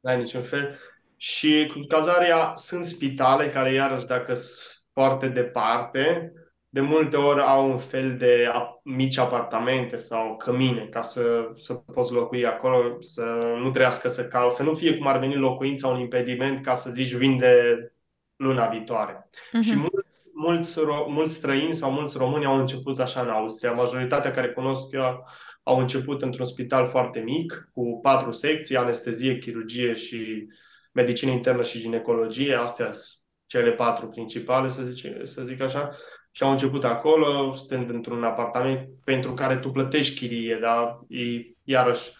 nu 0.00 0.10
ai 0.10 0.16
niciun 0.18 0.42
fel. 0.42 0.78
Și 1.16 1.70
cu 1.72 1.80
cazarea 1.88 2.52
sunt 2.56 2.86
spitale 2.86 3.48
care, 3.48 3.72
iarăși, 3.72 4.06
dacă 4.06 4.34
sunt 4.34 4.84
foarte 4.92 5.28
departe, 5.28 6.32
de 6.76 6.82
multe 6.82 7.16
ori 7.16 7.40
au 7.40 7.70
un 7.70 7.78
fel 7.78 8.16
de 8.16 8.50
mici 8.82 9.18
apartamente 9.18 9.96
sau 9.96 10.36
cămine 10.36 10.86
ca 10.90 11.02
să, 11.02 11.52
să 11.56 11.74
poți 11.74 12.12
locui 12.12 12.46
acolo, 12.46 13.00
să 13.00 13.22
nu 13.62 13.70
trească 13.70 14.08
să 14.08 14.28
cauți, 14.28 14.56
să 14.56 14.62
nu 14.62 14.74
fie 14.74 14.96
cum 14.96 15.06
ar 15.06 15.18
veni 15.18 15.34
locuința 15.34 15.88
un 15.88 16.00
impediment 16.00 16.64
ca 16.64 16.74
să 16.74 16.90
zici 16.90 17.14
vinde 17.14 17.76
luna 18.36 18.66
viitoare. 18.68 19.28
Uh-huh. 19.28 19.60
Și 19.62 19.76
mulți, 19.76 20.30
mulți, 20.34 20.80
mulți 21.08 21.34
străini 21.34 21.74
sau 21.74 21.90
mulți 21.90 22.18
români 22.18 22.44
au 22.44 22.56
început 22.56 23.00
așa 23.00 23.20
în 23.20 23.28
Austria. 23.28 23.72
Majoritatea 23.72 24.30
care 24.30 24.48
cunosc 24.48 24.92
eu 24.92 25.24
au 25.62 25.78
început 25.78 26.22
într-un 26.22 26.46
spital 26.46 26.86
foarte 26.86 27.18
mic, 27.18 27.68
cu 27.72 27.98
patru 28.02 28.30
secții, 28.30 28.76
anestezie, 28.76 29.38
chirurgie 29.38 29.94
și 29.94 30.48
medicină 30.92 31.30
internă 31.30 31.62
și 31.62 31.80
ginecologie. 31.80 32.54
Astea 32.54 32.92
sunt 32.92 33.20
cele 33.46 33.72
patru 33.72 34.08
principale, 34.08 34.68
să 34.68 34.82
zic, 34.82 35.12
să 35.22 35.42
zic 35.44 35.60
așa. 35.60 35.90
Și 36.36 36.42
au 36.42 36.50
început 36.50 36.84
acolo, 36.84 37.54
stând 37.54 37.90
într-un 37.90 38.24
apartament 38.24 38.88
pentru 39.04 39.34
care 39.34 39.56
tu 39.56 39.70
plătești 39.70 40.18
chirie, 40.18 40.58
dar 40.60 41.00
e, 41.08 41.54
iarăși, 41.64 42.10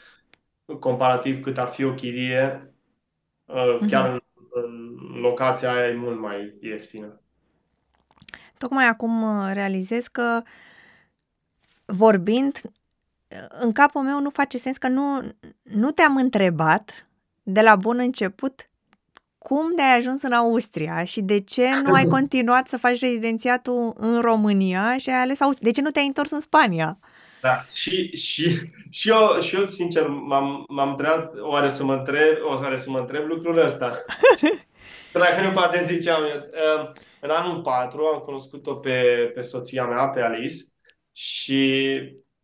comparativ 0.81 1.43
cât 1.43 1.59
ar 1.59 1.69
fi 1.69 1.85
o 1.85 1.95
chirie, 1.95 2.75
uh-huh. 3.47 3.89
chiar 3.89 4.11
în, 4.11 4.21
în 4.51 5.21
locația 5.21 5.73
aia 5.73 5.89
e 5.89 5.95
mult 5.95 6.21
mai 6.21 6.57
ieftină. 6.61 7.21
Tocmai 8.59 8.87
acum 8.87 9.23
uh, 9.23 9.51
realizez 9.53 10.07
că 10.07 10.43
vorbind, 11.85 12.61
în 13.61 13.73
capul 13.73 14.03
meu 14.03 14.21
nu 14.21 14.31
face 14.31 14.59
sens 14.59 14.77
că 14.77 14.89
nu, 14.89 15.33
nu 15.63 15.91
te-am 15.91 16.17
întrebat 16.17 17.09
de 17.43 17.61
la 17.61 17.77
bun 17.77 17.99
început 17.99 18.71
cum 19.49 19.75
de-ai 19.77 19.97
ajuns 19.97 20.23
în 20.23 20.33
Austria 20.33 21.05
și 21.05 21.21
de 21.21 21.41
ce 21.41 21.67
nu 21.85 21.93
ai 21.93 22.05
continuat 22.17 22.67
să 22.67 22.79
faci 22.79 22.99
rezidențiatul 23.01 23.95
în 23.97 24.21
România 24.21 24.97
și 24.99 25.11
ai 25.11 25.21
ales 25.21 25.41
Austria? 25.41 25.69
De 25.69 25.75
ce 25.75 25.83
nu 25.83 25.91
te-ai 25.91 26.07
întors 26.07 26.31
în 26.31 26.41
Spania? 26.41 26.99
Da, 27.43 27.65
și, 27.73 28.17
și, 28.17 28.61
și, 28.91 29.09
eu, 29.09 29.41
și 29.41 29.57
eu, 29.57 29.67
sincer, 29.67 30.07
m-am, 30.07 30.65
m-am 30.69 30.91
întrebat, 30.91 31.33
oare 31.41 31.69
să 31.69 31.85
mă 31.85 31.95
întreb, 31.95 32.37
oare 32.45 32.77
să 32.77 32.91
mă 32.91 32.99
întreb 32.99 33.27
lucrul 33.27 33.59
ăsta? 33.59 34.05
Dacă 35.13 35.43
nu 35.43 35.51
poate 35.51 35.85
ziceam 35.85 36.23
eu. 36.23 36.37
Uh, 36.81 36.91
în 37.21 37.31
anul 37.31 37.63
4 37.63 38.05
am 38.05 38.19
cunoscut-o 38.19 38.75
pe, 38.75 39.31
pe 39.35 39.41
soția 39.41 39.85
mea, 39.85 40.09
pe 40.09 40.21
Alice, 40.21 40.65
și 41.13 41.93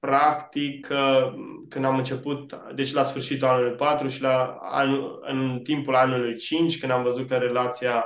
practic, 0.07 0.89
uh, 0.91 1.33
când 1.69 1.85
am 1.85 1.97
început, 1.97 2.55
deci 2.75 2.93
la 2.93 3.03
sfârșitul 3.03 3.49
anului 3.49 3.77
4 3.77 4.09
și 4.09 4.23
la 4.23 4.59
anul, 4.61 5.25
în 5.27 5.61
timpul 5.63 5.95
anului 5.95 6.37
5, 6.37 6.79
când 6.79 6.93
am 6.93 7.03
văzut 7.03 7.29
că 7.29 7.35
relația 7.35 8.05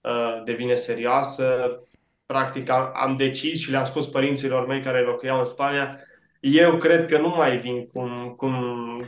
uh, 0.00 0.42
devine 0.44 0.74
serioasă, 0.74 1.76
practic 2.26 2.70
am, 2.70 2.90
am 2.94 3.16
decis 3.16 3.60
și 3.60 3.70
le-am 3.70 3.84
spus 3.84 4.06
părinților 4.06 4.66
mei 4.66 4.82
care 4.82 5.00
locuiau 5.00 5.38
în 5.38 5.44
Spania, 5.44 5.98
eu 6.40 6.76
cred 6.76 7.06
că 7.06 7.18
nu 7.18 7.28
mai 7.28 7.58
vin 7.58 7.86
cum, 7.86 8.34
cum 8.36 8.54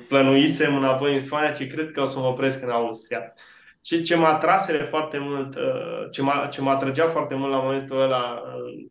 plănuisem 0.08 0.76
înapoi 0.76 1.14
în 1.14 1.20
Spania, 1.20 1.52
ci 1.52 1.66
cred 1.66 1.90
că 1.90 2.00
o 2.00 2.06
să 2.06 2.18
mă 2.18 2.26
opresc 2.26 2.62
în 2.62 2.70
Austria. 2.70 3.32
Ce, 3.80 4.02
ce 4.02 4.16
m-a 4.16 4.28
atras 4.28 4.70
foarte 4.88 5.18
mult, 5.18 5.56
uh, 5.56 6.10
ce 6.10 6.22
m-a, 6.22 6.46
ce 6.46 6.60
m-a 6.60 6.72
atrăgea 6.72 7.08
foarte 7.08 7.34
mult 7.34 7.50
la 7.50 7.58
momentul 7.58 8.00
ăla 8.00 8.42
uh, 8.46 8.86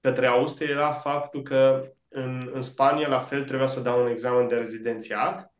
către 0.00 0.26
Austria 0.26 0.68
era 0.68 0.92
faptul 0.92 1.42
că 1.42 1.92
în, 2.08 2.50
în 2.52 2.62
Spania, 2.62 3.08
la 3.08 3.18
fel, 3.18 3.44
trebuia 3.44 3.66
să 3.66 3.80
dau 3.80 4.02
un 4.02 4.10
examen 4.10 4.48
de 4.48 4.54
rezidențiat. 4.54 5.52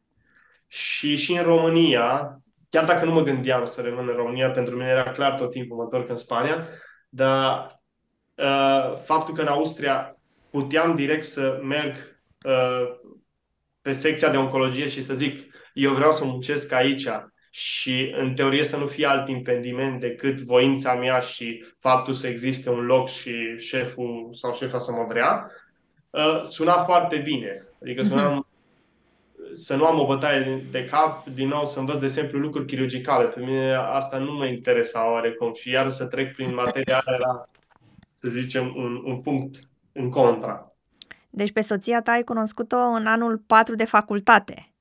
Și 0.67 1.17
și 1.17 1.33
în 1.33 1.43
România, 1.43 2.41
chiar 2.69 2.85
dacă 2.85 3.05
nu 3.05 3.13
mă 3.13 3.23
gândeam 3.23 3.65
să 3.65 3.81
rămân 3.81 4.09
în 4.09 4.15
România, 4.15 4.51
pentru 4.51 4.77
mine 4.77 4.89
era 4.89 5.13
clar 5.13 5.35
tot 5.35 5.51
timpul 5.51 5.77
mă 5.77 5.83
întorc 5.83 6.09
în 6.09 6.17
Spania, 6.17 6.69
dar 7.09 7.67
uh, 8.35 8.97
faptul 9.05 9.35
că 9.35 9.41
în 9.41 9.47
Austria 9.47 10.17
puteam 10.51 10.97
direct 10.97 11.25
să 11.25 11.61
merg 11.63 11.95
uh, 12.45 12.99
pe 13.83 13.93
secția 13.93 14.31
de 14.31 14.37
oncologie 14.37 14.89
și 14.89 15.03
să 15.03 15.15
zic 15.15 15.55
eu 15.73 15.93
vreau 15.93 16.13
să 16.13 16.25
muncesc 16.25 16.73
aici 16.73 17.09
și 17.51 18.13
în 18.17 18.35
teorie 18.35 18.65
să 18.65 18.77
nu 18.77 18.87
fie 18.87 19.07
alt 19.07 19.29
impediment 19.29 20.01
decât 20.01 20.41
voința 20.41 20.95
mea 20.95 21.19
și 21.19 21.65
faptul 21.79 22.15
să 22.15 22.27
existe 22.27 22.71
un 22.71 22.85
loc 22.85 23.09
și 23.09 23.59
șeful 23.59 24.29
sau 24.33 24.55
șefa 24.55 24.79
să 24.79 24.93
mă 24.93 25.05
vrea, 25.09 25.51
Uh, 26.11 26.43
suna 26.43 26.85
foarte 26.85 27.17
bine. 27.17 27.67
Adică 27.83 28.03
sunam 28.03 28.43
uh-huh. 28.43 29.55
să 29.55 29.77
nu 29.77 29.85
am 29.87 29.99
o 29.99 30.07
bătaie 30.07 30.67
de 30.71 30.85
cap, 30.85 31.27
din 31.27 31.49
nou 31.49 31.67
să 31.67 31.79
învăț, 31.79 31.99
de 31.99 32.05
exemplu, 32.05 32.39
lucruri 32.39 32.67
chirurgicale. 32.67 33.25
Pe 33.25 33.41
mine 33.41 33.75
asta 33.75 34.19
nu 34.19 34.33
mă 34.33 34.47
interesa 34.47 35.11
oarecum 35.11 35.55
și 35.55 35.71
iar 35.71 35.89
să 35.89 36.05
trec 36.05 36.35
prin 36.35 36.55
materia 36.55 37.03
aia 37.07 37.17
era, 37.19 37.49
să 38.11 38.29
zicem, 38.29 38.75
un, 38.77 39.03
un 39.05 39.21
punct 39.21 39.59
în 39.93 40.11
contra. 40.11 40.73
Deci 41.31 41.53
pe 41.53 41.61
soția 41.61 42.03
ta 42.03 42.13
ai 42.13 42.23
cunoscut-o 42.23 42.77
în 42.77 43.07
anul 43.07 43.43
4 43.47 43.75
de 43.75 43.85
facultate. 43.85 44.73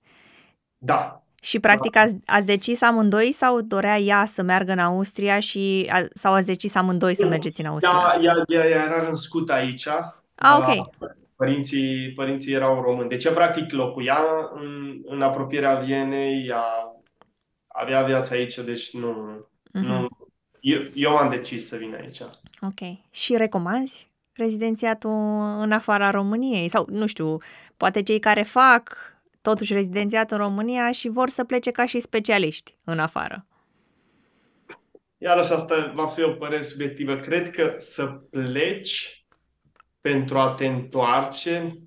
Da. 0.78 1.22
Și 1.42 1.60
practic 1.60 1.92
da. 1.92 2.00
ați, 2.00 2.16
ați 2.26 2.46
decis 2.46 2.82
amândoi 2.82 3.32
sau 3.32 3.62
dorea 3.62 3.98
ea 3.98 4.26
să 4.26 4.42
meargă 4.42 4.72
în 4.72 4.80
Austria 4.80 5.40
și 5.40 5.90
a, 5.92 6.06
sau 6.14 6.34
ați 6.34 6.46
decis 6.46 6.76
amândoi 6.76 7.16
să 7.16 7.26
mergeți 7.26 7.62
în 7.62 7.68
Austria? 7.68 7.92
Da, 7.92 8.20
ea, 8.22 8.44
ea, 8.48 8.70
ea 8.70 8.84
era 8.84 9.02
născută 9.08 9.54
aici. 9.54 9.88
Ah, 10.36 10.58
ok. 10.58 10.90
Părinții, 11.38 12.14
părinții 12.16 12.54
erau 12.54 12.82
români. 12.82 13.10
Deci, 13.10 13.30
practic, 13.34 13.72
locuia 13.72 14.20
în, 14.54 15.02
în 15.06 15.22
apropierea 15.22 15.80
Vienei, 15.80 16.48
ea 16.48 16.64
avea 17.68 18.04
viața 18.04 18.36
aici, 18.36 18.56
deci 18.56 18.94
nu... 18.94 19.42
Uh-huh. 19.68 19.82
nu 19.82 20.08
eu, 20.60 20.82
eu 20.94 21.16
am 21.16 21.30
decis 21.30 21.68
să 21.68 21.76
vin 21.76 21.96
aici. 22.02 22.22
Ok. 22.62 22.98
Și 23.12 23.38
recomanzi 23.38 24.08
rezidențiatul 24.34 25.12
în 25.62 25.72
afara 25.72 26.10
României? 26.10 26.68
Sau, 26.68 26.88
nu 26.90 27.06
știu, 27.06 27.38
poate 27.78 28.04
cei 28.04 28.20
care 28.20 28.42
fac 28.42 28.98
totuși 29.42 29.74
rezidențiat 29.74 30.32
în 30.32 30.38
România 30.38 30.92
și 30.92 31.08
vor 31.08 31.30
să 31.30 31.44
plece 31.44 31.72
ca 31.72 31.86
și 31.86 32.00
specialiști 32.00 32.78
în 32.84 33.00
afară? 33.00 33.46
Iarăși 35.18 35.52
asta 35.52 35.92
va 35.96 36.08
fi 36.08 36.22
o 36.22 36.32
părere 36.32 36.62
subiectivă. 36.62 37.16
Cred 37.16 37.52
că 37.52 37.74
să 37.78 38.06
pleci 38.06 39.17
pentru 40.12 40.38
a 40.38 40.54
te 40.54 40.68
întoarce, 40.68 41.78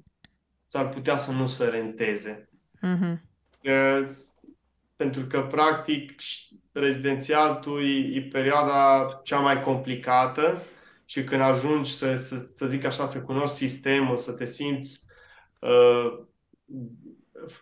s-ar 0.67 0.89
putea 0.89 1.17
să 1.17 1.31
nu 1.31 1.47
se 1.47 1.65
renteze. 1.65 2.49
Uh-huh. 2.77 3.19
Pentru 4.97 5.23
că, 5.27 5.43
practic, 5.43 6.13
rezidențiatul 6.73 7.85
e, 7.85 8.17
e 8.17 8.23
perioada 8.23 9.07
cea 9.25 9.39
mai 9.39 9.63
complicată 9.63 10.63
și 11.05 11.25
când 11.25 11.41
ajungi 11.41 11.93
să, 11.93 12.17
să, 12.17 12.51
să 12.55 12.67
zic 12.67 12.85
așa, 12.85 13.07
să 13.07 13.23
cunoști 13.23 13.57
sistemul, 13.57 14.17
să 14.17 14.33
te 14.33 14.45
simți 14.45 15.03
uh, 15.61 16.19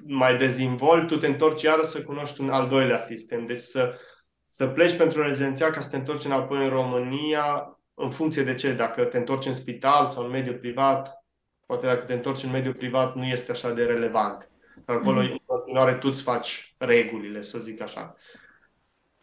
mai 0.06 0.36
dezvolt, 0.36 1.06
tu 1.06 1.16
te 1.16 1.26
întorci 1.26 1.62
iară 1.62 1.82
să 1.82 2.02
cunoști 2.02 2.40
un 2.40 2.50
al 2.50 2.68
doilea 2.68 2.98
sistem. 2.98 3.46
Deci 3.46 3.58
să, 3.58 3.98
să 4.46 4.66
pleci 4.66 4.96
pentru 4.96 5.22
rezidențiat 5.22 5.70
ca 5.70 5.80
să 5.80 5.90
te 5.90 5.96
întorci 5.96 6.24
înapoi 6.24 6.64
în 6.64 6.68
România 6.68 7.77
în 7.98 8.10
funcție 8.10 8.42
de 8.42 8.54
ce, 8.54 8.72
dacă 8.72 9.04
te 9.04 9.18
întorci 9.18 9.46
în 9.46 9.54
spital 9.54 10.06
sau 10.06 10.24
în 10.24 10.30
mediul 10.30 10.54
privat, 10.54 11.24
poate 11.66 11.86
dacă 11.86 12.04
te 12.04 12.12
întorci 12.12 12.42
în 12.42 12.50
mediul 12.50 12.74
privat 12.74 13.14
nu 13.14 13.24
este 13.24 13.50
așa 13.50 13.70
de 13.70 13.84
relevant. 13.84 14.50
Acolo, 14.84 15.22
mm-hmm. 15.22 15.30
în 15.30 15.38
continuare, 15.46 15.94
tu 15.94 16.08
îți 16.08 16.22
faci 16.22 16.74
regulile, 16.78 17.42
să 17.42 17.58
zic 17.58 17.80
așa. 17.80 18.14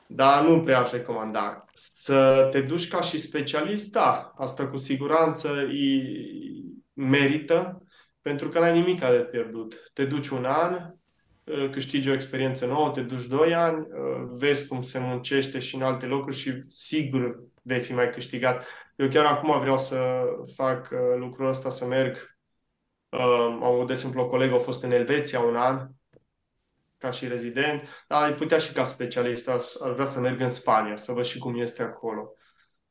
Dar 0.08 0.44
nu 0.44 0.64
prea 0.64 0.80
aș 0.80 0.92
recomanda. 0.92 1.66
Să 1.74 2.48
te 2.52 2.62
duci 2.62 2.88
ca 2.88 3.02
și 3.02 3.18
specialist, 3.18 3.92
da, 3.92 4.34
asta 4.38 4.68
cu 4.68 4.78
siguranță 4.78 5.48
e, 5.48 6.02
merită, 6.94 7.84
pentru 8.22 8.50
că 8.50 8.60
n-ai 8.60 8.80
nimic 8.80 9.00
de 9.00 9.28
pierdut. 9.32 9.92
Te 9.94 10.06
duci 10.06 10.30
un 10.30 10.46
an, 10.46 10.94
câștigi 11.72 12.10
o 12.10 12.14
experiență 12.14 12.66
nouă, 12.66 12.92
te 12.92 13.02
duci 13.02 13.26
doi 13.26 13.54
ani, 13.54 13.88
vezi 14.30 14.68
cum 14.68 14.82
se 14.82 15.00
muncește 15.00 15.60
și 15.60 15.76
în 15.76 15.82
alte 15.82 16.06
locuri 16.06 16.36
și 16.36 16.64
sigur 16.68 17.44
vei 17.62 17.80
fi 17.80 17.94
mai 17.94 18.10
câștigat. 18.10 18.66
Eu 18.96 19.08
chiar 19.08 19.26
acum 19.26 19.60
vreau 19.60 19.78
să 19.78 20.24
fac 20.54 20.90
uh, 20.92 21.00
lucrul 21.18 21.48
ăsta, 21.48 21.70
să 21.70 21.86
merg. 21.86 22.38
Uh, 23.10 23.20
am 23.20 23.64
avut, 23.64 23.88
de 23.88 23.94
exemplu, 23.94 24.22
o 24.22 24.30
colegă 24.30 24.56
a 24.56 24.60
fost 24.60 24.84
în 24.84 24.92
Elveția 24.92 25.40
un 25.40 25.56
an, 25.56 25.90
ca 26.98 27.12
și 27.12 27.28
rezident, 27.28 28.06
dar 28.08 28.24
ai 28.24 28.34
putea 28.34 28.58
și 28.58 28.74
ca 28.74 28.86
specialist. 28.86 29.48
Aș, 29.50 29.76
aș 29.84 29.92
vrea 29.94 30.06
să 30.06 30.20
merg 30.20 30.40
în 30.40 30.50
Spania, 30.50 30.96
să 30.96 31.12
văd 31.12 31.24
și 31.24 31.38
cum 31.38 31.60
este 31.60 31.82
acolo. 31.82 32.34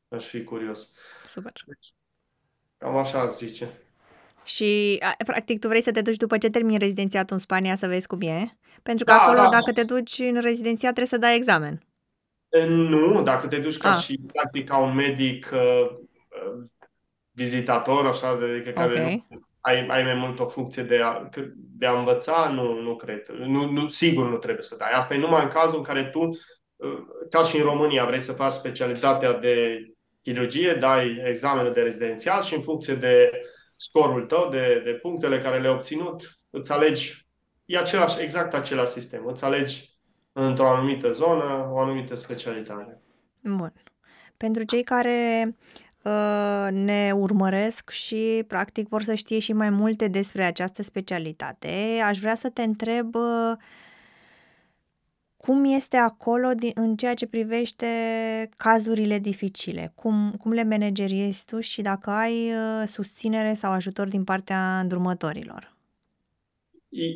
Aș 0.07 0.25
fi 0.25 0.43
curios. 0.43 0.89
Super. 1.23 1.51
Deci, 1.65 1.93
cam 2.77 2.97
așa 2.97 3.19
aș 3.19 3.31
zice. 3.31 3.84
Și, 4.45 4.99
practic, 5.25 5.59
tu 5.59 5.67
vrei 5.67 5.81
să 5.81 5.91
te 5.91 6.01
duci 6.01 6.15
după 6.15 6.37
ce 6.37 6.49
termini 6.49 6.77
rezidențiatul 6.77 7.35
în 7.35 7.41
Spania 7.41 7.75
să 7.75 7.87
vezi 7.87 8.07
cum 8.07 8.21
e? 8.21 8.57
Pentru 8.83 9.05
că 9.05 9.11
da, 9.11 9.21
acolo, 9.21 9.41
da. 9.41 9.49
dacă 9.49 9.71
te 9.71 9.83
duci 9.83 10.19
în 10.19 10.41
rezidențiat, 10.41 10.93
trebuie 10.93 11.07
să 11.07 11.17
dai 11.17 11.35
examen. 11.35 11.81
Nu, 12.67 13.21
dacă 13.21 13.47
te 13.47 13.57
duci 13.57 13.77
ca 13.77 13.89
Ah. 13.91 13.97
și 14.03 14.19
practic 14.33 14.67
ca 14.67 14.77
un 14.77 14.95
medic 14.95 15.49
uh, 15.53 15.89
uh, 15.89 16.63
vizitator, 17.31 18.05
așa, 18.05 18.37
de, 18.39 18.59
de 18.59 18.73
care 18.73 19.01
Ok. 19.01 19.09
nu, 19.09 19.39
ai, 19.61 19.87
ai 19.87 20.03
mai 20.03 20.13
mult 20.13 20.39
o 20.39 20.47
funcție 20.47 20.83
de 20.83 20.97
a, 21.03 21.29
de 21.55 21.85
a 21.85 21.97
învăța, 21.97 22.51
nu, 22.53 22.81
nu 22.81 22.95
cred. 22.95 23.27
Nu, 23.45 23.71
nu, 23.71 23.87
sigur 23.87 24.29
nu 24.29 24.37
trebuie 24.37 24.63
să 24.63 24.75
dai. 24.77 24.91
Asta 24.91 25.13
e 25.13 25.17
numai 25.17 25.43
în 25.43 25.49
cazul 25.49 25.77
în 25.77 25.83
care 25.83 26.03
tu, 26.03 26.19
uh, 26.75 26.97
ca 27.29 27.43
și 27.43 27.57
în 27.57 27.63
România, 27.63 28.05
vrei 28.05 28.19
să 28.19 28.31
faci 28.33 28.51
specialitatea 28.51 29.33
de 29.33 29.85
chirurgie, 30.21 30.73
dai 30.73 31.21
examenul 31.23 31.73
de 31.73 31.81
rezidențiat 31.81 32.43
și 32.43 32.55
în 32.55 32.61
funcție 32.61 32.95
de 32.95 33.31
scorul 33.75 34.25
tău, 34.25 34.49
de, 34.49 34.81
de 34.83 34.91
punctele 34.91 35.39
care 35.39 35.59
le-ai 35.59 35.73
obținut, 35.73 36.39
îți 36.49 36.71
alegi, 36.71 37.27
e 37.65 37.77
același, 37.77 38.21
exact 38.21 38.53
același 38.53 38.91
sistem. 38.91 39.25
Îți 39.25 39.43
alegi 39.43 39.97
într-o 40.31 40.69
anumită 40.69 41.11
zonă, 41.11 41.69
o 41.71 41.79
anumită 41.79 42.15
specialitate. 42.15 43.01
Bun. 43.43 43.73
Pentru 44.37 44.63
cei 44.63 44.83
care 44.83 45.55
uh, 46.03 46.67
ne 46.71 47.11
urmăresc 47.15 47.89
și 47.89 48.43
practic 48.47 48.87
vor 48.87 49.03
să 49.03 49.13
știe 49.13 49.39
și 49.39 49.53
mai 49.53 49.69
multe 49.69 50.07
despre 50.07 50.43
această 50.43 50.83
specialitate, 50.83 52.01
aș 52.05 52.19
vrea 52.19 52.35
să 52.35 52.49
te 52.49 52.61
întreb 52.63 53.15
uh, 53.15 53.57
cum 55.45 55.63
este 55.65 55.97
acolo 55.97 56.51
din, 56.53 56.71
în 56.75 56.95
ceea 56.95 57.13
ce 57.13 57.27
privește 57.27 57.85
cazurile 58.57 59.19
dificile, 59.19 59.91
cum, 59.95 60.33
cum 60.39 60.51
le 60.51 60.63
manageriezi 60.63 61.45
tu 61.45 61.59
și 61.59 61.81
dacă 61.81 62.09
ai 62.09 62.51
uh, 62.51 62.87
susținere 62.87 63.53
sau 63.53 63.71
ajutor 63.71 64.07
din 64.07 64.23
partea 64.23 64.79
îndrumătorilor. 64.79 65.73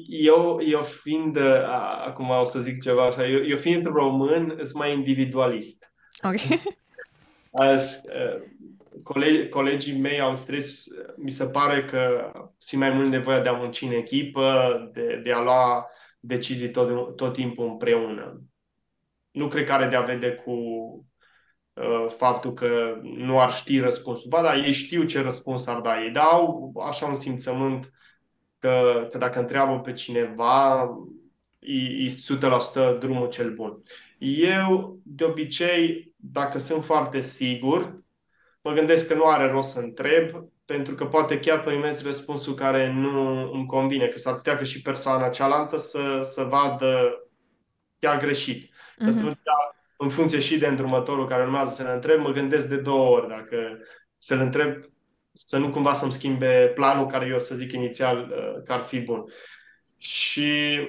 Eu, 0.08 0.60
eu 0.66 0.84
fiind, 0.84 1.38
a- 1.38 2.04
acum 2.08 2.30
o 2.30 2.44
să 2.46 2.60
zic 2.60 2.82
ceva 2.82 3.06
așa, 3.06 3.28
eu, 3.28 3.46
eu 3.46 3.58
fiind 3.58 3.86
român, 3.86 4.54
sunt 4.58 4.74
mai 4.74 4.94
individualist. 4.94 5.92
Ok. 6.24 6.60
Aș, 7.52 7.84
uh, 7.84 8.42
colegi, 9.04 9.50
colegii 9.50 10.00
mei 10.00 10.20
au 10.20 10.36
stres, 10.36 10.84
mi 11.16 11.32
se 11.32 11.46
pare 11.46 11.86
că 11.86 12.32
simt 12.58 12.82
mai 12.82 12.90
mult 12.92 13.10
nevoia 13.10 13.40
de 13.42 13.50
a 13.50 13.54
munci 13.54 13.82
în 13.82 13.92
echipă, 13.92 14.90
de, 14.94 15.22
de 15.24 15.32
a 15.32 15.42
lua 15.42 15.90
decizii 16.20 16.72
tot, 16.72 17.16
tot 17.16 17.34
timpul 17.34 17.68
împreună. 17.68 18.42
Nu 19.32 19.48
cred 19.48 19.66
că 19.66 19.74
are 19.74 19.88
de 19.88 19.96
a 19.96 20.02
vede 20.02 20.32
cu 20.32 20.52
uh, 21.74 22.08
faptul 22.18 22.54
că 22.54 23.00
nu 23.04 23.40
ar 23.40 23.52
ști 23.52 23.80
răspunsul. 23.80 24.30
Ba 24.30 24.42
da, 24.42 24.56
ei 24.56 24.72
știu 24.72 25.04
ce 25.04 25.22
răspuns 25.22 25.68
ar 25.68 25.80
da. 25.80 26.04
Ei 26.04 26.12
dau 26.12 26.74
așa 26.88 27.06
un 27.06 27.16
simțământ 27.16 27.92
că, 28.60 29.08
că 29.12 29.18
dacă 29.18 29.40
întreabă 29.40 29.80
pe 29.80 29.94
cineva, 29.94 30.88
e, 31.60 31.74
e 31.74 32.08
100% 32.96 33.00
drumul 33.00 33.30
cel 33.30 33.54
bun. 33.54 33.82
Eu, 34.20 35.00
de 35.04 35.24
obicei, 35.24 36.14
dacă 36.16 36.58
sunt 36.58 36.84
foarte 36.84 37.22
sigur, 37.22 38.04
mă 38.62 38.72
gândesc 38.72 39.08
că 39.08 39.14
nu 39.14 39.26
are 39.26 39.52
rost 39.52 39.70
să 39.70 39.80
întreb, 39.80 40.50
pentru 40.70 40.96
că 40.96 41.06
poate 41.06 41.40
chiar 41.40 41.64
primesc 41.64 42.04
răspunsul 42.04 42.54
care 42.54 42.92
nu 42.92 43.52
îmi 43.52 43.66
convine, 43.66 44.08
că 44.08 44.18
s-ar 44.18 44.36
putea 44.36 44.58
că 44.58 44.64
și 44.64 44.82
persoana 44.82 45.30
cealaltă 45.30 45.78
să, 45.78 46.20
să 46.22 46.44
vadă 46.44 47.24
chiar 48.00 48.18
greșit. 48.18 48.62
Și 48.62 48.70
Mhm. 48.98 49.18
atunci, 49.18 49.38
în 49.98 50.10
funcție 50.10 50.40
și 50.40 50.58
de 50.58 50.68
îndrumătorul 50.68 51.28
care 51.28 51.44
urmează 51.44 51.74
să-l 51.74 51.92
întreb, 51.94 52.20
mă 52.20 52.32
gândesc 52.32 52.68
de 52.68 52.78
două 52.78 53.08
ori 53.16 53.28
dacă 53.28 53.80
să-l 54.18 54.40
întreb, 54.40 54.84
să 55.32 55.58
nu 55.58 55.70
cumva 55.70 55.94
să-mi 55.94 56.12
schimbe 56.12 56.72
planul 56.76 57.06
care 57.06 57.26
eu 57.26 57.40
să 57.40 57.56
zic 57.56 57.72
inițial 57.72 58.18
uh, 58.18 58.64
că 58.66 58.74
ar 58.74 58.82
fi 58.82 59.00
bun. 59.00 59.24
Și 60.00 60.80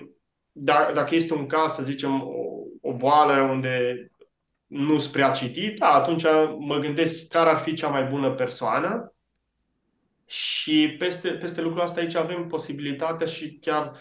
da, 0.53 0.91
dacă 0.95 1.15
este 1.15 1.35
un 1.35 1.47
caz, 1.47 1.73
să 1.73 1.83
zicem, 1.83 2.23
o, 2.23 2.43
o 2.81 2.93
boală 2.93 3.41
unde 3.43 4.05
nu 4.67 4.99
sunt 4.99 5.13
prea 5.13 5.31
citit, 5.31 5.79
da, 5.79 5.93
atunci 5.93 6.25
mă 6.59 6.79
gândesc 6.79 7.29
care 7.29 7.51
ar 7.51 7.59
fi 7.59 7.75
cea 7.75 7.89
mai 7.89 8.05
bună 8.05 8.31
persoană 8.31 9.15
și 10.31 10.97
peste, 10.99 11.29
peste 11.29 11.61
lucrul 11.61 11.83
ăsta 11.83 12.01
aici 12.01 12.15
avem 12.15 12.47
posibilitatea 12.47 13.27
și 13.27 13.59
chiar, 13.61 13.93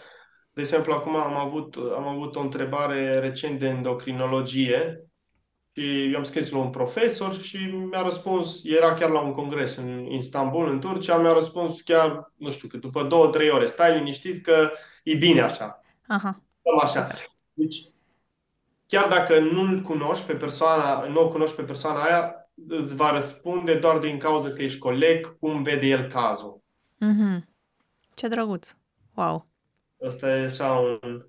de 0.52 0.60
exemplu, 0.60 0.92
acum 0.92 1.16
am 1.16 1.36
avut, 1.36 1.74
am 1.74 2.06
avut 2.06 2.36
o 2.36 2.40
întrebare 2.40 3.18
recent 3.18 3.58
de 3.58 3.66
endocrinologie 3.66 5.04
și 5.72 6.10
i-am 6.12 6.22
scris 6.22 6.50
la 6.50 6.58
un 6.58 6.70
profesor 6.70 7.34
și 7.34 7.56
mi-a 7.56 8.02
răspuns, 8.02 8.60
era 8.64 8.94
chiar 8.94 9.10
la 9.10 9.20
un 9.20 9.32
congres 9.32 9.76
în 9.76 10.04
Istanbul, 10.04 10.68
în 10.68 10.80
Turcia, 10.80 11.16
mi-a 11.16 11.32
răspuns 11.32 11.80
chiar, 11.80 12.32
nu 12.36 12.50
știu, 12.50 12.68
că 12.68 12.76
după 12.76 13.02
două, 13.02 13.28
trei 13.28 13.50
ore, 13.50 13.66
stai 13.66 13.96
liniștit 13.96 14.42
că 14.44 14.70
e 15.02 15.14
bine 15.14 15.40
așa. 15.40 15.80
Aha. 16.06 16.42
Cam 16.62 16.80
așa. 16.80 17.08
Deci, 17.52 17.76
chiar 18.86 19.08
dacă 19.08 19.38
nu-l 19.38 19.80
cunoști 19.80 20.26
pe 20.26 20.34
persoana, 20.34 21.06
nu 21.06 21.20
o 21.20 21.28
cunoști 21.28 21.56
pe 21.56 21.62
persoana 21.62 22.02
aia, 22.02 22.39
îți 22.68 22.96
va 22.96 23.12
răspunde 23.12 23.78
doar 23.78 23.98
din 23.98 24.18
cauza 24.18 24.50
că 24.50 24.62
ești 24.62 24.78
coleg, 24.78 25.38
cum 25.38 25.62
vede 25.62 25.86
el 25.86 26.08
cazul. 26.08 26.62
Mhm. 26.98 27.48
Ce 28.14 28.28
drăguț. 28.28 28.74
Wow. 29.14 29.48
Asta 30.06 30.28
e 30.28 30.44
așa 30.44 30.72
un 30.72 31.26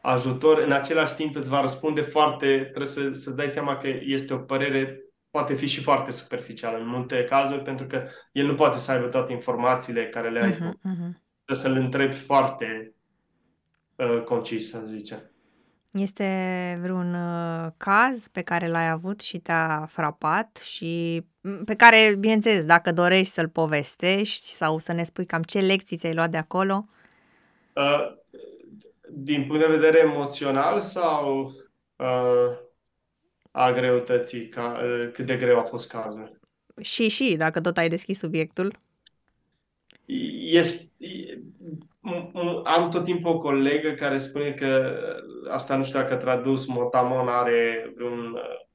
ajutor. 0.00 0.58
În 0.58 0.72
același 0.72 1.14
timp 1.14 1.36
îți 1.36 1.48
va 1.48 1.60
răspunde 1.60 2.00
foarte, 2.00 2.58
trebuie 2.58 2.86
să, 2.86 3.12
să 3.12 3.30
dai 3.30 3.48
seama 3.48 3.76
că 3.76 3.88
este 4.00 4.34
o 4.34 4.38
părere, 4.38 5.04
poate 5.30 5.54
fi 5.54 5.66
și 5.66 5.82
foarte 5.82 6.10
superficială 6.10 6.78
în 6.78 6.86
multe 6.86 7.24
cazuri, 7.24 7.62
pentru 7.62 7.86
că 7.86 8.06
el 8.32 8.46
nu 8.46 8.54
poate 8.54 8.78
să 8.78 8.90
aibă 8.90 9.06
toate 9.06 9.32
informațiile 9.32 10.08
care 10.08 10.30
le 10.30 10.40
ai 10.40 10.52
tu. 10.52 10.62
Mhm, 10.62 10.78
mhm. 10.82 11.22
Trebuie 11.44 11.72
să-l 11.72 11.82
întrebi 11.82 12.14
foarte 12.14 12.94
uh, 13.96 14.22
concis, 14.24 14.70
să 14.70 14.82
zice. 14.86 15.29
Este 15.92 16.78
vreun 16.82 17.14
uh, 17.14 17.70
caz 17.76 18.28
pe 18.28 18.42
care 18.42 18.68
l-ai 18.68 18.88
avut 18.88 19.20
și 19.20 19.38
te-a 19.38 19.86
frapat 19.88 20.56
și 20.56 21.22
m, 21.40 21.64
pe 21.64 21.74
care, 21.74 22.16
bineînțeles, 22.18 22.64
dacă 22.64 22.92
dorești 22.92 23.32
să-l 23.32 23.48
povestești 23.48 24.46
sau 24.46 24.78
să 24.78 24.92
ne 24.92 25.02
spui 25.02 25.26
cam 25.26 25.42
ce 25.42 25.58
lecții 25.58 25.96
ți-ai 25.96 26.14
luat 26.14 26.30
de 26.30 26.36
acolo? 26.36 26.88
Uh, 27.76 28.16
din 29.08 29.46
punct 29.46 29.60
de 29.60 29.76
vedere 29.76 29.98
emoțional 29.98 30.80
sau 30.80 31.52
uh, 31.96 32.58
a 33.50 33.72
greutății, 33.72 34.48
ca, 34.48 34.80
uh, 34.82 35.10
cât 35.12 35.26
de 35.26 35.36
greu 35.36 35.58
a 35.58 35.64
fost 35.64 35.88
cazul? 35.88 36.40
Și, 36.80 37.08
și, 37.08 37.34
dacă 37.36 37.60
tot 37.60 37.76
ai 37.76 37.88
deschis 37.88 38.18
subiectul. 38.18 38.78
Este, 40.52 40.90
m- 40.98 41.06
m- 41.06 41.49
am 42.64 42.90
tot 42.90 43.04
timpul 43.04 43.30
o 43.30 43.38
colegă 43.38 43.90
care 43.90 44.18
spune 44.18 44.52
că, 44.52 44.98
asta 45.50 45.76
nu 45.76 45.84
știu 45.84 45.98
dacă 45.98 46.16
tradus, 46.16 46.66
motamon 46.66 47.28
are 47.28 47.92
vreun, 47.96 48.32
uh, 48.32 48.68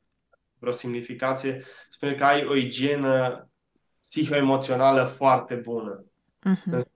vreo 0.60 0.72
semnificație, 0.72 1.64
spune 1.90 2.14
că 2.14 2.24
ai 2.24 2.46
o 2.46 2.56
igienă 2.56 3.48
psihoemoțională 4.00 5.04
foarte 5.04 5.56
bună. 5.56 6.06
Mhm. 6.44 6.72
Îmi 6.72 6.82
spune. 6.82 6.94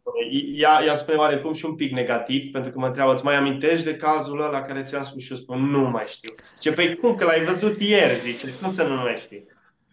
Ea, 0.54 0.84
ea 0.86 0.96
spune 0.96 1.18
oarecum 1.18 1.54
și 1.54 1.66
un 1.66 1.76
pic 1.76 1.92
negativ, 1.92 2.52
pentru 2.52 2.72
că 2.72 2.80
mă 2.80 2.86
întreabă, 2.86 3.14
îți 3.14 3.24
mai 3.24 3.36
amintești 3.36 3.86
de 3.86 3.96
cazul 3.96 4.42
ăla 4.42 4.62
care 4.62 4.82
ți-am 4.82 5.02
spus 5.02 5.24
și 5.24 5.32
eu 5.32 5.38
spun, 5.38 5.70
nu 5.70 5.90
mai 5.90 6.06
știu. 6.08 6.34
Zice, 6.56 6.72
păi 6.72 6.96
cum, 6.96 7.16
că 7.16 7.26
l-ai 7.26 7.44
văzut 7.44 7.82
ieri, 7.82 8.20
zice, 8.20 8.48
cum 8.62 8.72
să 8.72 8.84
nu 8.84 8.96
mai 8.96 9.18
știi? 9.18 9.48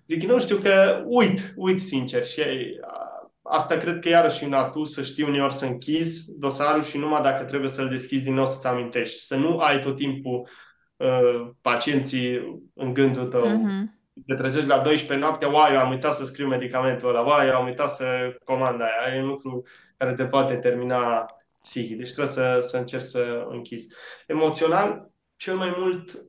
Zic, 0.06 0.22
nu 0.22 0.38
știu 0.38 0.56
că 0.56 1.02
uit, 1.06 1.54
uit 1.56 1.80
sincer 1.80 2.24
și 2.24 2.40
a, 2.80 3.15
asta 3.48 3.76
cred 3.76 3.98
că 3.98 4.08
iarăși 4.08 4.44
e 4.44 4.46
un 4.46 4.52
atu 4.52 4.84
să 4.84 5.02
știi 5.02 5.24
uneori 5.24 5.52
să 5.52 5.64
închizi 5.64 6.38
dosarul 6.38 6.82
și 6.82 6.98
numai 6.98 7.22
dacă 7.22 7.44
trebuie 7.44 7.70
să-l 7.70 7.88
deschizi 7.88 8.22
din 8.22 8.34
nou 8.34 8.46
să-ți 8.46 8.66
amintești. 8.66 9.20
Să 9.20 9.36
nu 9.36 9.58
ai 9.58 9.80
tot 9.80 9.96
timpul 9.96 10.48
uh, 10.96 11.48
pacienții 11.60 12.60
în 12.74 12.92
gândul 12.92 13.26
tău 13.26 13.46
Mhm. 13.46 13.94
te 14.26 14.34
trezești 14.34 14.68
la 14.68 14.78
12 14.78 15.26
noaptea, 15.26 15.48
uai, 15.48 15.72
eu 15.74 15.80
am 15.80 15.90
uitat 15.90 16.14
să 16.14 16.24
scriu 16.24 16.46
medicamentul 16.46 17.08
ăla, 17.08 17.20
uai, 17.20 17.48
eu 17.48 17.56
am 17.56 17.66
uitat 17.66 17.90
să 17.90 18.36
comand 18.44 18.80
aia. 18.80 19.14
E 19.16 19.20
un 19.20 19.26
lucru 19.26 19.62
care 19.96 20.14
te 20.14 20.24
poate 20.26 20.54
termina 20.56 21.26
psihic. 21.62 21.96
Deci 21.98 22.12
trebuie 22.12 22.34
să, 22.34 22.58
să 22.60 22.76
încerci 22.76 23.02
să 23.04 23.46
închizi. 23.48 23.88
Emoțional, 24.26 25.10
cel 25.36 25.56
mai 25.56 25.74
mult 25.78 26.24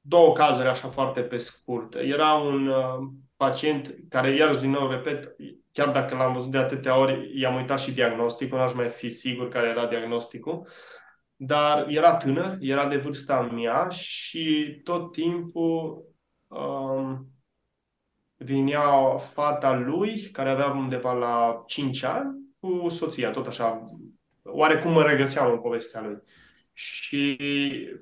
două 0.00 0.32
cazuri 0.32 0.68
așa 0.68 0.88
foarte 0.88 1.20
pe 1.20 1.36
scurt. 1.36 1.94
Era 1.94 2.32
un 2.32 2.66
uh, 2.66 3.08
pacient 3.44 3.94
care, 4.08 4.36
iarăși 4.36 4.60
din 4.60 4.70
nou 4.70 4.90
repet, 4.90 5.36
chiar 5.72 5.90
dacă 5.90 6.14
l-am 6.14 6.32
văzut 6.32 6.50
de 6.50 6.58
atâtea 6.58 6.98
ori, 6.98 7.40
i-am 7.40 7.54
uitat 7.54 7.80
și 7.80 7.92
diagnosticul, 7.92 8.58
n-aș 8.58 8.72
mai 8.72 8.88
fi 8.88 9.08
sigur 9.08 9.48
care 9.48 9.68
era 9.68 9.86
diagnosticul, 9.86 10.68
dar 11.36 11.86
era 11.88 12.16
tânăr, 12.16 12.56
era 12.60 12.88
de 12.88 12.96
vârsta 12.96 13.40
mea 13.40 13.88
și 13.88 14.80
tot 14.84 15.12
timpul 15.12 16.04
um, 16.48 17.28
vinea 18.36 19.16
fata 19.16 19.72
lui, 19.72 20.20
care 20.20 20.50
avea 20.50 20.66
undeva 20.66 21.12
la 21.12 21.62
5 21.66 22.02
ani, 22.02 22.30
cu 22.60 22.88
soția, 22.88 23.30
tot 23.30 23.46
așa. 23.46 23.84
Oarecum 24.42 24.92
mă 24.92 25.02
regăseam 25.02 25.52
în 25.52 25.60
povestea 25.60 26.00
lui. 26.00 26.22
Și, 26.72 27.38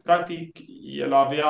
practic, 0.03 0.59
el 0.83 1.13
avea 1.13 1.47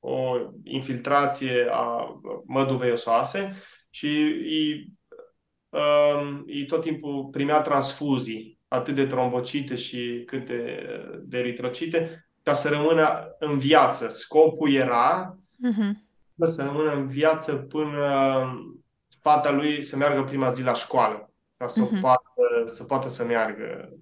o 0.00 0.36
infiltrație 0.62 1.68
a 1.70 2.14
măduvei 2.46 2.90
osoase 2.90 3.54
și 3.90 4.06
îi, 4.46 4.90
um, 5.68 6.42
îi 6.46 6.66
tot 6.66 6.80
timpul 6.80 7.28
primea 7.30 7.60
transfuzii, 7.60 8.58
atât 8.68 8.94
de 8.94 9.06
trombocite 9.06 9.74
și 9.74 10.22
cât 10.26 10.46
de, 10.46 10.86
de 11.22 11.38
eritrocite, 11.38 12.28
ca 12.42 12.52
să 12.52 12.68
rămână 12.68 13.36
în 13.38 13.58
viață. 13.58 14.08
Scopul 14.08 14.72
era 14.72 15.36
uh-huh. 15.36 16.46
să 16.46 16.62
rămână 16.64 16.92
în 16.92 17.08
viață 17.08 17.54
până 17.54 18.08
fata 19.20 19.50
lui 19.50 19.82
să 19.82 19.96
meargă 19.96 20.22
prima 20.22 20.52
zi 20.52 20.62
la 20.62 20.74
școală, 20.74 21.32
ca 21.56 21.66
să, 21.66 21.86
uh-huh. 21.86 22.00
poată, 22.00 22.30
să 22.64 22.84
poată 22.84 23.08
să 23.08 23.24
meargă 23.24 23.98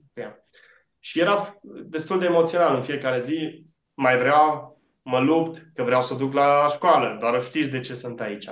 Și 0.98 1.20
era 1.20 1.60
destul 1.84 2.18
de 2.18 2.26
emoțional 2.26 2.76
în 2.76 2.82
fiecare 2.82 3.20
zi. 3.20 3.64
Mai 3.94 4.18
vreau, 4.18 4.75
mă 5.06 5.20
lupt, 5.20 5.66
că 5.74 5.82
vreau 5.82 6.00
să 6.00 6.14
duc 6.14 6.32
la 6.32 6.66
școală, 6.68 7.16
doar 7.20 7.42
știți 7.42 7.70
de 7.70 7.80
ce 7.80 7.94
sunt 7.94 8.20
aici. 8.20 8.48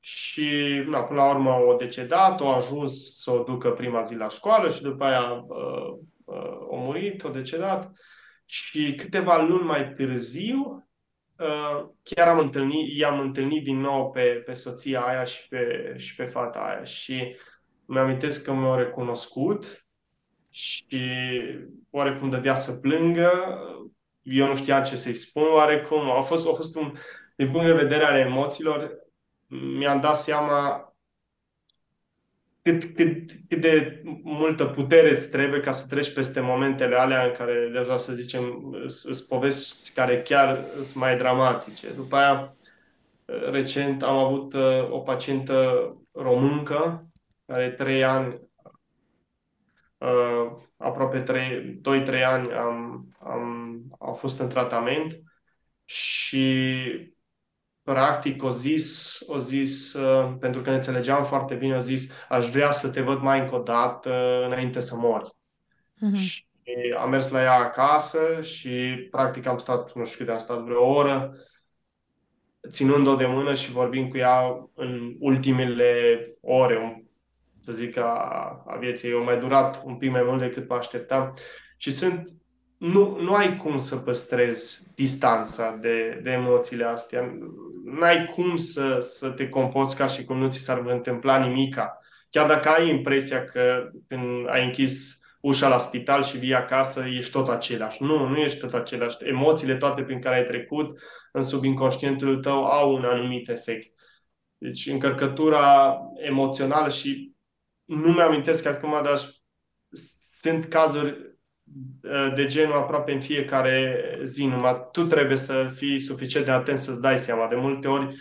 Și 0.00 0.48
na, 0.86 1.02
până 1.02 1.20
la 1.20 1.30
urmă 1.30 1.50
o 1.50 1.74
decedat, 1.74 2.40
o 2.40 2.48
ajuns 2.48 3.22
să 3.22 3.30
o 3.30 3.42
ducă 3.42 3.70
prima 3.70 4.02
zi 4.02 4.14
la 4.14 4.28
școală 4.28 4.70
și 4.70 4.82
după 4.82 5.04
aia 5.04 5.44
uh, 5.46 5.98
uh, 6.24 6.58
o 6.68 6.76
murit, 6.76 7.24
o 7.24 7.28
decedat. 7.28 7.92
Și 8.44 8.94
câteva 8.94 9.42
luni 9.42 9.66
mai 9.66 9.92
târziu, 9.92 10.88
uh, 11.38 11.84
chiar 12.02 12.28
am 12.28 12.38
întâlnit, 12.38 12.98
i-am 12.98 13.20
întâlnit 13.20 13.64
din 13.64 13.80
nou 13.80 14.10
pe, 14.10 14.22
pe 14.22 14.52
soția 14.52 15.00
aia 15.00 15.24
și 15.24 15.48
pe, 15.48 15.94
și 15.96 16.14
pe 16.14 16.24
fata 16.24 16.58
aia. 16.58 16.82
Și 16.82 17.36
mi-amintesc 17.84 18.44
că 18.44 18.52
mi-au 18.52 18.76
recunoscut 18.76 19.86
și 20.50 21.02
oarecum 21.90 22.28
dădea 22.28 22.54
să 22.54 22.72
plângă. 22.72 23.30
Eu 24.22 24.46
nu 24.46 24.54
știam 24.54 24.82
ce 24.82 24.96
să-i 24.96 25.14
spun 25.14 25.42
oarecum. 25.42 26.10
A 26.10 26.20
fost, 26.20 26.48
a 26.48 26.52
fost 26.52 26.76
un, 26.76 26.92
din 27.36 27.50
punct 27.50 27.66
de 27.66 27.72
vedere 27.72 28.04
al 28.04 28.18
emoțiilor, 28.18 28.90
mi-am 29.46 30.00
dat 30.00 30.16
seama 30.16 30.86
cât, 32.62 32.84
cât, 32.94 33.30
cât 33.48 33.60
de 33.60 34.02
multă 34.22 34.64
putere 34.64 35.10
îți 35.10 35.30
trebuie 35.30 35.60
ca 35.60 35.72
să 35.72 35.86
treci 35.86 36.12
peste 36.12 36.40
momentele 36.40 36.96
alea 36.96 37.24
în 37.24 37.32
care, 37.32 37.70
deja 37.72 37.98
să 37.98 38.12
zicem, 38.12 38.74
sunt 38.86 39.18
povesti 39.18 39.90
care 39.90 40.22
chiar 40.22 40.64
sunt 40.74 40.94
mai 40.94 41.16
dramatice. 41.16 41.92
După 41.92 42.16
aia, 42.16 42.56
recent 43.50 44.02
am 44.02 44.16
avut 44.16 44.52
uh, 44.52 44.90
o 44.90 44.98
pacientă 44.98 45.86
româncă 46.12 47.06
care 47.46 47.70
trei 47.70 48.04
ani, 48.04 48.40
uh, 49.98 50.52
aproape 50.76 51.22
2-3 51.22 52.24
ani 52.24 52.52
am, 52.52 53.08
am, 53.18 53.61
a 54.06 54.12
fost 54.12 54.38
în 54.40 54.48
tratament 54.48 55.20
și 55.84 56.76
practic 57.82 58.42
o 58.42 58.50
zis, 58.50 59.18
o 59.26 59.38
zis 59.38 59.92
uh, 59.92 60.34
pentru 60.40 60.60
că 60.60 60.70
ne 60.70 60.74
înțelegeam 60.74 61.24
foarte 61.24 61.54
bine, 61.54 61.76
o 61.76 61.80
zis, 61.80 62.12
aș 62.28 62.48
vrea 62.48 62.70
să 62.70 62.88
te 62.88 63.00
văd 63.00 63.20
mai 63.20 63.40
încă 63.40 63.54
o 63.54 63.62
dată 63.62 64.10
uh, 64.10 64.46
înainte 64.46 64.80
să 64.80 64.96
mori. 64.96 65.30
Uh-huh. 65.30 66.18
Și 66.18 66.44
am 66.98 67.10
mers 67.10 67.30
la 67.30 67.42
ea 67.42 67.54
acasă 67.54 68.40
și 68.40 69.06
practic 69.10 69.46
am 69.46 69.58
stat, 69.58 69.94
nu 69.94 70.04
știu 70.04 70.24
cât 70.24 70.32
am 70.34 70.38
stat, 70.38 70.58
vreo 70.58 70.84
oră, 70.84 71.32
ținând-o 72.68 73.14
de 73.14 73.26
mână 73.26 73.54
și 73.54 73.70
vorbind 73.70 74.10
cu 74.10 74.16
ea 74.16 74.68
în 74.74 75.16
ultimele 75.18 75.94
ore, 76.40 77.04
să 77.60 77.72
zic, 77.72 77.96
a, 77.96 78.62
a 78.66 78.76
vieții. 78.76 79.10
Eu 79.10 79.24
mai 79.24 79.38
durat 79.38 79.82
un 79.84 79.96
pic 79.96 80.10
mai 80.10 80.22
mult 80.22 80.38
decât 80.38 80.68
mă 80.68 80.74
așteptam. 80.74 81.34
Și 81.76 81.90
sunt 81.90 82.28
nu, 82.82 83.20
nu 83.20 83.34
ai 83.34 83.56
cum 83.56 83.78
să 83.78 83.96
păstrezi 83.96 84.82
distanța 84.94 85.78
de, 85.80 86.20
de 86.22 86.30
emoțiile 86.30 86.84
astea. 86.84 87.38
Nu 87.84 88.00
ai 88.00 88.26
cum 88.34 88.56
să, 88.56 88.98
să 88.98 89.30
te 89.30 89.48
comporți 89.48 89.96
ca 89.96 90.06
și 90.06 90.24
cum 90.24 90.38
nu 90.38 90.50
ți 90.50 90.58
s-ar 90.58 90.82
întâmpla 90.86 91.46
nimica. 91.46 91.98
Chiar 92.30 92.46
dacă 92.46 92.68
ai 92.68 92.88
impresia 92.88 93.44
că 93.44 93.90
când 94.08 94.48
ai 94.48 94.64
închis 94.64 95.20
ușa 95.40 95.68
la 95.68 95.78
spital 95.78 96.22
și 96.22 96.38
vii 96.38 96.54
acasă, 96.54 97.04
ești 97.06 97.30
tot 97.30 97.48
același. 97.48 98.02
Nu, 98.02 98.28
nu 98.28 98.36
ești 98.36 98.58
tot 98.58 98.72
același. 98.72 99.16
Emoțiile 99.20 99.76
toate 99.76 100.02
prin 100.02 100.20
care 100.20 100.36
ai 100.36 100.46
trecut 100.46 100.98
în 101.32 101.42
subinconștientul 101.42 102.40
tău 102.40 102.64
au 102.64 102.94
un 102.94 103.04
anumit 103.04 103.48
efect. 103.48 104.00
Deci 104.58 104.86
încărcătura 104.86 105.98
emoțională 106.14 106.88
și 106.88 107.32
nu 107.84 108.12
mi-amintesc 108.12 108.66
acum, 108.66 109.00
dar 109.02 109.18
sunt 110.30 110.64
cazuri 110.64 111.16
Uh, 111.16 111.31
de 112.34 112.46
genul 112.46 112.76
aproape 112.76 113.12
în 113.12 113.20
fiecare 113.20 114.04
zi, 114.22 114.46
numai 114.46 114.88
tu 114.92 115.04
trebuie 115.04 115.36
să 115.36 115.70
fii 115.74 115.98
suficient 115.98 116.44
de 116.44 116.50
atent 116.50 116.78
să-ți 116.78 117.00
dai 117.00 117.18
seama. 117.18 117.48
De 117.48 117.54
multe 117.54 117.88
ori 117.88 118.16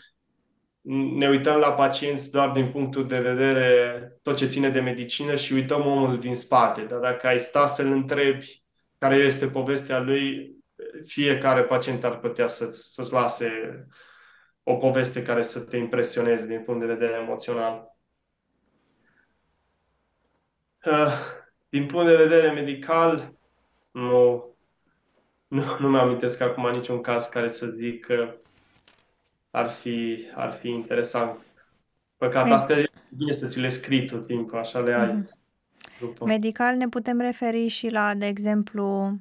ne 1.18 1.30
uităm 1.30 1.60
la 1.60 1.74
pacienți 1.74 2.32
doar 2.32 2.49
din 2.49 2.68
punctul 2.68 3.08
de 3.08 3.20
vedere 3.20 4.20
tot 4.22 4.36
ce 4.36 4.45
ține 4.45 4.70
de 4.70 4.80
medicină 4.80 5.36
și 5.36 5.54
uităm 5.54 5.86
omul 5.86 6.20
din 6.20 6.36
spate. 6.36 6.82
Dar 6.82 6.99
dacă 6.99 7.28
ai 7.28 7.39
sta 7.39 7.66
să-l 7.66 7.91
întrebi 7.91 8.64
care 8.97 9.16
este 9.16 9.47
povestea 9.47 9.99
lui, 9.99 10.56
fiecare 11.06 11.64
pacient 11.64 12.04
ar 12.04 12.20
putea 12.20 12.47
să-ți, 12.47 12.93
să-ți 12.93 13.12
lase 13.12 13.52
o 14.64 14.76
poveste 14.76 15.22
care 15.22 15.41
să 15.41 15.60
te 15.60 15.78
impresioneze 15.78 16.47
din 16.47 16.62
punct 16.62 16.80
de 16.80 16.93
vedere 16.93 17.14
emoțional. 17.14 17.95
Uh, 20.86 21.14
din 21.70 21.86
punct 21.86 22.08
de 22.08 22.16
vedere 22.16 22.52
medical, 22.52 23.34
nu, 23.92 24.46
nu, 25.48 25.64
nu 25.80 25.89
mi-am 25.89 26.08
amintesc 26.08 26.42
acum 26.42 26.72
niciun 26.72 27.02
caz 27.02 27.26
care 27.26 27.48
să 27.48 27.66
zic 27.66 28.06
că 28.06 28.36
ar 29.52 29.70
fi, 29.70 30.28
ar 30.36 30.54
fi 30.54 30.70
interesant. 30.70 31.39
Păcat, 32.18 32.44
Med- 32.44 32.54
asta 32.54 32.74
e 32.74 32.89
bine 33.10 33.32
să 33.32 33.48
ți 33.48 33.60
le 33.60 33.68
scrii 33.68 34.06
tot 34.06 34.26
timpul, 34.26 34.58
așa 34.58 34.80
le 34.80 34.94
ai. 34.94 35.14
Mm. 35.14 35.30
După. 36.00 36.26
Medical 36.26 36.76
ne 36.76 36.88
putem 36.88 37.20
referi 37.20 37.68
și 37.68 37.89
la, 37.89 38.14
de 38.16 38.26
exemplu, 38.26 39.18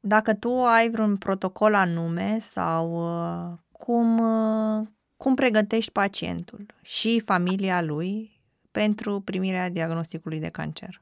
dacă 0.00 0.34
tu 0.34 0.64
ai 0.64 0.90
vreun 0.90 1.16
protocol 1.16 1.74
anume 1.74 2.38
sau 2.38 2.92
uh, 2.92 3.58
cum, 3.72 4.18
uh, 4.18 4.86
cum 5.16 5.34
pregătești 5.34 5.92
pacientul 5.92 6.66
și 6.82 7.20
familia 7.20 7.82
lui 7.82 8.40
pentru 8.70 9.20
primirea 9.20 9.70
diagnosticului 9.70 10.40
de 10.40 10.48
cancer 10.48 11.00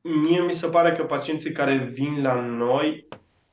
mie 0.00 0.40
mi 0.40 0.52
se 0.52 0.68
pare 0.68 0.92
că 0.92 1.04
pacienții 1.04 1.52
care 1.52 1.76
vin 1.76 2.22
la 2.22 2.40
noi, 2.40 3.08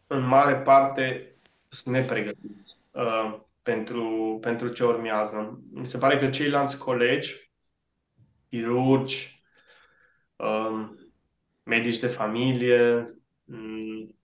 în 0.07 0.27
mare 0.27 0.55
parte, 0.55 1.35
sunt 1.67 1.95
nepregătiți 1.95 2.77
uh, 2.91 3.39
pentru, 3.61 4.37
pentru 4.41 4.67
ce 4.67 4.83
urmează. 4.83 5.59
Mi 5.71 5.87
se 5.87 5.97
pare 5.97 6.17
că 6.17 6.29
ceilalți 6.29 6.77
colegi, 6.77 7.51
chirurgi, 8.49 9.43
uh, 10.35 10.89
medici 11.63 11.99
de 11.99 12.07
familie, 12.07 13.05
um, 13.45 14.15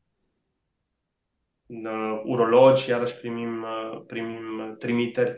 uh, 1.65 2.22
urologi, 2.24 2.89
iarăși 2.89 3.15
primim, 3.15 3.61
uh, 3.63 4.01
primim 4.07 4.76
trimiteri, 4.78 5.36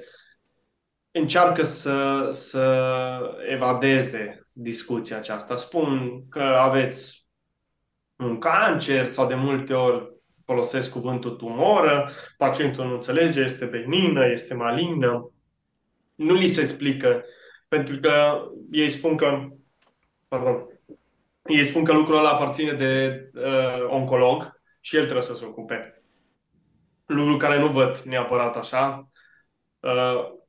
încearcă 1.12 1.64
să, 1.64 2.30
să 2.32 3.38
evadeze 3.48 4.43
discuția 4.54 5.18
aceasta. 5.18 5.56
Spun 5.56 6.22
că 6.30 6.44
aveți 6.44 7.28
un 8.16 8.38
cancer 8.38 9.06
sau 9.06 9.28
de 9.28 9.36
multe 9.36 9.74
ori 9.74 10.12
folosesc 10.46 10.92
cuvântul 10.92 11.32
tumoră, 11.32 12.10
pacientul 12.38 12.86
nu 12.86 12.94
înțelege, 12.94 13.42
este 13.42 13.66
benignă, 13.66 14.26
este 14.26 14.54
malignă. 14.54 15.32
Nu 16.16 16.34
li 16.34 16.48
se 16.48 16.62
explică, 16.62 17.24
pentru 17.68 18.00
că 18.00 18.42
ei 18.72 18.90
spun 18.90 19.16
că, 19.16 19.48
pardon, 20.28 20.68
ei 21.46 21.64
spun 21.64 21.84
că 21.84 21.94
lucrul 21.94 22.18
ăla 22.18 22.30
aparține 22.30 22.72
de 22.72 23.24
uh, 23.34 23.86
oncolog 23.88 24.62
și 24.80 24.96
el 24.96 25.02
trebuie 25.02 25.24
să 25.24 25.36
se 25.36 25.46
ocupe. 25.46 26.04
Lucru 27.06 27.38
care 27.38 27.60
nu 27.60 27.68
văd 27.68 27.98
neapărat 27.98 28.56
așa. 28.56 29.10
Uh, 29.80 30.42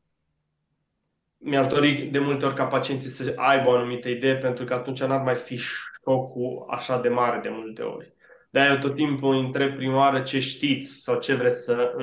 mi-aș 1.44 1.66
dori 1.66 1.92
de 1.92 2.18
multe 2.18 2.44
ori 2.44 2.54
ca 2.54 2.66
pacienții 2.66 3.10
să 3.10 3.32
aibă 3.36 3.68
o 3.68 3.74
anumită 3.74 4.08
idee, 4.08 4.36
pentru 4.36 4.64
că 4.64 4.74
atunci 4.74 5.02
n-ar 5.02 5.22
mai 5.22 5.34
fi 5.34 5.56
șocul 5.56 6.66
așa 6.70 7.00
de 7.00 7.08
mare 7.08 7.40
de 7.42 7.48
multe 7.52 7.82
ori. 7.82 8.12
De-aia 8.50 8.70
eu 8.70 8.78
tot 8.78 8.94
timpul 8.94 9.36
întreb 9.36 9.76
prima 9.76 9.96
oară 9.96 10.20
ce 10.20 10.40
știți 10.40 10.88
sau 10.88 11.18
ce 11.18 11.34
vreți 11.34 11.64
să 11.64 11.94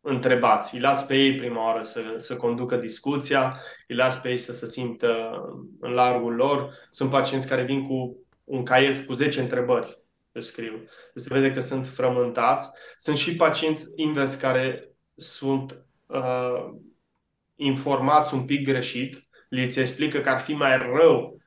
întrebați. 0.00 0.74
Îi 0.74 0.80
las 0.80 1.04
pe 1.04 1.16
ei 1.16 1.36
prima 1.36 1.64
oară 1.64 1.82
să, 1.82 2.00
să 2.16 2.36
conducă 2.36 2.76
discuția, 2.76 3.56
îi 3.86 3.96
las 3.96 4.20
pe 4.20 4.28
ei 4.28 4.36
să 4.36 4.52
se 4.52 4.66
simtă 4.66 5.40
în 5.80 5.92
largul 5.92 6.34
lor. 6.34 6.72
Sunt 6.90 7.10
pacienți 7.10 7.48
care 7.48 7.62
vin 7.62 7.86
cu 7.86 8.16
un 8.44 8.62
caiet 8.62 9.06
cu 9.06 9.12
10 9.12 9.40
întrebări 9.40 9.98
să 10.32 10.40
scriu. 10.40 10.84
Se 11.14 11.28
vede 11.30 11.52
că 11.52 11.60
sunt 11.60 11.86
frământați. 11.86 12.70
Sunt 12.96 13.16
și 13.16 13.36
pacienți 13.36 13.86
invers 13.94 14.34
care 14.34 14.88
sunt 15.14 15.84
uh, 16.06 16.70
informați 17.60 18.34
un 18.34 18.44
pic 18.44 18.64
greșit, 18.64 19.28
li 19.48 19.72
se 19.72 19.80
explică 19.80 20.18
că 20.18 20.28
ar 20.28 20.38
fi 20.38 20.52
mai 20.52 20.76
rău 20.76 21.40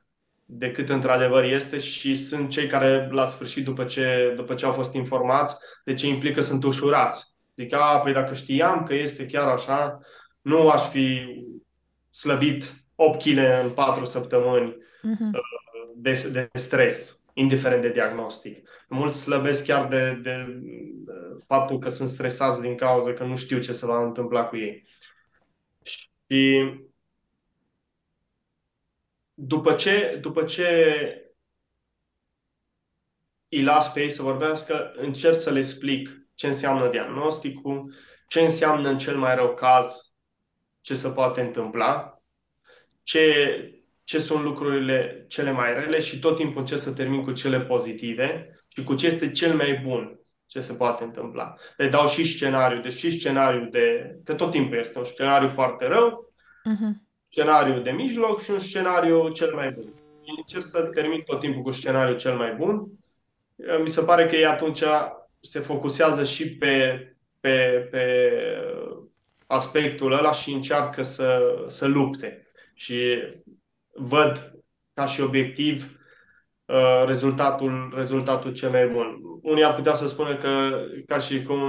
decât 0.44 0.88
într-adevăr 0.88 1.44
este 1.44 1.78
și 1.78 2.14
sunt 2.14 2.48
cei 2.48 2.66
care 2.66 3.08
la 3.10 3.26
sfârșit, 3.26 3.64
după 3.64 3.84
ce, 3.84 4.32
după 4.36 4.54
ce 4.54 4.64
au 4.64 4.72
fost 4.72 4.94
informați, 4.94 5.56
de 5.84 5.94
ce 5.94 6.06
implică 6.06 6.40
sunt 6.40 6.64
ușurați. 6.64 7.36
Zic, 7.56 7.72
a, 7.74 8.00
păi 8.02 8.12
dacă 8.12 8.34
știam 8.34 8.82
că 8.82 8.94
este 8.94 9.26
chiar 9.26 9.48
așa, 9.48 9.98
nu 10.40 10.68
aș 10.68 10.88
fi 10.88 11.20
slăbit 12.10 12.84
8 12.94 13.22
kg 13.22 13.38
în 13.64 13.70
4 13.74 14.04
săptămâni 14.04 14.76
uh-huh. 14.76 15.30
de, 15.96 16.28
de 16.32 16.48
stres. 16.52 17.18
indiferent 17.32 17.82
de 17.82 17.90
diagnostic. 17.90 18.68
Mulți 18.88 19.20
slăbesc 19.20 19.64
chiar 19.64 19.86
de, 19.86 20.20
de 20.22 20.62
faptul 21.46 21.78
că 21.78 21.88
sunt 21.88 22.08
stresați 22.08 22.60
din 22.60 22.74
cauza 22.74 23.12
că 23.12 23.24
nu 23.24 23.36
știu 23.36 23.58
ce 23.58 23.72
se 23.72 23.86
va 23.86 24.02
întâmpla 24.02 24.44
cu 24.44 24.56
ei. 24.56 24.86
Și 26.34 26.74
după 29.34 29.74
ce, 29.74 30.18
după 30.20 30.44
ce 30.44 30.68
îi 33.48 33.62
las 33.62 33.92
pe 33.92 34.00
ei 34.00 34.10
să 34.10 34.22
vorbească, 34.22 34.92
încerc 34.96 35.38
să 35.38 35.50
le 35.50 35.58
explic 35.58 36.26
ce 36.34 36.46
înseamnă 36.46 36.90
diagnosticul, 36.90 37.94
ce 38.28 38.40
înseamnă 38.40 38.88
în 38.88 38.98
cel 38.98 39.16
mai 39.16 39.34
rău 39.34 39.54
caz 39.54 40.12
ce 40.80 40.94
se 40.94 41.10
poate 41.10 41.40
întâmpla, 41.40 42.22
ce, 43.02 43.56
ce 44.04 44.18
sunt 44.18 44.42
lucrurile 44.42 45.24
cele 45.28 45.50
mai 45.50 45.74
rele 45.74 46.00
și 46.00 46.18
tot 46.18 46.36
timpul 46.36 46.60
încerc 46.60 46.80
să 46.80 46.92
termin 46.92 47.22
cu 47.22 47.32
cele 47.32 47.60
pozitive 47.60 48.58
și 48.68 48.84
cu 48.84 48.94
ce 48.94 49.06
este 49.06 49.30
cel 49.30 49.54
mai 49.54 49.80
bun 49.84 50.20
ce 50.54 50.60
se 50.60 50.72
poate 50.72 51.04
întâmpla. 51.04 51.54
Le 51.76 51.88
dau 51.88 52.08
și 52.08 52.26
scenariu, 52.26 52.80
deci 52.80 52.92
și 52.92 53.10
scenariu 53.10 53.68
de, 53.70 54.16
că 54.24 54.34
tot 54.34 54.50
timpul 54.50 54.78
este 54.78 54.98
un 54.98 55.04
scenariu 55.04 55.48
foarte 55.48 55.86
rău, 55.86 56.32
uh-huh. 56.42 56.92
scenariu 57.22 57.80
de 57.80 57.90
mijloc 57.90 58.42
și 58.42 58.50
un 58.50 58.58
scenariu 58.58 59.28
cel 59.28 59.54
mai 59.54 59.70
bun. 59.70 59.92
Încerc 60.36 60.64
să 60.64 60.82
termin 60.82 61.20
tot 61.20 61.40
timpul 61.40 61.62
cu 61.62 61.70
scenariul 61.70 62.16
cel 62.16 62.36
mai 62.36 62.54
bun. 62.54 62.86
Mi 63.82 63.88
se 63.88 64.02
pare 64.02 64.26
că 64.26 64.36
ei 64.36 64.46
atunci 64.46 64.82
se 65.40 65.60
focusează 65.60 66.24
și 66.24 66.50
pe, 66.50 67.06
pe, 67.40 67.88
pe 67.90 68.30
aspectul 69.46 70.12
ăla 70.12 70.32
și 70.32 70.52
încearcă 70.52 71.02
să, 71.02 71.64
să 71.68 71.86
lupte. 71.86 72.46
Și 72.74 73.22
văd 73.92 74.54
ca 74.92 75.06
și 75.06 75.20
obiectiv 75.20 75.82
uh, 75.82 76.03
rezultatul, 77.06 77.92
rezultatul 77.96 78.52
cel 78.52 78.70
mai 78.70 78.86
bun. 78.88 79.18
Unii 79.42 79.64
ar 79.64 79.74
putea 79.74 79.94
să 79.94 80.08
spună 80.08 80.36
că 80.36 80.80
ca 81.06 81.18
și 81.18 81.42
cum 81.42 81.60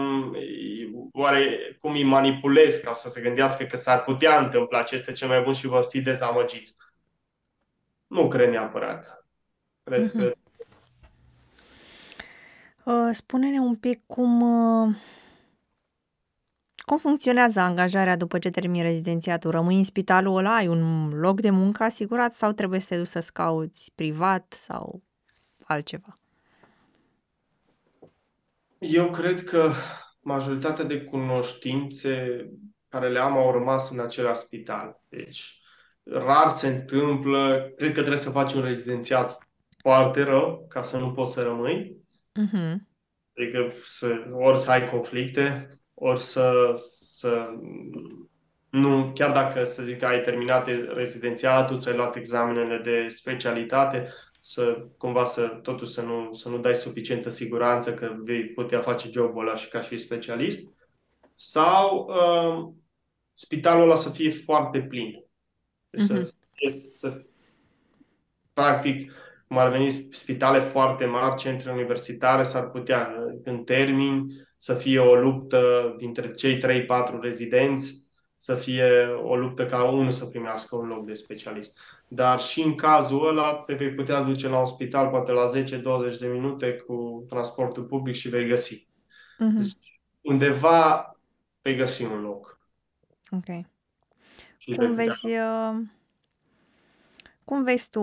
oare 1.12 1.78
cum 1.82 1.92
îi 1.92 2.04
manipulez 2.04 2.78
ca 2.78 2.94
să 2.94 3.10
se 3.10 3.22
gândească 3.22 3.64
că 3.64 3.78
s-ar 3.78 4.04
putea 4.04 4.40
întâmpla 4.40 4.84
ce 4.84 4.96
este 4.96 5.12
cel 5.12 5.28
mai 5.28 5.42
bun 5.42 5.54
și 5.54 5.68
vor 5.68 5.86
fi 5.90 6.02
dezamăgiți. 6.02 6.76
Nu 8.08 8.28
cred 8.28 8.50
neapărat. 8.50 9.26
Cred 9.84 10.10
mm-hmm. 10.10 10.12
că 10.12 10.34
uh, 12.92 13.10
Spune-ne 13.14 13.60
un 13.60 13.76
pic 13.76 14.02
cum 14.06 14.42
uh, 14.42 14.96
cum 16.86 16.98
funcționează 16.98 17.60
angajarea 17.60 18.18
după 18.18 18.40
ce 18.40 18.50
termini 18.50 18.82
rezidențiatul? 18.82 19.52
Rămâi 19.52 19.78
în 19.78 19.84
spitalul 19.84 20.38
ăla, 20.38 20.56
ai 20.56 20.68
un 20.68 21.10
loc 21.10 21.42
de 21.42 21.50
muncă 21.50 21.84
asigurat 21.84 22.34
sau 22.34 22.52
trebuie 22.52 22.80
să 22.80 22.88
te 22.88 22.98
duci 22.98 23.08
să-ți 23.08 23.34
cauți 23.34 23.92
privat 23.96 24.54
sau 24.54 25.04
altceva? 25.64 26.14
Eu 28.80 29.10
cred 29.10 29.44
că 29.44 29.72
majoritatea 30.20 30.84
de 30.84 31.02
cunoștințe 31.02 32.46
care 32.88 33.10
le 33.10 33.20
am 33.20 33.38
au 33.38 33.52
rămas 33.52 33.90
în 33.90 34.00
același 34.00 34.42
spital. 34.42 35.02
Deci, 35.10 35.60
rar 36.04 36.50
se 36.50 36.68
întâmplă, 36.68 37.72
cred 37.76 37.90
că 37.90 38.00
trebuie 38.00 38.18
să 38.18 38.30
faci 38.30 38.54
un 38.54 38.62
rezidențiat 38.62 39.50
foarte 39.78 40.24
rău 40.24 40.66
ca 40.70 40.82
să 40.82 40.98
nu 40.98 41.12
poți 41.12 41.34
să 41.34 41.42
rămâi. 41.42 42.04
Uh-huh. 42.40 42.76
Adică 43.38 43.74
să, 43.82 44.26
ori 44.34 44.62
să 44.62 44.72
ai 44.72 44.90
conflicte, 44.90 45.68
ori 45.96 46.22
să, 46.22 46.76
să 47.02 47.50
nu, 48.70 49.12
chiar 49.14 49.32
dacă, 49.32 49.64
să 49.64 49.84
zic, 49.84 50.04
ai 50.04 50.22
terminat 50.22 50.68
rezidențiatul, 50.94 51.80
ți-ai 51.80 51.96
luat 51.96 52.16
examenele 52.16 52.78
de 52.78 53.08
specialitate, 53.10 54.08
să 54.40 54.88
cumva 54.98 55.24
să 55.24 55.48
totuși 55.48 55.92
să 55.92 56.02
nu, 56.02 56.34
să 56.34 56.50
nu 56.50 56.58
dai 56.58 56.76
suficientă 56.76 57.30
siguranță 57.30 57.94
că 57.94 58.16
vei 58.18 58.46
putea 58.46 58.82
face 58.82 59.10
jobul 59.12 59.48
ăla 59.48 59.56
și 59.56 59.70
ca 59.70 59.82
și 59.82 59.98
specialist, 59.98 60.70
sau 61.34 62.10
uh, 62.10 62.74
spitalul 63.34 63.84
ăla 63.84 63.96
să 63.96 64.10
fie 64.10 64.30
foarte 64.32 64.82
plin. 64.82 65.26
Deci 65.90 66.04
uh-huh. 66.04 66.22
să, 66.22 66.34
să, 67.00 67.22
practic, 68.54 69.12
cum 69.48 69.58
ar 69.58 69.70
veni 69.70 69.92
spitale 69.92 70.60
foarte 70.60 71.06
mari, 71.06 71.36
centre 71.36 71.72
universitare, 71.72 72.44
s-ar 72.44 72.70
putea, 72.70 73.16
în 73.44 73.64
termin, 73.64 74.45
să 74.58 74.74
fie 74.74 75.00
o 75.00 75.16
luptă 75.16 75.94
dintre 75.98 76.32
cei 76.32 76.58
3-4 76.58 77.20
rezidenți, 77.22 78.06
să 78.38 78.56
fie 78.56 79.06
o 79.24 79.36
luptă 79.36 79.66
ca 79.66 79.84
unul 79.84 80.12
să 80.12 80.26
primească 80.26 80.76
un 80.76 80.88
loc 80.88 81.06
de 81.06 81.14
specialist. 81.14 81.80
Dar 82.08 82.40
și 82.40 82.62
în 82.62 82.76
cazul 82.76 83.28
ăla 83.28 83.54
te 83.54 83.74
vei 83.74 83.94
putea 83.94 84.22
duce 84.22 84.48
la 84.48 84.60
un 84.60 84.66
spital 84.66 85.10
poate 85.10 85.32
la 85.32 85.52
10-20 86.14 86.18
de 86.20 86.28
minute 86.28 86.74
cu 86.74 87.26
transportul 87.30 87.84
public 87.84 88.16
și 88.16 88.30
vei 88.30 88.48
găsi. 88.48 88.88
Uh-huh. 89.34 89.62
Deci, 89.62 90.02
undeva 90.22 91.16
vei 91.62 91.76
găsi 91.76 92.04
un 92.04 92.22
loc. 92.22 92.60
Ok. 93.32 93.66
Și 94.58 94.72
cum 94.72 94.96
vezi, 94.96 95.26
uh, 95.26 95.76
cum 97.44 97.64
vezi 97.64 97.90
tu 97.90 98.02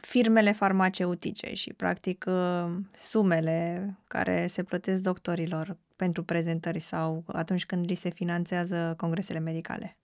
firmele 0.00 0.52
farmaceutice 0.52 1.54
și, 1.54 1.72
practic, 1.72 2.24
uh, 2.28 2.70
sumele 2.94 3.88
care 4.06 4.46
se 4.46 4.62
plătesc 4.62 5.02
doctorilor 5.02 5.76
pentru 5.96 6.22
prezentări 6.22 6.78
sau 6.78 7.24
atunci 7.26 7.66
când 7.66 7.84
li 7.88 7.94
se 7.94 8.10
finanțează 8.10 8.94
congresele 8.96 9.38
medicale? 9.38 9.96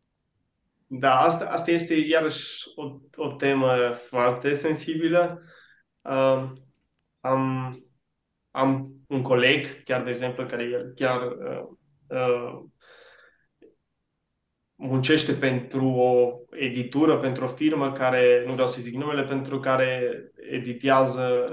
Da, 0.87 1.19
asta, 1.19 1.45
asta 1.45 1.71
este 1.71 1.95
iarăși 1.95 2.65
o, 2.75 2.83
o 3.17 3.33
temă 3.33 3.91
foarte 3.91 4.55
sensibilă. 4.55 5.43
Uh, 6.03 6.53
am, 7.21 7.71
am 8.51 8.95
un 9.09 9.23
coleg, 9.23 9.83
chiar 9.83 10.03
de 10.03 10.11
exemplu, 10.11 10.47
care 10.47 10.63
el 10.63 10.93
chiar 10.95 11.21
uh, 11.23 11.69
uh, 12.07 12.65
muncește 14.77 15.33
pentru 15.33 15.87
o 15.87 16.39
editură, 16.51 17.17
pentru 17.17 17.45
o 17.45 17.49
firmă 17.49 17.93
care, 17.93 18.43
nu 18.47 18.53
vreau 18.53 18.69
să 18.69 18.81
zic 18.81 18.95
numele, 18.95 19.23
pentru 19.23 19.61
care 19.61 20.23
editează, 20.51 21.51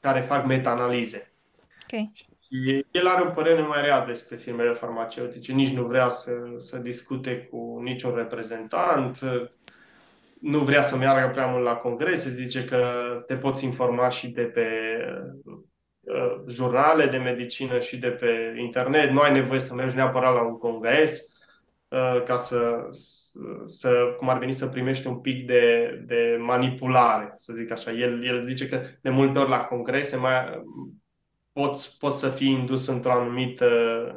care 0.00 0.20
fac 0.20 0.46
meta-analize. 0.46 1.32
Okay. 1.82 2.10
El 2.90 3.06
are 3.06 3.22
o 3.22 3.30
părere 3.30 3.60
mai 3.60 3.82
rea 3.82 4.04
despre 4.04 4.36
firmele 4.36 4.72
farmaceutice, 4.72 5.52
nici 5.52 5.72
nu 5.72 5.84
vrea 5.84 6.08
să, 6.08 6.32
să 6.56 6.78
discute 6.78 7.48
cu 7.50 7.80
niciun 7.82 8.14
reprezentant, 8.14 9.18
nu 10.40 10.58
vrea 10.58 10.82
să 10.82 10.96
meargă 10.96 11.30
prea 11.32 11.46
mult 11.46 11.64
la 11.64 11.74
congrese, 11.74 12.30
zice 12.30 12.64
că 12.64 12.84
te 13.26 13.36
poți 13.36 13.64
informa 13.64 14.08
și 14.08 14.28
de 14.28 14.42
pe 14.42 14.68
uh, 16.00 16.42
jurnale 16.48 17.06
de 17.06 17.16
medicină 17.16 17.78
și 17.78 17.96
de 17.96 18.08
pe 18.08 18.54
internet, 18.58 19.10
nu 19.10 19.20
ai 19.20 19.32
nevoie 19.32 19.60
să 19.60 19.74
mergi 19.74 19.96
neapărat 19.96 20.34
la 20.34 20.42
un 20.42 20.58
congres 20.58 21.20
uh, 21.20 21.29
ca 22.24 22.36
să, 22.36 22.88
să, 23.64 24.14
cum 24.16 24.28
ar 24.28 24.38
veni, 24.38 24.52
să 24.52 24.66
primești 24.66 25.06
un 25.06 25.16
pic 25.16 25.46
de, 25.46 25.94
de 26.06 26.36
manipulare, 26.40 27.34
să 27.36 27.52
zic 27.52 27.70
așa. 27.70 27.90
El, 27.90 28.24
el 28.24 28.42
zice 28.42 28.68
că 28.68 28.80
de 29.00 29.10
multe 29.10 29.38
ori 29.38 29.48
la 29.48 29.64
congrese 29.64 30.16
mai, 30.16 30.62
poți, 31.52 31.98
poți 31.98 32.18
să 32.18 32.28
fii 32.28 32.50
indus 32.50 32.86
într-o 32.86 33.10
anumită, 33.12 33.68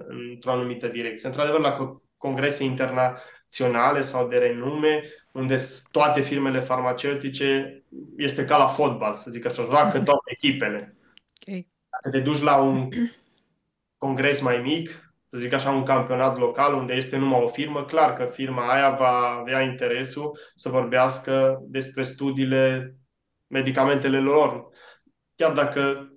într-o 0.07 0.51
anumită 0.51 0.87
direcție. 0.87 1.27
Într-adevăr, 1.27 1.59
la 1.59 1.99
congrese 2.17 2.63
internaționale 2.63 4.01
sau 4.01 4.27
de 4.27 4.37
renume, 4.37 5.03
unde 5.31 5.57
toate 5.91 6.21
firmele 6.21 6.59
farmaceutice 6.59 7.83
este 8.17 8.45
ca 8.45 8.57
la 8.57 8.67
fotbal, 8.67 9.15
să 9.15 9.31
zic 9.31 9.45
așa, 9.45 9.63
joacă 9.63 9.99
toate 10.09 10.31
echipele. 10.31 10.95
Okay. 11.47 11.67
Dacă 11.89 12.17
te 12.17 12.23
duci 12.23 12.41
la 12.41 12.57
un 12.57 12.89
congres 13.97 14.41
mai 14.41 14.57
mic, 14.57 15.12
să 15.33 15.39
zic 15.39 15.53
așa, 15.53 15.71
un 15.71 15.83
campionat 15.83 16.37
local 16.37 16.73
unde 16.73 16.93
este 16.93 17.17
numai 17.17 17.41
o 17.41 17.47
firmă, 17.47 17.85
clar 17.85 18.13
că 18.13 18.25
firma 18.25 18.71
aia 18.71 18.89
va 18.89 19.37
avea 19.39 19.61
interesul 19.61 20.37
să 20.55 20.69
vorbească 20.69 21.59
despre 21.61 22.03
studiile, 22.03 22.95
medicamentele 23.47 24.19
lor. 24.19 24.67
Chiar 25.35 25.53
dacă 25.53 26.11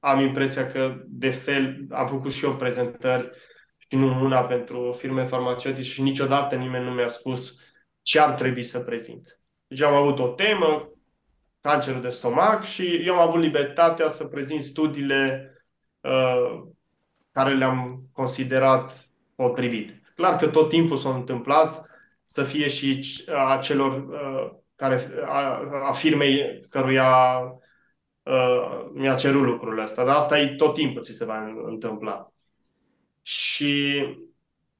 am 0.00 0.20
impresia 0.20 0.66
că 0.70 1.02
de 1.06 1.30
fel 1.30 1.86
am 1.90 2.06
făcut 2.06 2.32
și 2.32 2.44
eu 2.44 2.56
prezentări 2.56 3.30
și 3.76 3.96
nu 3.96 4.24
una 4.24 4.44
pentru 4.44 4.92
firme 4.98 5.24
farmaceutice 5.24 5.90
și 5.90 6.02
niciodată 6.02 6.54
nimeni 6.54 6.84
nu 6.84 6.90
mi-a 6.90 7.08
spus 7.08 7.60
ce 8.02 8.20
ar 8.20 8.34
trebui 8.34 8.62
să 8.62 8.80
prezint. 8.80 9.40
Deci 9.66 9.80
am 9.80 9.94
avut 9.94 10.18
o 10.18 10.28
temă, 10.28 10.92
cancerul 11.60 12.00
de 12.00 12.08
stomac 12.08 12.64
și 12.64 13.02
eu 13.06 13.14
am 13.14 13.28
avut 13.28 13.40
libertatea 13.40 14.08
să 14.08 14.26
prezint 14.26 14.62
studiile 14.62 15.52
uh, 16.00 16.76
care 17.38 17.54
le-am 17.54 18.08
considerat 18.12 19.08
potrivite. 19.34 20.02
Clar 20.14 20.36
că 20.36 20.46
tot 20.48 20.68
timpul 20.68 20.96
s-a 20.96 21.14
întâmplat 21.14 21.86
să 22.22 22.42
fie 22.42 22.68
și 22.68 23.04
a 23.26 23.58
celor 23.58 24.08
uh, 24.08 24.58
care, 24.76 25.10
a, 25.24 25.60
a 25.88 25.92
firmei 25.92 26.66
căruia 26.68 27.38
uh, 28.22 28.90
mi-a 28.92 29.14
cerut 29.14 29.44
lucrurile 29.44 29.82
astea, 29.82 30.04
dar 30.04 30.14
asta 30.14 30.40
e 30.40 30.54
tot 30.56 30.74
timpul 30.74 31.02
ți 31.02 31.12
se 31.12 31.24
va 31.24 31.44
întâmpla. 31.64 32.32
Și 33.22 34.02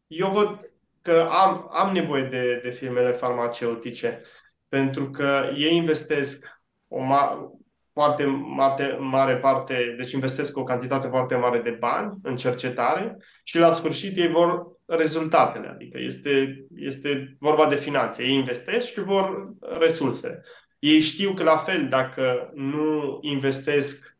eu 0.06 0.30
văd 0.30 0.60
că 1.02 1.28
am, 1.30 1.68
am 1.72 1.92
nevoie 1.92 2.22
de, 2.22 2.60
de 2.62 2.70
firmele 2.70 3.12
farmaceutice. 3.12 4.22
pentru 4.68 5.10
că 5.10 5.50
ei 5.56 5.76
investesc 5.76 6.62
o 6.88 7.00
ma- 7.02 7.57
foarte 7.98 8.24
mare, 8.24 8.96
mare 9.00 9.36
parte, 9.36 9.94
deci 9.96 10.12
investesc 10.12 10.56
o 10.56 10.64
cantitate 10.64 11.06
foarte 11.06 11.34
mare 11.34 11.58
de 11.58 11.70
bani 11.70 12.12
în 12.22 12.36
cercetare 12.36 13.16
și 13.42 13.58
la 13.58 13.72
sfârșit 13.72 14.16
ei 14.16 14.28
vor 14.28 14.66
rezultatele, 14.86 15.68
adică 15.68 15.98
este, 16.00 16.64
este 16.74 17.36
vorba 17.38 17.68
de 17.68 17.74
finanțe. 17.74 18.22
Ei 18.22 18.34
investesc 18.34 18.86
și 18.86 19.00
vor 19.00 19.52
resurse. 19.78 20.40
Ei 20.78 21.00
știu 21.00 21.32
că 21.32 21.42
la 21.42 21.56
fel, 21.56 21.88
dacă 21.88 22.50
nu 22.54 23.18
investesc 23.20 24.16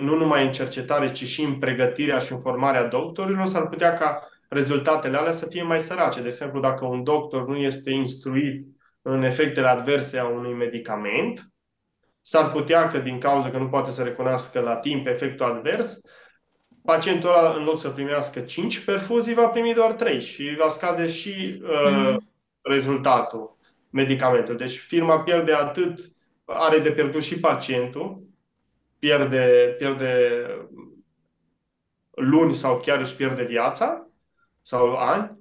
nu 0.00 0.16
numai 0.16 0.44
în 0.44 0.52
cercetare, 0.52 1.12
ci 1.12 1.24
și 1.24 1.42
în 1.42 1.58
pregătirea 1.58 2.18
și 2.18 2.32
în 2.32 2.40
formarea 2.40 2.88
doctorilor, 2.88 3.46
s-ar 3.46 3.68
putea 3.68 3.94
ca 3.94 4.28
rezultatele 4.48 5.16
alea 5.16 5.32
să 5.32 5.46
fie 5.46 5.62
mai 5.62 5.80
sărace. 5.80 6.20
De 6.20 6.26
exemplu, 6.26 6.60
dacă 6.60 6.84
un 6.84 7.02
doctor 7.02 7.48
nu 7.48 7.56
este 7.56 7.90
instruit 7.90 8.66
în 9.02 9.22
efectele 9.22 9.66
adverse 9.66 10.18
a 10.18 10.26
unui 10.26 10.52
medicament, 10.52 11.52
s-ar 12.28 12.50
putea 12.50 12.88
că 12.88 12.98
din 12.98 13.18
cauza 13.18 13.50
că 13.50 13.58
nu 13.58 13.68
poate 13.68 13.90
să 13.90 14.02
recunoască 14.02 14.60
la 14.60 14.76
timp 14.76 15.06
efectul 15.06 15.46
advers, 15.46 16.00
pacientul 16.84 17.28
ăla, 17.28 17.52
în 17.52 17.64
loc 17.64 17.78
să 17.78 17.90
primească 17.90 18.40
5 18.40 18.84
perfuzii, 18.84 19.34
va 19.34 19.48
primi 19.48 19.74
doar 19.74 19.92
3 19.92 20.20
și 20.20 20.56
va 20.58 20.68
scade 20.68 21.06
și 21.06 21.60
uh, 21.62 21.90
mm. 21.90 22.28
rezultatul 22.62 23.56
medicamentului. 23.90 24.66
Deci 24.66 24.78
firma 24.78 25.20
pierde 25.20 25.52
atât, 25.52 26.12
are 26.44 26.78
de 26.78 26.92
pierdut 26.92 27.22
și 27.22 27.40
pacientul, 27.40 28.22
pierde, 28.98 29.74
pierde 29.78 30.44
luni 32.10 32.54
sau 32.54 32.80
chiar 32.80 33.00
își 33.00 33.16
pierde 33.16 33.42
viața 33.42 34.08
sau 34.62 34.96
ani, 34.96 35.38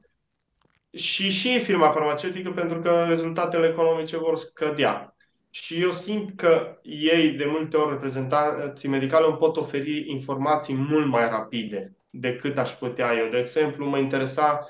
și 0.94 1.30
și 1.30 1.60
firma 1.60 1.92
farmaceutică 1.92 2.52
pentru 2.52 2.80
că 2.80 3.04
rezultatele 3.08 3.68
economice 3.68 4.18
vor 4.18 4.36
scădea. 4.36 5.17
Și 5.58 5.82
eu 5.82 5.92
simt 5.92 6.36
că 6.36 6.80
ei, 6.84 7.30
de 7.30 7.46
multe 7.46 7.78
ori, 7.78 7.92
reprezentanții 7.92 8.90
medicale, 8.90 9.26
îmi 9.26 9.38
pot 9.38 9.58
oferi 9.58 10.12
informații 10.12 10.76
mult 10.76 11.08
mai 11.08 11.30
rapide 11.30 11.96
decât 12.10 12.58
aș 12.58 12.72
putea 12.72 13.14
eu. 13.14 13.30
De 13.30 13.38
exemplu, 13.38 13.86
mă 13.86 13.98
interesa 13.98 14.66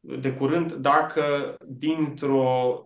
de 0.00 0.32
curând 0.32 0.72
dacă 0.72 1.54
dintr-o, 1.66 2.80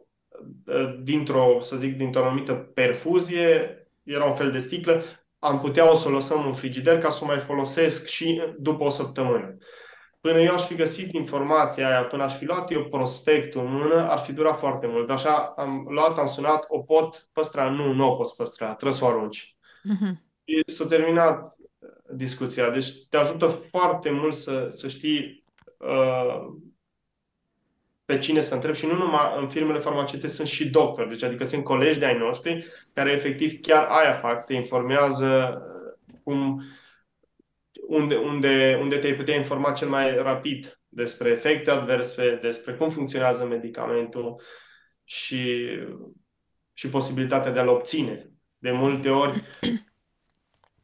dintr-o 1.03 1.59
să 1.61 1.77
zic, 1.77 1.97
dintr-o 1.97 2.25
anumită 2.25 2.53
perfuzie, 2.53 3.81
era 4.03 4.25
un 4.25 4.35
fel 4.35 4.51
de 4.51 4.59
sticlă, 4.59 5.05
am 5.39 5.61
putea 5.61 5.91
o 5.91 5.95
să 5.95 6.09
o 6.09 6.11
lăsăm 6.11 6.47
în 6.47 6.55
frigider 6.55 6.99
ca 6.99 7.09
să 7.09 7.21
o 7.23 7.27
mai 7.27 7.39
folosesc 7.39 8.07
și 8.07 8.43
după 8.59 8.85
o 8.85 8.89
săptămână. 8.89 9.57
Până 10.21 10.39
eu 10.39 10.53
aș 10.53 10.67
fi 10.67 10.75
găsit 10.75 11.13
informația 11.13 11.89
aia, 11.89 12.05
până 12.05 12.23
aș 12.23 12.37
fi 12.37 12.45
luat 12.45 12.71
eu 12.71 12.85
prospectul 12.85 13.61
în 13.61 13.73
mână, 13.73 14.11
ar 14.11 14.19
fi 14.19 14.33
durat 14.33 14.59
foarte 14.59 14.87
mult. 14.87 15.11
Așa 15.11 15.55
am 15.57 15.87
luat, 15.89 16.19
am 16.19 16.27
sunat, 16.27 16.65
o 16.69 16.79
pot 16.79 17.29
păstra? 17.33 17.71
Nu, 17.71 17.93
nu 17.93 18.11
o 18.11 18.15
poți 18.15 18.37
păstra, 18.37 18.67
trebuie 18.67 18.99
să 18.99 19.05
o 19.05 19.09
arunci. 19.09 19.57
Uh-huh. 19.85 20.15
s-a 20.67 20.87
terminat 20.87 21.57
discuția. 22.13 22.71
Deci 22.71 23.07
te 23.09 23.17
ajută 23.17 23.47
foarte 23.47 24.11
mult 24.11 24.35
să, 24.35 24.67
să 24.71 24.89
știi 24.89 25.45
uh, 25.79 26.47
pe 28.05 28.19
cine 28.19 28.41
să 28.41 28.55
întrebi 28.55 28.77
și 28.77 28.87
nu 28.87 28.97
numai 28.97 29.35
în 29.37 29.49
firmele 29.49 29.79
farmaceutice 29.79 30.29
sunt 30.29 30.49
și 30.49 30.71
doctori, 30.71 31.09
deci 31.09 31.23
adică 31.23 31.45
sunt 31.45 31.65
colegi 31.65 31.99
de 31.99 32.05
ai 32.05 32.19
noștri 32.19 32.67
care 32.93 33.11
efectiv 33.11 33.61
chiar 33.61 33.87
aia 33.87 34.13
fac, 34.13 34.45
te 34.45 34.55
informează 34.55 35.63
cum 36.25 36.63
unde, 37.87 38.17
unde, 38.17 38.79
unde 38.81 38.99
te-ai 38.99 39.15
putea 39.15 39.37
informa 39.37 39.73
cel 39.73 39.89
mai 39.89 40.17
rapid 40.17 40.81
despre 40.89 41.31
efecte 41.31 41.71
adverse, 41.71 42.39
despre 42.43 42.75
cum 42.75 42.91
funcționează 42.91 43.45
medicamentul 43.45 44.41
și, 45.05 45.69
și 46.73 46.89
posibilitatea 46.89 47.51
de 47.51 47.59
a-l 47.59 47.69
obține. 47.69 48.31
De 48.59 48.71
multe 48.71 49.11
ori 49.11 49.43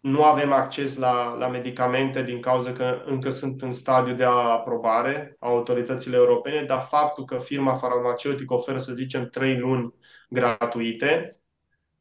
nu 0.00 0.24
avem 0.24 0.52
acces 0.52 0.96
la, 0.96 1.34
la 1.34 1.48
medicamente 1.48 2.22
din 2.22 2.40
cauza 2.40 2.72
că 2.72 3.02
încă 3.04 3.30
sunt 3.30 3.62
în 3.62 3.70
stadiu 3.70 4.14
de 4.14 4.24
aprobare 4.24 5.36
a 5.38 5.48
autoritățile 5.48 6.16
europene, 6.16 6.62
dar 6.62 6.80
faptul 6.80 7.24
că 7.24 7.38
firma 7.38 7.74
farmaceutică 7.74 8.54
oferă, 8.54 8.78
să 8.78 8.94
zicem, 8.94 9.28
trei 9.28 9.58
luni 9.58 9.94
gratuite, 10.28 11.40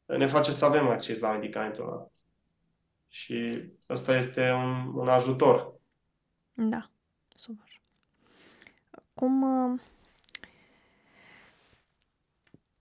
ne 0.06 0.26
face 0.26 0.52
să 0.52 0.66
avem 0.66 0.88
acces 0.88 1.20
la 1.20 1.32
medicamentul 1.32 1.84
ăla. 1.84 2.12
Și 3.14 3.64
ăsta 3.90 4.16
este 4.16 4.52
un, 4.52 4.92
un 4.96 5.08
ajutor. 5.08 5.74
Da, 6.54 6.90
super. 7.36 7.82
Cum... 9.14 9.42
Uh, 9.42 9.80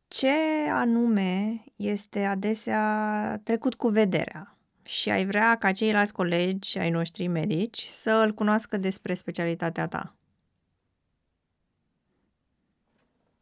ce 0.08 0.30
anume 0.70 1.64
este 1.76 2.24
adesea 2.24 3.40
trecut 3.44 3.74
cu 3.74 3.88
vederea 3.88 4.56
și 4.82 5.10
ai 5.10 5.26
vrea 5.26 5.58
ca 5.58 5.72
ceilalți 5.72 6.12
colegi 6.12 6.78
ai 6.78 6.90
noștri 6.90 7.26
medici 7.26 7.82
să 7.82 8.10
îl 8.10 8.32
cunoască 8.32 8.76
despre 8.76 9.14
specialitatea 9.14 9.88
ta? 9.88 10.14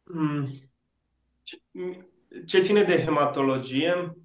Hmm. 0.03 0.47
Ce 2.45 2.61
ține 2.61 2.83
de 2.83 3.03
hematologie, 3.03 4.17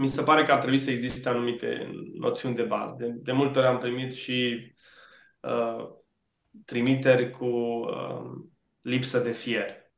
mi 0.00 0.08
se 0.08 0.22
pare 0.22 0.42
că 0.42 0.52
ar 0.52 0.58
trebui 0.58 0.78
să 0.78 0.90
existe 0.90 1.28
anumite 1.28 1.90
noțiuni 2.14 2.54
de 2.54 2.62
bază. 2.62 2.94
De, 2.98 3.06
de 3.08 3.32
multe 3.32 3.58
ori 3.58 3.68
am 3.68 3.78
primit 3.78 4.12
și 4.12 4.72
uh, 5.40 5.88
trimiteri 6.64 7.30
cu 7.30 7.46
uh, 7.46 8.30
lipsă 8.80 9.18
de 9.18 9.32
fier. 9.32 9.92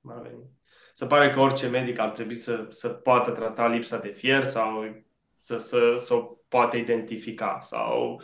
Se 0.94 1.06
pare 1.06 1.30
că 1.30 1.40
orice 1.40 1.66
medic 1.66 1.98
ar 1.98 2.10
trebui 2.10 2.34
să, 2.34 2.66
să 2.70 2.88
poată 2.88 3.30
trata 3.30 3.68
lipsa 3.68 3.98
de 3.98 4.08
fier 4.08 4.44
sau 4.44 5.02
să, 5.32 5.58
să, 5.58 5.94
să 5.96 6.14
o 6.14 6.20
poată 6.48 6.76
identifica 6.76 7.58
sau 7.60 8.22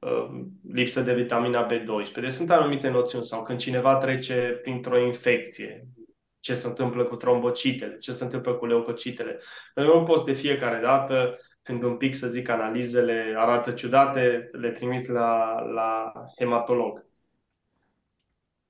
uh, 0.00 0.28
lipsă 0.72 1.00
de 1.00 1.14
vitamina 1.14 1.66
B12. 1.66 2.12
Deci 2.20 2.30
sunt 2.30 2.50
anumite 2.50 2.88
noțiuni 2.88 3.24
sau 3.24 3.42
când 3.42 3.58
cineva 3.58 3.96
trece 3.96 4.58
printr-o 4.62 4.98
infecție, 4.98 5.88
ce 6.46 6.54
se 6.54 6.66
întâmplă 6.66 7.04
cu 7.04 7.16
trombocitele, 7.16 7.96
ce 7.96 8.12
se 8.12 8.24
întâmplă 8.24 8.54
cu 8.54 8.66
leucocitele. 8.66 9.40
Nu 9.74 10.02
poți 10.02 10.24
de 10.24 10.32
fiecare 10.32 10.80
dată, 10.80 11.38
când 11.62 11.82
un 11.82 11.96
pic, 11.96 12.14
să 12.14 12.28
zic, 12.28 12.48
analizele 12.48 13.34
arată 13.36 13.72
ciudate, 13.72 14.48
le 14.52 14.70
trimiți 14.70 15.10
la, 15.10 15.60
la 15.60 16.12
hematolog. 16.38 17.06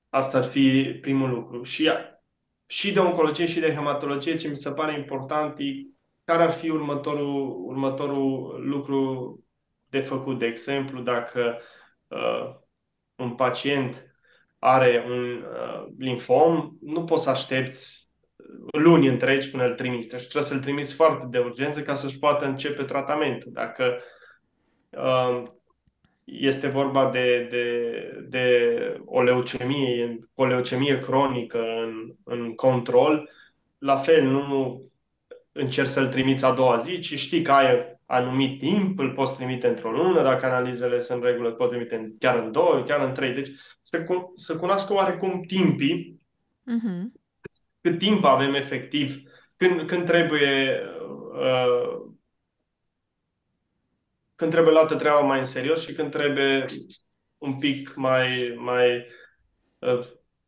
Asta 0.09 0.37
ar 0.37 0.43
fi 0.43 0.97
primul 1.01 1.29
lucru. 1.29 1.63
Și, 1.63 1.89
și 2.65 2.93
de 2.93 2.99
oncologie 2.99 3.47
și 3.47 3.59
de 3.59 3.73
hematologie, 3.73 4.35
ce 4.35 4.47
mi 4.47 4.55
se 4.55 4.71
pare 4.71 4.97
important 4.97 5.59
e 5.59 5.63
care 6.23 6.43
ar 6.43 6.51
fi 6.51 6.69
următorul, 6.69 7.65
următorul 7.65 8.55
lucru 8.67 8.99
de 9.89 9.99
făcut. 9.99 10.39
De 10.39 10.45
exemplu, 10.45 11.01
dacă 11.01 11.59
uh, 12.07 12.55
un 13.15 13.35
pacient 13.35 14.06
are 14.59 15.05
un 15.07 15.43
uh, 15.51 15.85
linfom, 15.97 16.71
nu 16.81 17.03
poți 17.03 17.23
să 17.23 17.29
aștepți 17.29 18.09
luni 18.71 19.07
întregi 19.07 19.49
până 19.51 19.63
îl 19.63 19.73
trimiți. 19.73 20.07
Deci 20.07 20.21
trebuie 20.21 20.43
să-l 20.43 20.59
trimiți 20.59 20.93
foarte 20.93 21.25
de 21.29 21.37
urgență 21.37 21.81
ca 21.81 21.93
să-și 21.93 22.19
poată 22.19 22.45
începe 22.45 22.83
tratamentul. 22.83 23.51
Dacă 23.53 24.01
uh, 24.89 25.43
este 26.23 26.67
vorba 26.67 27.09
de, 27.09 27.47
de, 27.49 27.91
de 28.27 29.01
o 29.05 29.21
leucemie, 29.21 30.19
o 30.35 30.45
leucemie 30.45 30.99
cronică 30.99 31.59
în, 31.59 32.13
în 32.23 32.55
control, 32.55 33.29
la 33.77 33.95
fel, 33.95 34.23
nu 34.23 34.81
încerci 35.51 35.89
să-l 35.89 36.07
trimiți 36.07 36.45
a 36.45 36.51
doua 36.51 36.77
zi, 36.77 36.99
ci 36.99 37.19
știi 37.19 37.41
că 37.41 37.51
ai 37.51 37.96
anumit 38.07 38.59
timp, 38.59 38.99
îl 38.99 39.13
poți 39.13 39.35
trimite 39.35 39.67
într-o 39.67 39.91
lună, 39.91 40.21
dacă 40.21 40.45
analizele 40.45 40.99
sunt 40.99 41.23
în 41.23 41.29
regulă, 41.29 41.49
îl 41.49 41.55
poți 41.55 41.69
trimite 41.69 42.15
chiar 42.19 42.37
în 42.43 42.51
două, 42.51 42.83
chiar 42.83 43.07
în 43.07 43.13
trei. 43.13 43.33
Deci 43.33 43.49
să, 43.81 44.05
să 44.35 44.57
cunoască 44.57 44.93
oarecum 44.93 45.41
timpii, 45.41 46.21
uh-huh. 46.61 47.03
cât 47.81 47.97
timp 47.97 48.23
avem 48.23 48.53
efectiv, 48.53 49.21
când, 49.55 49.87
când 49.87 50.05
trebuie 50.05 50.81
uh, 51.33 52.07
când 54.37 54.51
trebuie 54.51 54.73
luată 54.73 54.95
treaba 54.95 55.19
mai 55.19 55.39
în 55.39 55.45
serios 55.45 55.85
și 55.85 55.93
când 55.93 56.11
trebuie 56.11 56.65
un 57.37 57.57
pic 57.57 57.95
mai, 57.95 58.55
mai 58.57 59.07
uh, 59.79 60.07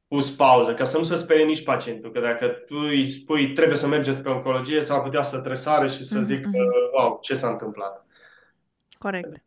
pus 0.10 0.32
pauză, 0.32 0.74
ca 0.74 0.84
să 0.84 0.98
nu 0.98 1.04
se 1.04 1.16
sperie 1.16 1.46
nici 1.46 1.64
pacientul. 1.64 2.12
Că 2.12 2.20
dacă 2.20 2.48
tu 2.48 2.76
îi 2.76 3.06
spui 3.06 3.54
trebuie 3.54 3.78
să 3.78 3.88
mergeți 3.88 4.22
pe 4.22 4.30
oncologie, 4.30 4.82
s-ar 4.82 5.02
putea 5.02 5.24
să 5.24 5.40
tresare 5.40 5.88
și 5.88 6.04
să 6.04 6.20
mm-hmm. 6.20 6.24
zic 6.24 6.46
mhm. 6.46 6.58
wow, 6.94 7.18
ce 7.22 7.36
s-a 7.36 7.50
întâmplat. 7.50 8.06
Corect. 8.98 9.42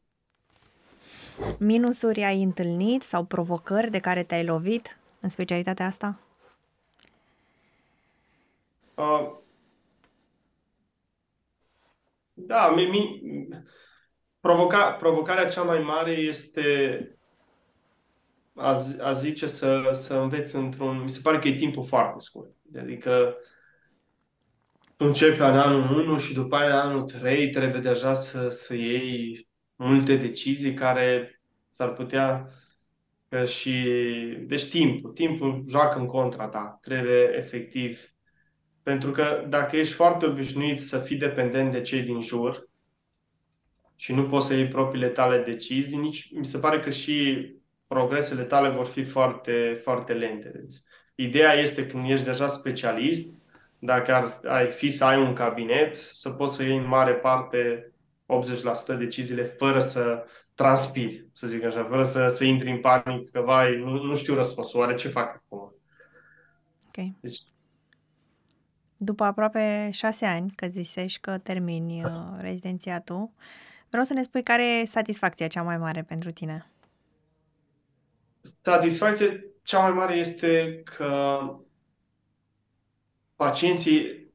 Minusuri 1.59 2.23
ai 2.23 2.43
întâlnit 2.43 3.03
sau 3.03 3.25
provocări 3.25 3.91
de 3.91 3.99
care 3.99 4.23
te-ai 4.23 4.45
lovit 4.45 4.99
în 5.21 5.29
specialitatea 5.29 5.87
asta? 5.87 6.19
Uh, 8.95 9.33
da, 12.33 12.69
mi, 12.69 12.87
mi, 12.87 13.21
provoca, 14.41 14.93
provocarea 14.93 15.49
cea 15.49 15.63
mai 15.63 15.79
mare 15.79 16.11
este 16.11 17.17
a, 18.55 18.85
a 19.01 19.13
zice 19.13 19.47
să, 19.47 19.91
să 19.93 20.15
înveți 20.15 20.57
într-un... 20.57 21.03
Mi 21.03 21.11
se 21.11 21.21
pare 21.23 21.39
că 21.39 21.49
e 21.49 21.55
timpul 21.55 21.85
foarte 21.85 22.19
scurt. 22.19 22.51
Adică 22.79 23.37
tu 24.97 25.05
începi 25.05 25.39
la 25.39 25.63
anul 25.63 26.07
1 26.07 26.19
și 26.19 26.35
după 26.35 26.57
aia 26.57 26.83
anul 26.83 27.03
3 27.03 27.51
trebuie 27.51 27.81
deja 27.81 28.15
să, 28.15 28.49
să 28.49 28.75
iei 28.75 29.49
multe 29.77 30.17
decizii 30.17 30.75
care 30.75 31.41
s-ar 31.71 31.93
putea 31.93 32.49
că 33.29 33.45
și... 33.45 33.85
Deci 34.47 34.69
timpul, 34.69 35.11
timpul 35.11 35.65
joacă 35.69 35.99
în 35.99 36.07
contra 36.07 36.49
ta. 36.49 36.79
Trebuie 36.83 37.37
efectiv 37.37 38.13
pentru 38.83 39.11
că 39.11 39.47
dacă 39.49 39.77
ești 39.77 39.95
foarte 39.95 40.27
obișnuit 40.27 40.81
să 40.81 40.99
fii 40.99 41.17
dependent 41.17 41.73
de 41.73 41.81
cei 41.81 42.03
din 42.03 42.21
jur 42.21 42.69
și 43.97 44.13
nu 44.13 44.29
poți 44.29 44.47
să 44.47 44.55
iei 44.55 44.69
propriile 44.69 45.09
tale 45.09 45.43
decizii, 45.43 45.97
nici, 45.97 46.31
mi 46.33 46.47
se 46.47 46.59
pare 46.59 46.81
că 46.81 46.91
și 46.91 47.47
progresele 47.93 48.43
tale 48.43 48.69
vor 48.69 48.87
fi 48.87 49.05
foarte, 49.05 49.81
foarte 49.83 50.13
lente. 50.13 50.49
Deci, 50.49 50.75
ideea 51.15 51.53
este 51.53 51.87
când 51.87 52.11
ești 52.11 52.25
deja 52.25 52.49
specialist, 52.49 53.35
dacă 53.79 54.15
ar, 54.15 54.41
ai 54.45 54.69
fi 54.69 54.91
să 54.91 55.05
ai 55.05 55.21
un 55.21 55.35
cabinet, 55.35 55.95
să 55.95 56.31
poți 56.31 56.57
să 56.57 56.63
iei 56.63 56.77
în 56.77 56.87
mare 56.87 57.13
parte 57.13 57.93
80% 58.95 58.99
deciziile 58.99 59.45
fără 59.45 59.81
să 59.81 60.25
transpiri, 60.55 61.27
să 61.33 61.47
zic 61.47 61.65
așa, 61.65 61.85
fără 61.85 62.05
să, 62.05 62.29
să 62.29 62.45
intri 62.45 62.71
în 62.71 62.81
panic, 62.81 63.31
că 63.31 63.41
vai, 63.41 63.77
nu, 63.77 64.03
nu 64.03 64.17
știu 64.17 64.35
răspunsul, 64.35 64.81
oare 64.81 64.95
ce 64.95 65.09
fac 65.09 65.29
acum? 65.29 65.75
Okay. 66.87 67.17
Deci 67.21 67.39
după 68.97 69.25
aproape 69.25 69.89
șase 69.93 70.27
ani, 70.27 70.51
că 70.51 70.67
zisești 70.67 71.21
că 71.21 71.39
termini 71.39 72.05
uh, 72.05 72.11
rezidențiatul, 72.39 73.31
vreau 73.89 74.05
să 74.05 74.13
ne 74.13 74.23
spui 74.23 74.43
care 74.43 74.65
e 74.65 74.85
satisfacția 74.85 75.47
cea 75.47 75.63
mai 75.63 75.79
mare 75.79 76.03
pentru 76.03 76.31
tine. 76.31 76.72
Satisfacția 78.43 79.27
cea 79.63 79.79
mai 79.79 79.93
mare 79.93 80.15
este 80.15 80.83
că 80.85 81.41
pacienții, 83.37 84.31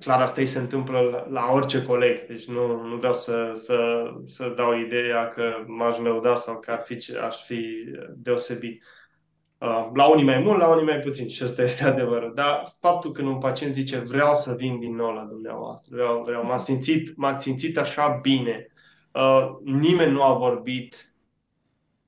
clar 0.00 0.20
asta 0.20 0.40
îi 0.40 0.46
se 0.46 0.58
întâmplă 0.58 1.00
la, 1.00 1.26
la 1.28 1.52
orice 1.52 1.82
coleg, 1.82 2.26
deci 2.26 2.44
nu, 2.44 2.82
nu 2.82 2.96
vreau 2.96 3.14
să, 3.14 3.52
să, 3.54 4.04
să 4.26 4.52
dau 4.56 4.78
ideea 4.78 5.28
că 5.28 5.64
m-aș 5.66 5.98
lăuda 5.98 6.34
sau 6.34 6.58
că 6.58 6.70
ar 6.70 6.82
fi, 6.84 7.16
aș 7.16 7.44
fi 7.44 7.84
deosebit. 8.14 8.82
Uh, 9.58 9.90
la 9.94 10.06
unii 10.06 10.24
mai 10.24 10.38
mult, 10.38 10.58
la 10.58 10.68
unii 10.68 10.84
mai 10.84 10.98
puțin 10.98 11.28
și 11.28 11.42
asta 11.42 11.62
este 11.62 11.84
adevărul. 11.94 12.32
Dar 12.34 12.72
faptul 12.80 13.12
că 13.12 13.22
un 13.22 13.38
pacient 13.38 13.72
zice 13.72 13.98
vreau 13.98 14.34
să 14.34 14.54
vin 14.54 14.78
din 14.78 14.94
nou 14.94 15.12
la 15.12 15.22
dumneavoastră, 15.22 15.94
vreau, 15.94 16.22
vreau, 16.22 16.44
m-a 16.44 16.58
simțit, 16.58 17.16
m-a 17.16 17.36
simțit 17.36 17.78
așa 17.78 18.18
bine, 18.22 18.66
uh, 19.12 19.48
nimeni 19.64 20.12
nu 20.12 20.22
a 20.22 20.32
vorbit 20.32 21.13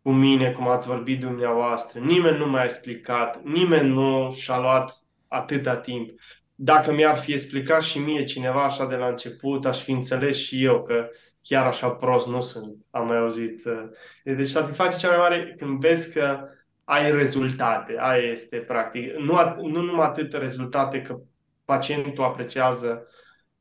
cu 0.07 0.12
mine 0.12 0.52
cum 0.52 0.68
ați 0.68 0.86
vorbit 0.86 1.20
dumneavoastră, 1.20 2.00
nimeni 2.00 2.38
nu 2.38 2.46
mi-a 2.46 2.62
explicat, 2.64 3.42
nimeni 3.42 3.88
nu 3.88 4.32
și-a 4.32 4.59
luat 4.59 5.02
atâta 5.28 5.76
timp. 5.76 6.11
Dacă 6.54 6.92
mi-ar 6.92 7.16
fi 7.16 7.32
explicat 7.32 7.82
și 7.82 7.98
mie 7.98 8.24
cineva 8.24 8.64
așa 8.64 8.86
de 8.86 8.94
la 8.94 9.07
început, 9.07 9.64
aș 9.64 9.82
fi 9.82 9.90
înțeles 9.90 10.36
și 10.36 10.64
eu 10.64 10.82
că 10.82 11.09
chiar 11.42 11.66
așa 11.66 11.90
prost 11.90 12.26
nu 12.26 12.40
sunt, 12.40 12.76
am 12.90 13.07
mai 13.07 13.18
auzit. 13.18 13.64
Uh, 13.64 14.34
deci 14.36 14.46
satisfacția 14.46 14.98
cea 14.98 15.09
mai 15.09 15.28
mare 15.28 15.54
când 15.57 15.80
vezi 15.80 16.12
că 16.12 16.48
ai 16.84 17.11
rezultate. 17.11 17.96
Aia 17.98 18.30
este 18.30 18.57
practic. 18.57 19.12
Nu, 19.12 19.34
nu 19.62 19.80
numai 19.80 20.07
atât 20.07 20.32
rezultate 20.32 21.00
că 21.00 21.18
pacientul 21.64 22.24
apreciază 22.24 23.07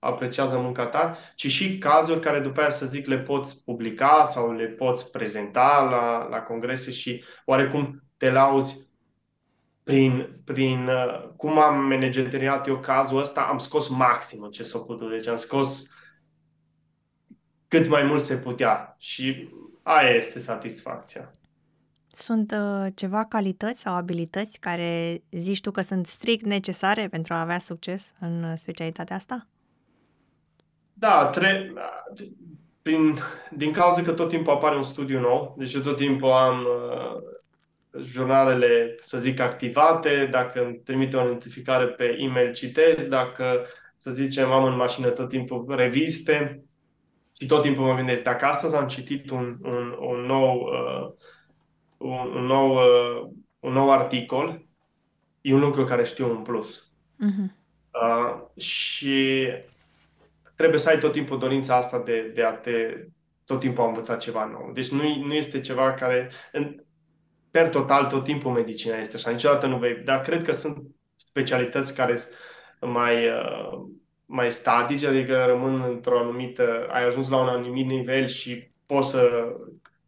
apreciază 0.05 0.57
munca 0.57 0.85
ta, 0.87 1.17
ci 1.35 1.47
și 1.47 1.77
cazuri 1.77 2.19
care 2.19 2.39
după 2.39 2.59
aia, 2.59 2.69
să 2.69 2.85
zic, 2.85 3.07
le 3.07 3.19
poți 3.19 3.63
publica 3.63 4.23
sau 4.23 4.51
le 4.51 4.65
poți 4.65 5.11
prezenta 5.11 5.87
la, 5.91 6.27
la 6.29 6.41
congrese 6.41 6.91
și 6.91 7.23
oarecum 7.45 8.03
te 8.17 8.31
lauzi 8.31 8.89
prin, 9.83 10.41
prin 10.45 10.87
uh, 10.87 11.29
cum 11.37 11.59
am 11.59 11.87
manageriat 11.87 12.67
eu 12.67 12.79
cazul 12.79 13.19
ăsta, 13.19 13.41
am 13.41 13.57
scos 13.57 13.87
maximul 13.89 14.49
ce 14.49 14.63
s-a 14.63 14.79
putut. 14.79 15.09
Deci 15.09 15.27
am 15.27 15.35
scos 15.35 15.87
cât 17.67 17.87
mai 17.87 18.03
mult 18.03 18.21
se 18.21 18.37
putea 18.37 18.95
și 18.99 19.49
aia 19.83 20.09
este 20.09 20.39
satisfacția. 20.39 21.35
Sunt 22.07 22.51
uh, 22.51 22.87
ceva 22.95 23.25
calități 23.25 23.79
sau 23.79 23.93
abilități 23.93 24.59
care 24.59 25.23
zici 25.31 25.61
tu 25.61 25.71
că 25.71 25.81
sunt 25.81 26.05
strict 26.05 26.45
necesare 26.45 27.07
pentru 27.07 27.33
a 27.33 27.41
avea 27.41 27.59
succes 27.59 28.13
în 28.19 28.43
uh, 28.43 28.53
specialitatea 28.55 29.15
asta? 29.15 29.47
Da, 30.97 31.25
tre- 31.25 31.73
prin, 32.81 33.17
din 33.55 33.71
cauza 33.71 34.01
că 34.01 34.11
tot 34.11 34.29
timpul 34.29 34.53
apare 34.53 34.75
un 34.75 34.83
studiu 34.83 35.19
nou, 35.19 35.55
deci 35.57 35.73
eu 35.73 35.81
tot 35.81 35.97
timpul 35.97 36.31
am 36.31 36.65
uh, 36.65 38.01
jurnalele, 38.03 38.95
să 39.03 39.19
zic, 39.19 39.39
activate, 39.39 40.27
dacă 40.31 40.65
îmi 40.65 40.75
trimite 40.75 41.17
o 41.17 41.23
notificare 41.23 41.85
pe 41.85 42.15
e-mail 42.19 42.53
citesc, 42.53 43.07
dacă, 43.07 43.65
să 43.95 44.11
zicem, 44.11 44.51
am 44.51 44.63
în 44.63 44.75
mașină 44.75 45.09
tot 45.09 45.29
timpul 45.29 45.65
reviste 45.75 46.63
și 47.39 47.45
tot 47.45 47.61
timpul 47.61 47.85
mă 47.85 47.95
gândesc, 47.95 48.23
dacă 48.23 48.45
astăzi 48.45 48.75
am 48.75 48.87
citit 48.87 49.29
un, 49.29 49.57
un, 49.61 49.95
un 49.99 50.19
nou 50.25 50.59
uh, 50.59 51.13
un, 51.97 52.31
un, 52.35 52.45
nou, 52.45 52.75
uh, 52.75 53.29
un 53.59 53.73
nou 53.73 53.91
articol, 53.91 54.65
e 55.41 55.53
un 55.53 55.59
lucru 55.59 55.83
care 55.83 56.03
știu 56.03 56.31
în 56.31 56.41
plus. 56.41 56.91
Uh-huh. 57.25 57.51
Uh, 57.91 58.61
și 58.63 59.47
trebuie 60.55 60.79
să 60.79 60.89
ai 60.89 60.99
tot 60.99 61.11
timpul 61.11 61.39
dorința 61.39 61.75
asta 61.75 62.01
de, 62.05 62.31
de 62.33 62.43
a 62.43 62.51
te 62.51 63.05
tot 63.45 63.59
timpul 63.59 63.83
a 63.83 63.87
învăța 63.87 64.15
ceva 64.15 64.45
nou. 64.45 64.71
Deci 64.73 64.87
nu, 64.87 65.25
nu 65.25 65.33
este 65.33 65.59
ceva 65.59 65.93
care, 65.93 66.31
în, 66.51 66.75
per 67.51 67.69
total, 67.69 68.05
tot 68.05 68.23
timpul 68.23 68.51
medicina 68.51 68.97
este 68.97 69.15
așa, 69.15 69.29
niciodată 69.31 69.67
nu 69.67 69.77
vei, 69.77 69.95
dar 69.95 70.21
cred 70.21 70.43
că 70.43 70.51
sunt 70.51 70.77
specialități 71.15 71.95
care 71.95 72.19
mai, 72.81 73.27
uh, 73.27 73.71
mai 74.25 74.51
statice, 74.51 75.07
adică 75.07 75.43
rămân 75.47 75.83
într-o 75.89 76.19
anumită, 76.19 76.87
ai 76.91 77.05
ajuns 77.05 77.29
la 77.29 77.37
un 77.41 77.47
anumit 77.47 77.85
nivel 77.85 78.27
și 78.27 78.71
poți 78.85 79.09
să 79.09 79.29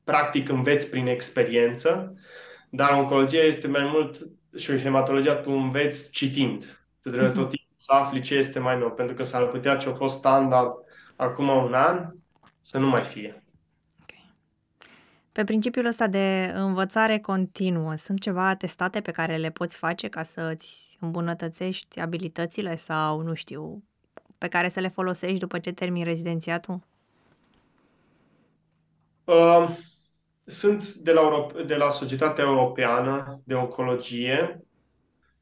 practic 0.04 0.50
înveți 0.50 0.90
prin 0.90 1.08
experiență, 1.08 2.14
dar 2.70 2.92
oncologia 2.92 3.42
este 3.42 3.68
mai 3.68 3.90
mult 3.92 4.28
și 4.56 4.78
hematologia 4.78 5.36
tu 5.36 5.52
înveți 5.52 6.12
citind. 6.12 6.80
Tu 7.02 7.10
trebuie 7.10 7.32
uh-huh. 7.32 7.34
tot 7.34 7.50
timpul 7.50 7.57
să 7.78 7.94
afli 7.94 8.22
ce 8.22 8.36
este 8.36 8.60
mai 8.60 8.78
nou, 8.78 8.92
pentru 8.92 9.16
că 9.16 9.24
s-ar 9.24 9.48
putea 9.48 9.78
ce 9.78 9.90
a 9.90 9.94
fost 9.94 10.18
standard 10.18 10.72
acum 11.16 11.48
un 11.48 11.74
an 11.74 12.12
să 12.62 12.78
nu 12.78 12.88
mai 12.88 13.04
fie. 13.04 13.42
Pe 15.32 15.44
principiul 15.44 15.86
ăsta 15.86 16.08
de 16.08 16.52
învățare 16.56 17.20
continuă, 17.20 17.96
sunt 17.96 18.20
ceva 18.20 18.48
atestate 18.48 19.02
pe 19.02 19.12
care 19.12 19.36
le 19.36 19.50
poți 19.50 19.78
face 19.78 20.08
ca 20.08 20.24
să 20.24 20.50
îți 20.54 20.98
îmbunătățești 21.00 22.00
abilitățile 22.00 22.76
sau, 22.76 23.22
nu 23.22 23.34
știu, 23.34 23.84
pe 24.38 24.48
care 24.48 24.70
să 24.70 24.80
le 24.80 24.88
folosești 24.88 25.40
după 25.40 25.60
ce 25.60 25.72
termini 25.72 26.04
rezidențiatul? 26.04 26.80
Uh, 29.24 29.70
sunt 30.46 30.94
de 30.94 31.12
la, 31.12 31.22
Euro- 31.22 31.64
de 31.66 31.76
la 31.76 31.90
Societatea 31.90 32.44
Europeană 32.44 33.42
de 33.44 33.54
Oncologie 33.54 34.67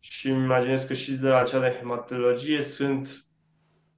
și 0.09 0.29
îmi 0.29 0.43
imaginez 0.43 0.83
că 0.83 0.93
și 0.93 1.11
de 1.11 1.27
la 1.27 1.43
cea 1.43 1.59
de 1.59 1.75
hematologie 1.79 2.61
sunt 2.61 3.25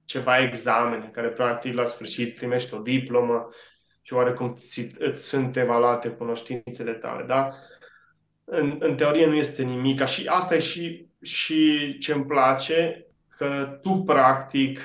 ceva 0.04 0.42
examene 0.42 1.10
care 1.12 1.28
practic 1.28 1.74
la 1.74 1.84
sfârșit 1.84 2.34
primești 2.34 2.74
o 2.74 2.78
diplomă 2.78 3.48
și 4.02 4.12
oarecum 4.14 4.54
ți, 4.54 4.90
îți 4.98 5.28
sunt 5.28 5.56
evaluate 5.56 6.08
cunoștințele 6.08 6.92
tale, 6.92 7.24
da? 7.26 7.52
În, 8.44 8.76
în 8.80 8.96
teorie 8.96 9.26
nu 9.26 9.34
este 9.34 9.62
nimic. 9.62 10.04
Și 10.04 10.26
asta 10.26 10.54
e 10.54 10.58
și, 10.58 11.06
și 11.22 11.96
ce 11.98 12.12
îmi 12.12 12.26
place, 12.26 13.06
că 13.36 13.78
tu 13.82 14.02
practic 14.06 14.80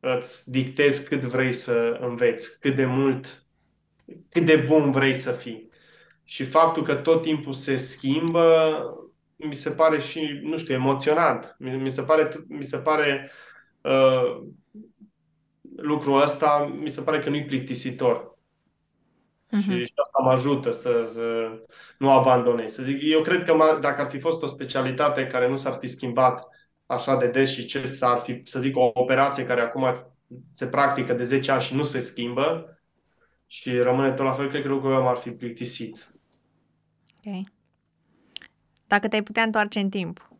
îți 0.00 0.50
dictezi 0.50 1.08
cât 1.08 1.20
vrei 1.20 1.52
să 1.52 1.98
înveți, 2.00 2.60
cât 2.60 2.76
de 2.76 2.86
mult 2.86 3.42
cât 4.28 4.46
de 4.46 4.56
bun 4.56 4.90
vrei 4.90 5.14
să 5.14 5.32
fii. 5.32 5.68
Și 6.24 6.44
faptul 6.44 6.82
că 6.82 6.94
tot 6.94 7.22
timpul 7.22 7.52
se 7.52 7.76
schimbă, 7.76 8.80
mi 9.46 9.54
se 9.54 9.70
pare 9.70 10.00
și, 10.00 10.40
nu 10.42 10.56
știu, 10.56 10.74
emoționant. 10.74 11.56
Mi, 11.58 11.70
mi 11.70 11.90
se 11.90 12.02
pare, 12.02 12.28
mi 12.48 12.64
se 12.64 12.76
pare 12.76 13.30
uh, 13.80 14.42
lucrul 15.76 16.22
ăsta, 16.22 16.76
mi 16.80 16.88
se 16.88 17.00
pare 17.00 17.18
că 17.18 17.28
nu-i 17.28 17.44
plictisitor. 17.44 18.36
Uh-huh. 19.46 19.62
Și, 19.62 19.84
și 19.84 19.92
asta 20.02 20.22
mă 20.22 20.30
ajută 20.30 20.70
să, 20.70 21.08
să 21.10 21.50
nu 21.98 22.10
abandonez. 22.10 22.72
Să 22.72 22.82
zic, 22.82 22.98
eu 23.02 23.20
cred 23.20 23.44
că 23.44 23.78
dacă 23.80 24.00
ar 24.00 24.10
fi 24.10 24.18
fost 24.18 24.42
o 24.42 24.46
specialitate 24.46 25.26
care 25.26 25.48
nu 25.48 25.56
s-ar 25.56 25.76
fi 25.80 25.86
schimbat 25.86 26.46
așa 26.86 27.16
de 27.16 27.28
des 27.28 27.50
și 27.50 27.64
ce 27.64 27.86
s-ar 27.86 28.20
fi, 28.20 28.42
să 28.44 28.60
zic, 28.60 28.76
o 28.76 28.90
operație 28.94 29.46
care 29.46 29.60
acum 29.60 30.12
se 30.50 30.66
practică 30.66 31.12
de 31.12 31.24
10 31.24 31.50
ani 31.50 31.62
și 31.62 31.74
nu 31.74 31.82
se 31.82 32.00
schimbă, 32.00 32.78
și 33.50 33.78
rămâne 33.78 34.12
tot 34.12 34.24
la 34.24 34.32
fel, 34.32 34.48
cred 34.48 34.62
că 34.62 34.68
lucrurile 34.68 35.00
m-ar 35.00 35.16
fi 35.16 35.30
plictisit. 35.30 36.14
Ok. 37.24 37.46
Dacă 38.88 39.08
te-ai 39.08 39.22
putea 39.22 39.42
întoarce 39.42 39.78
în 39.78 39.88
timp, 39.88 40.30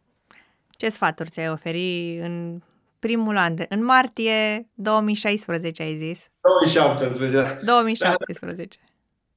ce 0.70 0.88
sfaturi 0.88 1.28
ți-ai 1.28 1.50
oferi 1.50 2.18
în 2.22 2.60
primul 2.98 3.36
an, 3.36 3.54
de, 3.54 3.66
în 3.68 3.84
martie 3.84 4.68
2016 4.74 5.82
ai 5.82 5.96
zis? 5.96 6.30
2017. 6.40 7.60
2017. 7.64 8.78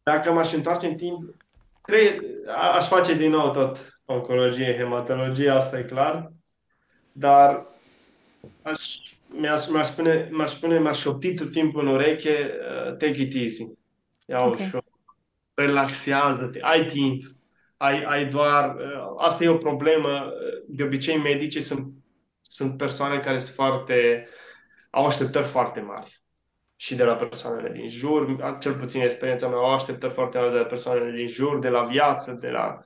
Dacă 0.04 0.32
m-aș 0.32 0.54
întoarce 0.54 0.88
în 0.88 0.96
timp, 0.96 1.36
cred, 1.82 2.22
aș 2.74 2.88
face 2.88 3.14
din 3.14 3.30
nou 3.30 3.52
tot 3.52 4.00
oncologie, 4.06 4.76
hematologie, 4.78 5.50
asta 5.50 5.80
e 5.80 5.84
clar, 5.84 6.32
dar 7.12 7.66
aș, 8.62 8.98
mi-aș, 9.28 9.68
mi-aș 9.68 9.88
spune, 9.88 10.30
mi-aș 10.32 10.52
spune, 10.52 10.80
mi-aș 10.80 11.00
șopti 11.00 11.34
tot 11.34 11.52
timpul 11.52 11.88
în 11.88 11.94
ureche, 11.94 12.52
uh, 12.60 12.98
take 12.98 13.22
it 13.22 13.36
easy. 13.36 13.68
Ia 14.26 14.46
okay. 14.46 14.66
ușor. 14.66 14.84
Relaxează-te. 15.54 16.60
Ai 16.62 16.86
timp. 16.86 17.24
Ai, 17.82 18.04
ai 18.04 18.26
doar... 18.26 18.76
Uh, 18.76 19.14
asta 19.18 19.44
e 19.44 19.50
o 19.50 19.58
problemă. 19.58 20.32
De 20.68 20.84
obicei, 20.84 21.18
medicii 21.18 21.62
sunt, 21.62 21.94
sunt 22.42 22.78
persoane 22.78 23.20
care 23.20 23.40
sunt 23.40 23.56
foarte... 23.56 24.28
au 24.90 25.06
așteptări 25.06 25.48
foarte 25.48 25.80
mari 25.80 26.22
și 26.76 26.96
de 26.96 27.04
la 27.04 27.16
persoanele 27.16 27.72
din 27.72 27.90
jur, 27.90 28.36
cel 28.60 28.76
puțin 28.76 29.02
experiența 29.02 29.48
mea, 29.48 29.58
au 29.58 29.74
așteptări 29.74 30.14
foarte 30.14 30.38
mari 30.38 30.52
de 30.52 30.58
la 30.58 30.66
persoanele 30.66 31.12
din 31.18 31.28
jur, 31.28 31.60
de 31.60 31.70
la 31.70 31.84
viață, 31.84 32.38
de 32.42 32.50
la... 32.50 32.80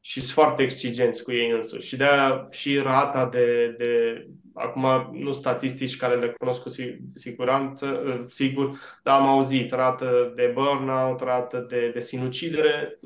și 0.00 0.20
sunt 0.20 0.32
foarte 0.32 0.62
exigenți 0.62 1.22
cu 1.22 1.32
ei 1.32 1.50
însuși. 1.50 1.88
Și 1.88 1.96
de-aia 1.96 2.48
și 2.50 2.78
rata 2.78 3.26
de, 3.26 3.74
de 3.78 4.26
acum 4.54 5.10
nu 5.12 5.32
statistici 5.32 5.96
care 5.96 6.16
le 6.16 6.28
cunosc 6.28 6.62
cu 6.62 6.68
siguranță, 7.14 8.02
sigur, 8.28 8.78
dar 9.02 9.20
am 9.20 9.26
auzit 9.26 9.72
rată 9.72 10.32
de 10.36 10.50
burnout, 10.54 11.20
rată 11.20 11.66
de, 11.68 11.90
de 11.90 12.00
sinucidere 12.00 12.98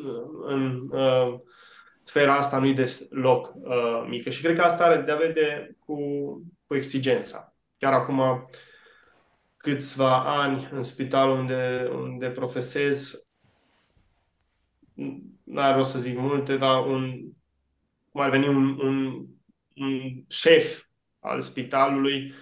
în 0.46 0.88
uh, 0.90 1.34
sfera 1.98 2.36
asta 2.36 2.58
nu-i 2.58 2.74
de 2.74 3.06
loc 3.10 3.52
uh, 3.54 4.06
mică. 4.08 4.30
Și 4.30 4.42
cred 4.42 4.56
că 4.56 4.62
asta 4.62 4.84
are 4.84 5.00
de 5.00 5.10
a 5.10 5.16
vede 5.16 5.76
cu, 5.78 5.96
cu 6.66 6.74
exigența. 6.74 7.54
Chiar 7.78 7.92
acum 7.92 8.48
câțiva 9.56 10.40
ani 10.42 10.68
în 10.72 10.82
spitalul 10.82 11.38
unde, 11.38 11.90
unde 11.92 12.26
profesez, 12.26 13.26
nu 15.44 15.60
are 15.60 15.76
rost 15.76 15.90
să 15.90 15.98
zic 15.98 16.18
multe, 16.18 16.56
dar 16.56 16.86
un, 16.86 17.20
cum 18.10 18.20
ar 18.20 18.30
veni 18.30 18.48
un, 18.48 18.78
un, 18.78 19.26
un 19.76 20.00
șef 20.28 20.82
al 21.20 21.40
spitalului 21.40 22.34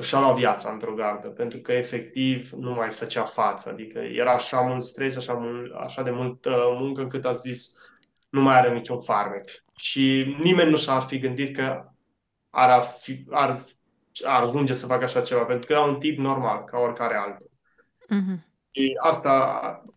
și-a 0.00 0.20
luat 0.20 0.36
viața 0.36 0.70
într-o 0.70 0.94
gardă, 0.94 1.28
pentru 1.28 1.58
că 1.58 1.72
efectiv 1.72 2.50
nu 2.50 2.72
mai 2.72 2.90
făcea 2.90 3.24
față. 3.24 3.68
Adică 3.68 3.98
era 3.98 4.32
așa 4.32 4.60
mult 4.60 4.82
stres, 4.82 5.16
așa, 5.16 5.32
mult, 5.32 5.72
așa 5.74 6.02
de 6.02 6.10
mult 6.10 6.44
uh, 6.44 6.76
muncă, 6.78 7.00
încât 7.00 7.24
a 7.24 7.32
zis 7.32 7.72
nu 8.28 8.40
mai 8.42 8.58
are 8.58 8.72
niciun 8.72 9.00
farmec. 9.00 9.50
Și 9.76 10.36
nimeni 10.42 10.70
nu 10.70 10.76
și-ar 10.76 11.02
fi 11.02 11.18
gândit 11.18 11.56
că 11.56 11.84
ar, 12.50 12.82
fi, 12.82 13.24
ar, 13.30 13.62
ar 14.24 14.42
ajunge 14.42 14.72
să 14.72 14.86
facă 14.86 15.04
așa 15.04 15.20
ceva, 15.20 15.42
pentru 15.42 15.66
că 15.66 15.72
era 15.72 15.82
un 15.82 15.98
tip 15.98 16.18
normal, 16.18 16.64
ca 16.64 16.78
oricare 16.78 17.14
altul. 17.14 17.50
Mm-hmm. 18.04 18.55
Și 18.76 18.96
asta 19.00 19.30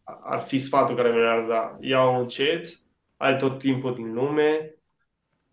ar 0.05 0.39
fi 0.39 0.59
sfatul 0.59 0.95
care 0.95 1.09
mi-ar 1.09 1.45
da. 1.47 1.77
Ia-o 1.79 2.19
încet, 2.19 2.79
ai 3.17 3.37
tot 3.37 3.59
timpul 3.59 3.95
din 3.95 4.13
lume, 4.13 4.75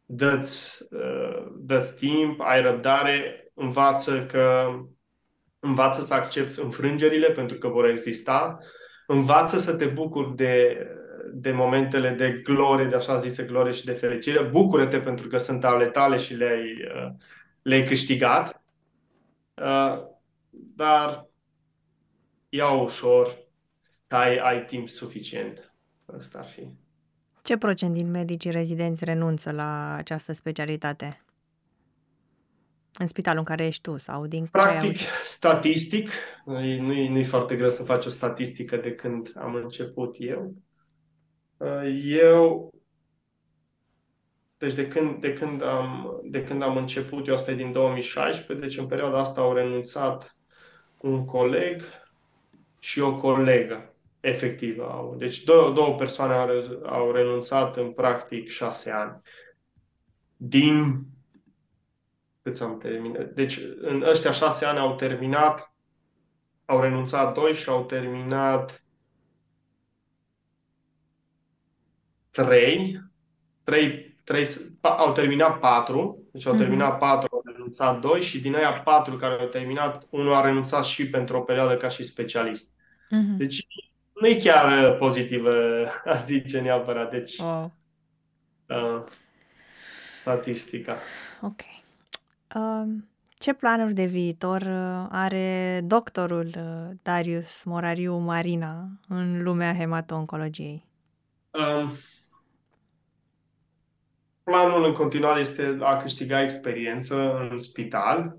dă-ți, 0.05 0.87
uh, 0.91 1.47
dă 1.57 1.95
timp, 1.99 2.41
ai 2.41 2.63
răbdare, 2.63 3.51
învață 3.55 4.27
că 4.27 4.75
învață 5.59 6.01
să 6.01 6.15
accepti 6.15 6.61
înfrângerile 6.61 7.31
pentru 7.31 7.59
că 7.59 7.69
vor 7.69 7.89
exista, 7.89 8.59
învață 9.07 9.59
să 9.59 9.75
te 9.75 9.85
bucuri 9.85 10.37
de, 10.37 10.87
de 11.33 11.53
momentele 11.53 12.11
de 12.11 12.41
glorie, 12.45 12.87
de 12.87 12.97
așa 12.97 13.17
zise 13.17 13.43
glorie 13.43 13.73
și 13.73 13.85
de 13.85 13.93
fericire, 13.93 14.43
bucură-te 14.43 15.01
pentru 15.01 15.29
că 15.29 15.39
sunt 15.39 15.65
ale 15.65 15.87
tale 15.87 16.17
și 16.17 16.35
le-ai, 16.35 16.89
uh, 16.95 17.13
le-ai 17.63 17.85
câștigat, 17.85 18.63
uh, 19.55 20.03
dar 20.51 21.26
ia 22.57 22.71
ușor, 22.71 23.39
ai, 24.09 24.37
ai 24.37 24.65
timp 24.65 24.89
suficient. 24.89 25.73
Asta 26.17 26.39
ar 26.39 26.47
fi. 26.47 26.69
Ce 27.43 27.57
procent 27.57 27.95
din 27.95 28.11
medicii 28.11 28.51
rezidenți 28.51 29.05
renunță 29.05 29.53
la 29.53 29.95
această 29.95 30.33
specialitate? 30.33 31.21
În 32.99 33.07
spitalul 33.07 33.39
în 33.39 33.45
care 33.45 33.67
ești 33.67 33.83
tu 33.83 33.97
sau 33.97 34.27
din 34.27 34.47
Practic, 34.47 34.97
statistic, 35.25 36.11
nu 36.45 36.61
e, 36.61 37.09
nu 37.09 37.19
e 37.19 37.23
foarte 37.23 37.57
greu 37.57 37.71
să 37.71 37.85
faci 37.85 38.07
o 38.07 38.09
statistică 38.09 38.77
de 38.77 38.95
când 38.95 39.33
am 39.37 39.55
început 39.55 40.17
eu. 40.19 40.55
Eu, 42.05 42.75
deci 44.59 44.75
de 44.75 44.89
când, 44.89 45.21
de 45.21 45.33
când, 45.33 45.63
am, 45.63 46.21
de 46.25 46.43
când 46.43 46.63
am 46.63 46.77
început, 46.77 47.27
eu 47.27 47.35
asta 47.35 47.51
e 47.51 47.55
din 47.55 47.73
2016, 47.73 48.67
deci 48.67 48.79
în 48.79 48.87
perioada 48.87 49.19
asta 49.19 49.41
au 49.41 49.53
renunțat 49.53 50.37
un 51.01 51.25
coleg 51.25 51.83
și 52.87 53.01
o 53.01 53.17
colegă 53.17 53.95
efectivă 54.21 54.91
au. 54.91 55.15
Deci 55.19 55.43
două, 55.43 55.73
două 55.73 55.97
persoane 55.97 56.35
au, 56.35 56.49
au 56.87 57.13
renunțat 57.13 57.77
în 57.77 57.93
practic 57.93 58.49
șase 58.49 58.91
ani. 58.91 59.21
Din 60.37 61.03
cât 62.43 62.61
am 62.61 62.79
terminat? 62.79 63.31
Deci 63.31 63.61
în 63.81 64.03
ăștia 64.03 64.31
șase 64.31 64.65
ani 64.65 64.79
au 64.79 64.95
terminat, 64.95 65.75
au 66.65 66.81
renunțat 66.81 67.35
doi 67.35 67.55
și 67.55 67.69
au 67.69 67.85
terminat 67.85 68.85
trei. 72.31 73.01
Trei, 73.65 74.19
trei 74.25 74.47
au 74.81 75.13
terminat 75.13 75.59
patru, 75.59 76.29
deci 76.33 76.47
au 76.47 76.55
mm-hmm. 76.55 76.59
terminat 76.59 76.99
patru, 76.99 77.29
au 77.35 77.43
renunțat 77.45 78.01
doi 78.01 78.21
și 78.21 78.41
din 78.41 78.55
aia 78.55 78.73
patru 78.73 79.17
care 79.17 79.41
au 79.41 79.47
terminat, 79.47 80.07
unul 80.11 80.35
a 80.35 80.41
renunțat 80.41 80.85
și 80.85 81.11
pentru 81.11 81.37
o 81.37 81.41
perioadă 81.41 81.77
ca 81.77 81.89
și 81.89 82.03
specialist. 82.03 82.75
Mm-hmm. 83.11 83.37
Deci 83.37 83.67
nu 84.21 84.27
e 84.27 84.35
chiar 84.35 84.91
uh, 84.91 84.99
pozitivă, 84.99 85.53
aș 86.13 86.25
zice 86.25 86.61
neapărat. 86.61 87.11
Deci, 87.11 87.39
oh. 87.39 87.65
uh, 88.69 89.03
statistica. 90.21 90.99
Ok. 91.41 91.61
Uh, 92.55 92.95
ce 93.39 93.53
planuri 93.53 93.95
de 93.95 94.05
viitor 94.05 94.61
uh, 94.63 95.07
are 95.11 95.81
doctorul 95.85 96.47
uh, 96.47 96.97
Darius 97.03 97.63
Morariu 97.63 98.17
Marina 98.17 98.89
în 99.09 99.43
lumea 99.43 99.75
hemato-oncologiei? 99.75 100.85
Um, 101.51 101.93
planul 104.43 104.85
în 104.85 104.93
continuare 104.93 105.41
este 105.41 105.79
a 105.81 105.97
câștiga 105.97 106.43
experiență 106.43 107.37
în 107.37 107.59
spital, 107.59 108.39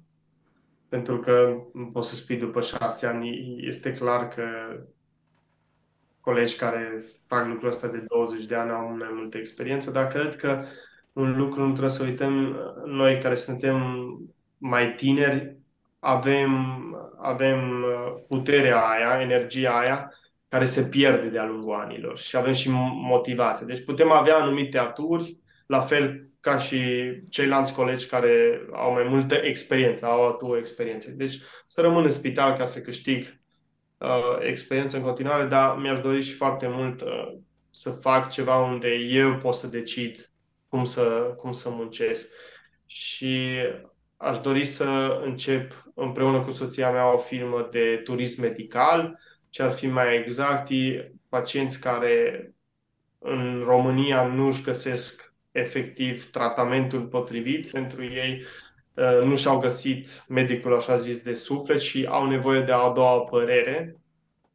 pentru 0.98 1.20
că 1.20 1.56
nu 1.74 1.86
poți 1.86 2.10
să 2.10 2.16
spui 2.16 2.36
după 2.36 2.62
șase 2.62 3.06
ani, 3.06 3.58
este 3.68 3.92
clar 3.92 4.28
că 4.28 4.44
colegi 6.20 6.56
care 6.56 7.04
fac 7.28 7.48
lucrul 7.48 7.70
ăsta 7.70 7.88
de 7.88 8.04
20 8.08 8.46
de 8.46 8.56
ani 8.56 8.72
au 8.72 8.96
mai 8.98 9.10
multă 9.12 9.38
experiență, 9.38 9.92
dar 9.92 10.08
cred 10.08 10.36
că 10.36 10.64
un 11.14 11.38
lucru 11.38 11.62
nu 11.62 11.70
trebuie 11.70 11.90
să 11.90 12.04
uităm, 12.04 12.58
noi 12.86 13.20
care 13.20 13.36
suntem 13.36 13.78
mai 14.58 14.94
tineri, 14.94 15.58
avem, 16.00 16.52
avem 17.22 17.86
puterea 18.28 18.88
aia, 18.88 19.22
energia 19.22 19.78
aia, 19.78 20.12
care 20.48 20.66
se 20.66 20.84
pierde 20.84 21.28
de-a 21.28 21.46
lungul 21.46 21.74
anilor 21.74 22.18
și 22.18 22.38
avem 22.38 22.54
și 22.54 22.70
motivație. 22.94 23.66
Deci 23.66 23.84
putem 23.84 24.12
avea 24.12 24.36
anumite 24.36 24.78
aturi, 24.78 25.38
la 25.68 25.80
fel 25.80 26.30
ca 26.48 26.58
și 26.58 27.12
ceilalți 27.30 27.74
colegi 27.74 28.08
care 28.08 28.62
au 28.74 28.92
mai 28.92 29.04
multă 29.04 29.36
experiență, 29.36 30.06
au 30.06 30.28
atu 30.28 30.58
experiență. 30.58 31.12
Deci 31.12 31.40
să 31.68 31.82
rămân 31.82 32.04
în 32.04 32.10
spital 32.10 32.58
ca 32.58 32.66
să 32.66 32.82
câștig 32.82 33.40
uh, 33.98 34.38
experiență 34.40 34.98
în 34.98 35.04
continuare, 35.04 35.46
dar 35.46 35.78
mi-aș 35.78 36.00
dori 36.00 36.22
și 36.22 36.34
foarte 36.34 36.68
mult 36.68 37.02
uh, 37.02 37.34
să 37.70 37.92
fac 37.92 38.32
ceva 38.32 38.58
unde 38.64 38.94
eu 38.94 39.38
pot 39.38 39.54
să 39.54 39.68
decid 39.68 40.32
cum 40.68 40.84
să, 40.84 41.34
cum 41.38 41.52
să 41.52 41.70
muncesc. 41.70 42.28
Și 42.86 43.58
aș 44.18 44.40
dori 44.40 44.66
să 44.66 45.20
încep 45.24 45.92
împreună 45.96 46.42
cu 46.42 46.52
soția 46.52 46.92
mea 46.92 47.14
o 47.14 47.18
firmă 47.18 47.68
de 47.72 48.02
turism 48.04 48.42
medical, 48.42 49.20
ce 49.50 49.64
ar 49.64 49.72
fi 49.72 49.88
mai 49.88 50.18
exact, 50.18 50.70
pacienți 51.30 51.80
care 51.80 52.52
în 53.20 53.64
România 53.66 54.28
nu 54.28 54.48
își 54.48 54.64
găsesc 54.64 55.27
efectiv 55.58 56.32
tratamentul 56.32 57.02
potrivit 57.02 57.72
pentru 57.72 58.04
ei, 58.04 58.42
Uh, 58.98 59.24
nu 59.24 59.36
și-au 59.36 59.60
găsit 59.60 60.26
medicul, 60.28 60.76
așa 60.76 60.96
zis, 60.96 61.22
de 61.22 61.34
suflet 61.34 61.80
și 61.80 62.06
au 62.10 62.28
nevoie 62.28 62.62
de 62.62 62.72
a 62.72 62.90
doua 62.90 63.20
părere 63.20 63.96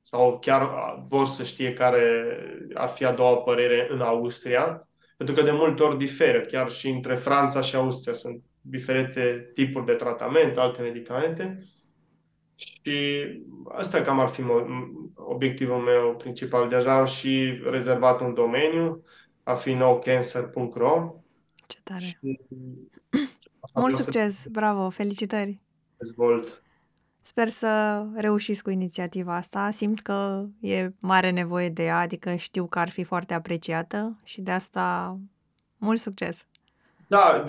sau 0.00 0.38
chiar 0.38 0.68
vor 1.06 1.26
să 1.26 1.44
știe 1.44 1.72
care 1.72 2.36
ar 2.74 2.88
fi 2.88 3.04
a 3.04 3.12
doua 3.12 3.36
părere 3.36 3.88
în 3.90 4.00
Austria, 4.00 4.88
pentru 5.16 5.34
că 5.34 5.42
de 5.42 5.50
multe 5.50 5.82
ori 5.82 5.98
diferă, 5.98 6.40
chiar 6.40 6.70
și 6.70 6.88
între 6.88 7.14
Franța 7.14 7.60
și 7.60 7.76
Austria 7.76 8.12
sunt 8.12 8.42
diferite 8.60 9.50
tipuri 9.54 9.86
de 9.86 9.92
tratament, 9.92 10.56
alte 10.56 10.82
medicamente. 10.82 11.66
Și 12.56 13.24
asta 13.68 14.00
cam 14.00 14.20
ar 14.20 14.28
fi 14.28 14.42
obiectivul 15.14 15.78
meu 15.78 16.14
principal. 16.16 16.68
Deja 16.68 16.98
am 16.98 17.04
și 17.04 17.60
rezervat 17.70 18.20
un 18.20 18.34
domeniu, 18.34 19.04
a 19.42 19.54
fi 19.54 19.72
nocancer.ro. 19.72 21.14
Ce 21.66 21.78
tare! 21.82 22.04
Și 22.04 22.18
mult 23.74 23.94
succes, 23.94 24.46
bravo, 24.50 24.90
felicitări! 24.90 25.60
Dezvolt. 25.96 26.62
Sper 27.22 27.48
să 27.48 28.04
reușiți 28.14 28.62
cu 28.62 28.70
inițiativa 28.70 29.36
asta. 29.36 29.70
Simt 29.70 30.00
că 30.00 30.46
e 30.60 30.92
mare 31.00 31.30
nevoie 31.30 31.68
de 31.68 31.84
ea, 31.84 31.98
adică 31.98 32.34
știu 32.34 32.66
că 32.66 32.78
ar 32.78 32.88
fi 32.88 33.04
foarte 33.04 33.34
apreciată 33.34 34.20
și 34.24 34.40
de 34.40 34.50
asta 34.50 35.18
mult 35.76 36.00
succes! 36.00 36.46
Da, 37.12 37.44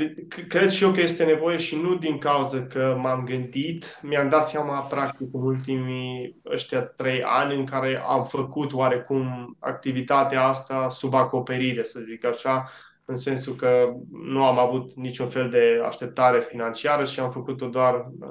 cred 0.48 0.70
și 0.70 0.84
eu 0.84 0.92
că 0.92 1.02
este 1.02 1.24
nevoie 1.24 1.58
și 1.58 1.76
nu 1.76 1.96
din 1.96 2.18
cauza 2.18 2.66
că 2.66 2.98
m-am 3.02 3.24
gândit. 3.24 4.00
Mi-am 4.02 4.30
dat 4.30 4.48
seama, 4.48 4.80
practic, 4.80 5.28
în 5.34 5.42
ultimii 5.42 6.42
ăștia 6.46 6.82
trei 6.82 7.24
ani 7.24 7.56
în 7.56 7.66
care 7.66 8.04
am 8.08 8.26
făcut 8.26 8.74
oarecum 8.74 9.56
activitatea 9.60 10.44
asta 10.44 10.90
sub 10.90 11.14
acoperire, 11.14 11.84
să 11.84 12.00
zic 12.00 12.26
așa, 12.26 12.70
în 13.06 13.18
sensul 13.18 13.56
că 13.56 13.94
nu 14.12 14.46
am 14.46 14.60
avut 14.60 14.96
niciun 14.96 15.30
fel 15.30 15.50
de 15.50 15.82
așteptare 15.86 16.40
financiară 16.40 17.06
și 17.06 17.20
am 17.20 17.32
făcut-o 17.32 17.68
doar 17.68 18.12
uh, 18.20 18.28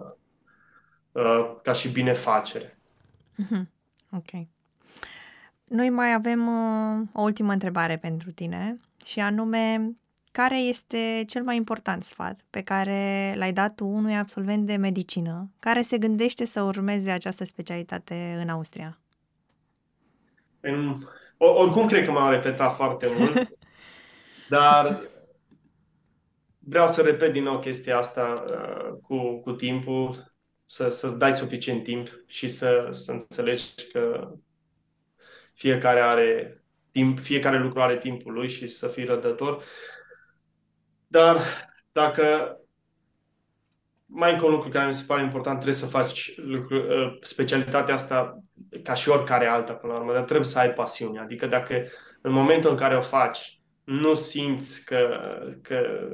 uh, 1.13 1.57
ca 1.63 1.73
și 1.73 1.89
binefacere. 1.89 2.79
Mm-hmm. 3.43 3.63
Ok. 4.11 4.47
Noi 5.65 5.91
mai 5.91 6.13
avem 6.13 6.47
uh, 6.47 7.09
o 7.13 7.23
ultimă 7.23 7.53
întrebare 7.53 7.97
pentru 7.97 8.31
tine 8.31 8.77
și 9.05 9.21
anume, 9.21 9.97
care 10.33 10.59
este 10.59 11.25
cel 11.27 11.43
mai 11.43 11.57
important 11.57 12.05
sfat 12.05 12.41
pe 12.51 12.63
care 12.63 13.35
l-ai 13.37 13.53
dat 13.53 13.75
tu 13.75 13.87
unui 13.87 14.17
absolvent 14.17 14.67
de 14.67 14.77
medicină 14.77 15.51
care 15.59 15.83
se 15.83 15.99
gândește 15.99 16.47
să 16.47 16.63
urmeze 16.63 17.11
această 17.11 17.45
specialitate 17.45 18.39
în 18.41 18.49
Austria? 18.49 18.99
În, 20.61 20.97
oricum 21.37 21.87
cred 21.87 22.05
că 22.05 22.11
m-am 22.11 22.31
repetat 22.31 22.75
foarte 22.75 23.13
mult, 23.17 23.49
dar 24.49 25.01
vreau 26.59 26.87
să 26.87 27.03
repet 27.03 27.33
din 27.33 27.43
nou 27.43 27.59
chestia 27.59 27.99
asta 27.99 28.45
uh, 28.47 28.99
cu, 29.03 29.41
cu 29.41 29.53
timpul, 29.53 30.33
să, 30.65 30.89
să-ți 30.89 31.19
dai 31.19 31.33
suficient 31.33 31.85
timp 31.85 32.09
și 32.27 32.49
să, 32.49 32.89
să 32.91 33.13
înțelegi 33.13 33.91
că 33.93 34.33
fiecare 35.53 36.01
are 36.01 36.63
timp, 36.91 37.19
fiecare 37.19 37.59
lucru 37.59 37.81
are 37.81 37.99
timpul 37.99 38.33
lui 38.33 38.49
și 38.49 38.67
să 38.67 38.89
fii 38.89 39.05
rădător. 39.05 39.63
Dar 41.13 41.41
dacă 41.93 42.57
mai 44.07 44.33
încă 44.33 44.45
un 44.45 44.51
lucru 44.51 44.69
care 44.69 44.87
mi 44.87 44.93
se 44.93 45.05
pare 45.07 45.23
important, 45.23 45.55
trebuie 45.55 45.79
să 45.79 45.87
faci 45.87 46.35
lucru, 46.37 46.77
uh, 46.77 47.19
specialitatea 47.21 47.95
asta 47.95 48.43
ca 48.83 48.95
și 48.95 49.09
oricare 49.09 49.47
alta 49.47 49.73
până 49.73 49.93
la 49.93 49.99
urmă, 49.99 50.13
dar 50.13 50.23
trebuie 50.23 50.47
să 50.47 50.59
ai 50.59 50.73
pasiune. 50.73 51.21
Adică 51.21 51.47
dacă 51.47 51.85
în 52.21 52.33
momentul 52.33 52.71
în 52.71 52.77
care 52.77 52.97
o 52.97 53.01
faci 53.01 53.61
nu 53.85 54.15
simți 54.15 54.85
că, 54.85 55.19
că 55.63 56.09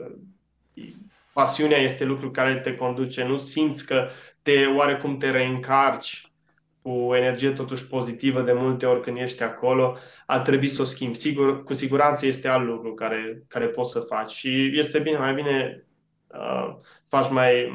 pasiunea 1.33 1.79
este 1.79 2.05
lucru 2.05 2.31
care 2.31 2.61
te 2.61 2.75
conduce, 2.75 3.25
nu 3.25 3.37
simți 3.37 3.87
că 3.87 4.09
te 4.43 4.67
oarecum 4.67 5.17
te 5.17 5.31
reîncarci 5.31 6.28
cu 6.89 7.15
energie 7.15 7.51
totuși 7.51 7.87
pozitivă 7.87 8.43
de 8.43 8.53
multe 8.53 8.87
ori 8.87 9.01
când 9.01 9.17
ești 9.17 9.43
acolo, 9.43 9.97
ar 10.27 10.41
trebui 10.41 10.69
să 10.69 10.83
o 10.83 10.85
schimbi. 10.85 11.17
Sigur, 11.17 11.63
cu 11.63 11.75
siguranță 11.75 12.27
este 12.27 12.49
alt 12.49 12.67
lucru 12.67 12.95
care, 12.95 13.45
care 13.49 13.67
poți 13.67 13.91
să 13.91 14.01
faci 14.01 14.31
și 14.31 14.79
este 14.79 14.99
bine, 14.99 15.19
mai 15.19 15.35
bine 15.35 15.87
uh, 16.27 16.77
faci 17.09 17.31
mai, 17.31 17.73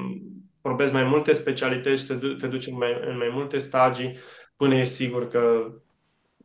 probezi 0.62 0.94
mai 0.94 1.04
multe 1.04 1.32
specialități 1.32 2.02
și 2.02 2.08
te, 2.08 2.28
te 2.40 2.48
duci 2.48 2.68
în 2.68 2.78
mai, 2.78 2.98
în 3.06 3.18
mai 3.18 3.30
multe 3.34 3.58
stagii 3.58 4.18
până 4.56 4.76
ești 4.76 4.94
sigur 4.94 5.28
că 5.28 5.74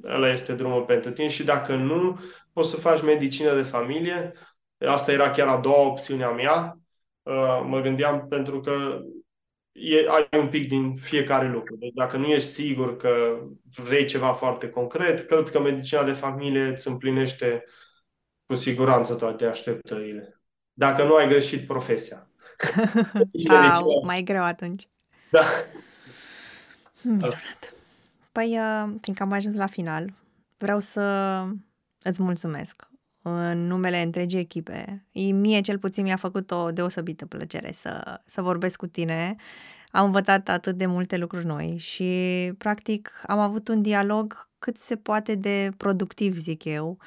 ăla 0.05 0.29
este 0.29 0.53
drumul 0.53 0.83
pentru 0.83 1.11
tine 1.11 1.29
și 1.29 1.45
dacă 1.45 1.75
nu, 1.75 2.21
poți 2.53 2.71
să 2.71 2.77
faci 2.77 3.03
medicină 3.03 3.55
de 3.55 3.63
familie. 3.63 4.33
Asta 4.79 5.13
era 5.13 5.31
chiar 5.31 5.49
a 5.49 5.57
doua 5.57 5.87
opțiune 5.87 6.25
a 6.25 6.31
mea. 6.31 6.79
Uh, 7.23 7.63
mă 7.67 7.81
gândeam 7.81 8.27
pentru 8.29 8.61
că 8.61 9.01
e, 9.81 10.07
ai 10.09 10.29
un 10.41 10.49
pic 10.49 10.69
din 10.69 10.97
fiecare 10.97 11.49
lucru. 11.49 11.77
Deci 11.77 11.93
dacă 11.95 12.17
nu 12.17 12.27
ești 12.27 12.49
sigur 12.49 12.97
că 12.97 13.41
vrei 13.75 14.05
ceva 14.05 14.33
foarte 14.33 14.69
concret, 14.69 15.27
cred 15.27 15.51
că 15.51 15.61
medicina 15.61 16.03
de 16.03 16.13
familie 16.13 16.63
îți 16.63 16.89
împlinește 16.89 17.65
cu 18.47 18.55
siguranță 18.55 19.15
toate 19.15 19.45
așteptările. 19.45 20.41
Dacă 20.73 21.05
nu 21.05 21.15
ai 21.15 21.29
greșit 21.29 21.67
profesia. 21.67 22.31
Au, 23.73 24.03
mai 24.05 24.23
greu 24.23 24.43
atunci. 24.43 24.89
Da. 25.31 25.45
Minunat. 27.03 27.75
Păi, 28.33 28.59
uh, 28.59 28.95
fiindcă 29.01 29.23
am 29.23 29.33
ajuns 29.33 29.57
la 29.57 29.67
final, 29.67 30.13
vreau 30.57 30.81
să 30.81 31.03
îți 32.03 32.23
mulțumesc 32.23 32.89
în 33.23 33.67
numele 33.67 34.03
întregii 34.03 34.39
echipe. 34.39 35.07
Mie 35.13 35.61
cel 35.61 35.79
puțin 35.79 36.05
mi-a 36.05 36.17
făcut 36.17 36.51
o 36.51 36.71
deosebită 36.71 37.27
plăcere 37.27 37.73
să, 37.73 38.21
să 38.25 38.43
vorbesc 38.43 38.77
cu 38.77 38.87
tine. 38.87 39.35
Am 39.91 40.05
învățat 40.05 40.49
atât 40.49 40.77
de 40.77 40.87
multe 40.87 41.17
lucruri 41.17 41.47
noi 41.47 41.77
și, 41.79 42.53
practic, 42.59 43.11
am 43.27 43.39
avut 43.39 43.69
un 43.69 43.83
dialog 43.83 44.51
cât 44.59 44.77
se 44.77 44.97
poate 44.97 45.35
de 45.35 45.71
productiv, 45.77 46.37
zic 46.37 46.65
eu. 46.65 46.99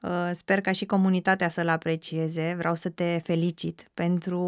Uh, 0.00 0.30
sper 0.34 0.60
ca 0.60 0.72
și 0.72 0.86
comunitatea 0.86 1.48
să-l 1.48 1.68
aprecieze. 1.68 2.54
Vreau 2.56 2.74
să 2.74 2.88
te 2.90 3.20
felicit 3.22 3.90
pentru 3.94 4.38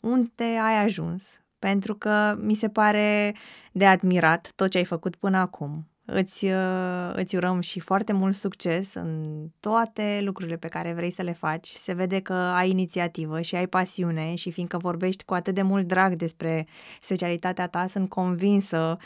unde 0.00 0.44
ai 0.44 0.82
ajuns, 0.84 1.40
pentru 1.58 1.94
că 1.94 2.36
mi 2.40 2.54
se 2.54 2.68
pare 2.68 3.34
de 3.72 3.86
admirat 3.86 4.52
tot 4.54 4.70
ce 4.70 4.78
ai 4.78 4.84
făcut 4.84 5.16
până 5.16 5.36
acum. 5.36 5.88
Îți, 6.10 6.44
uh, 6.44 7.10
îți 7.12 7.36
urăm 7.36 7.60
și 7.60 7.80
foarte 7.80 8.12
mult 8.12 8.36
succes 8.36 8.94
în 8.94 9.40
toate 9.60 10.20
lucrurile 10.22 10.56
pe 10.56 10.68
care 10.68 10.92
vrei 10.92 11.10
să 11.10 11.22
le 11.22 11.32
faci. 11.32 11.66
Se 11.66 11.92
vede 11.92 12.20
că 12.20 12.32
ai 12.32 12.70
inițiativă 12.70 13.40
și 13.40 13.54
ai 13.54 13.66
pasiune 13.66 14.34
și 14.34 14.50
fiindcă 14.50 14.78
vorbești 14.78 15.24
cu 15.24 15.34
atât 15.34 15.54
de 15.54 15.62
mult 15.62 15.86
drag 15.86 16.14
despre 16.14 16.66
specialitatea 17.00 17.66
ta, 17.66 17.86
sunt 17.86 18.08
convinsă 18.08 18.96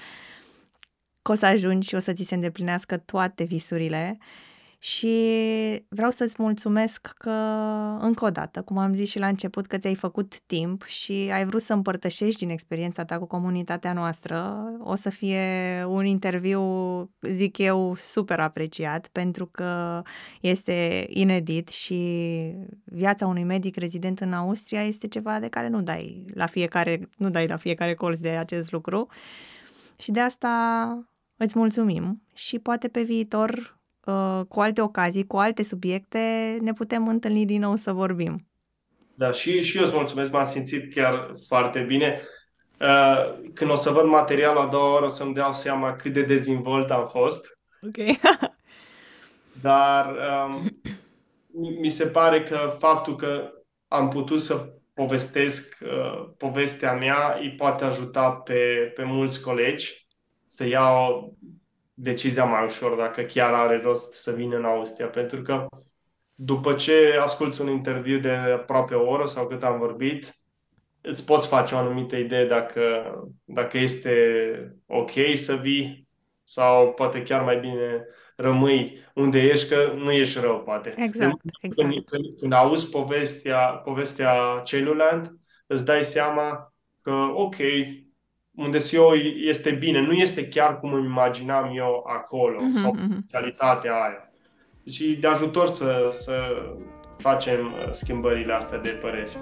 că 1.23 1.33
o 1.33 1.35
să 1.35 1.47
ajungi 1.47 1.89
și 1.89 1.95
o 1.95 1.99
să 1.99 2.13
ți 2.13 2.25
se 2.25 2.35
îndeplinească 2.35 2.97
toate 2.97 3.45
visurile. 3.45 4.19
Și 4.85 5.17
vreau 5.89 6.11
să-ți 6.11 6.35
mulțumesc 6.39 7.13
că, 7.19 7.31
încă 8.01 8.25
o 8.25 8.31
dată, 8.31 8.63
cum 8.63 8.79
am 8.79 8.95
zis 8.95 9.09
și 9.09 9.19
la 9.19 9.27
început, 9.27 9.67
că 9.67 9.79
ți-ai 9.79 9.95
făcut 9.95 10.41
timp 10.41 10.85
și 10.85 11.13
ai 11.33 11.45
vrut 11.45 11.63
să 11.63 11.73
împărtășești 11.73 12.39
din 12.39 12.51
experiența 12.51 13.05
ta 13.05 13.19
cu 13.19 13.27
comunitatea 13.27 13.93
noastră. 13.93 14.65
O 14.79 14.95
să 14.95 15.11
fie 15.11 15.45
un 15.89 16.05
interviu, 16.05 16.63
zic 17.21 17.59
eu, 17.59 17.95
super 17.97 18.41
apreciat, 18.41 19.09
pentru 19.09 19.47
că 19.47 20.03
este 20.41 21.07
inedit 21.09 21.69
și 21.69 22.01
viața 22.85 23.27
unui 23.27 23.45
medic 23.45 23.77
rezident 23.77 24.21
în 24.21 24.33
Austria 24.33 24.83
este 24.83 25.09
ceva 25.09 25.39
de 25.41 25.49
care 25.49 25.69
nu 25.69 25.83
dai 25.83 26.25
la 26.35 26.47
fiecare, 26.47 27.09
nu 27.17 27.31
dai 27.31 27.47
la 27.47 27.57
fiecare 27.57 27.95
colț 27.95 28.19
de 28.19 28.31
acest 28.31 28.73
lucru. 28.73 29.07
Și 29.99 30.11
de 30.11 30.21
asta 30.21 31.07
îți 31.37 31.59
mulțumim 31.59 32.23
și 32.35 32.59
poate 32.59 32.89
pe 32.89 33.03
viitor 33.03 33.81
Uh, 33.82 33.82
cu 34.49 34.61
alte 34.61 34.81
ocazii, 34.81 35.27
cu 35.27 35.37
alte 35.37 35.63
subiecte, 35.63 36.19
ne 36.61 36.73
putem 36.73 37.09
întâlni 37.09 37.47
din 37.47 37.61
nou 37.61 37.77
să 37.77 37.93
vorbim. 37.93 38.47
Da, 39.15 39.33
și, 39.33 39.63
și 39.63 39.77
eu 39.77 39.85
îți 39.85 39.95
mulțumesc, 39.95 40.31
m-am 40.31 40.45
simțit 40.45 40.95
chiar 40.95 41.35
foarte 41.47 41.81
bine. 41.81 42.23
Uh, 42.81 43.51
când 43.55 43.71
o 43.71 43.75
să 43.75 43.91
văd 43.91 44.05
materialul 44.05 44.61
a 44.61 44.67
doua 44.67 44.95
oră, 44.95 45.05
o 45.05 45.09
să-mi 45.09 45.35
dau 45.35 45.53
seama 45.53 45.97
cât 45.97 46.13
de 46.13 46.23
dezvolt 46.23 46.91
am 46.91 47.09
fost. 47.09 47.59
Ok. 47.83 48.19
Dar 49.63 50.17
um, 50.47 50.81
mi 51.81 51.89
se 51.89 52.07
pare 52.07 52.43
că 52.43 52.77
faptul 52.79 53.17
că 53.17 53.51
am 53.89 54.09
putut 54.09 54.41
să 54.41 54.73
povestesc 54.95 55.79
uh, 55.83 56.29
povestea 56.37 56.93
mea 56.93 57.39
îi 57.41 57.55
poate 57.55 57.85
ajuta 57.85 58.31
pe, 58.31 58.93
pe 58.95 59.05
mulți 59.05 59.43
colegi 59.43 60.07
să 60.47 60.67
iau 60.67 61.37
decizia 62.03 62.45
mai 62.45 62.65
ușor 62.65 62.97
dacă 62.97 63.23
chiar 63.23 63.53
are 63.53 63.81
rost 63.83 64.13
să 64.13 64.33
vină 64.33 64.57
în 64.57 64.65
Austria. 64.65 65.07
Pentru 65.07 65.43
că 65.43 65.67
după 66.35 66.73
ce 66.75 67.19
asculți 67.21 67.61
un 67.61 67.69
interviu 67.69 68.19
de 68.19 68.31
aproape 68.31 68.95
o 68.95 69.11
oră 69.11 69.27
sau 69.27 69.47
cât 69.47 69.63
am 69.63 69.79
vorbit, 69.79 70.39
îți 71.01 71.25
poți 71.25 71.49
face 71.49 71.75
o 71.75 71.79
anumită 71.79 72.17
idee 72.17 72.47
dacă, 72.47 72.83
dacă 73.45 73.79
este 73.79 74.13
ok 74.87 75.11
să 75.35 75.55
vii 75.55 76.09
sau 76.45 76.93
poate 76.93 77.23
chiar 77.23 77.43
mai 77.43 77.59
bine 77.59 78.07
rămâi 78.37 78.99
unde 79.15 79.41
ești, 79.41 79.69
că 79.69 79.93
nu 79.97 80.13
ești 80.13 80.41
rău, 80.41 80.61
poate. 80.61 80.89
Exact, 80.97 81.41
exact. 81.61 81.91
Când, 81.91 82.05
când, 82.05 82.39
când 82.41 82.53
auzi 82.53 82.91
povestea, 82.91 83.67
povestea 83.67 84.61
celuilalt, 84.65 85.33
îți 85.67 85.85
dai 85.85 86.05
seama 86.05 86.75
că, 87.03 87.13
ok, 87.35 87.57
unde 88.55 88.79
eu 88.91 89.13
este 89.45 89.71
bine, 89.71 90.01
nu 90.01 90.13
este 90.13 90.49
chiar 90.49 90.79
cum 90.79 90.93
îmi 90.93 91.07
imaginam 91.07 91.77
eu 91.77 92.05
acolo, 92.07 92.59
mm-hmm, 92.61 92.81
sau 92.81 92.93
mhm. 92.93 93.05
specialitatea 93.05 93.93
aia. 93.93 94.31
Deci 94.83 95.01
de 95.21 95.27
ajutor 95.27 95.69
să, 95.69 96.09
să 96.13 96.33
facem 97.19 97.73
uh, 97.73 97.93
schimbările 97.93 98.53
astea 98.53 98.79
de 98.79 98.89
păreri. 98.89 99.39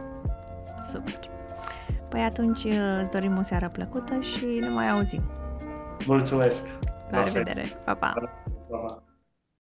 Super. 0.87 1.31
Păi 2.09 2.21
atunci 2.21 2.65
uh, 2.65 2.99
îți 3.01 3.11
dorim 3.11 3.37
o 3.39 3.43
seară 3.43 3.69
plăcută 3.69 4.21
și 4.21 4.45
ne 4.45 4.69
mai 4.69 4.89
auzim. 4.89 5.23
Mulțumesc! 6.07 6.67
La 7.11 7.25
revedere! 7.25 7.63
Pa, 7.85 7.95
pa! 7.95 8.13
pa, 8.71 8.77
pa. 8.77 9.10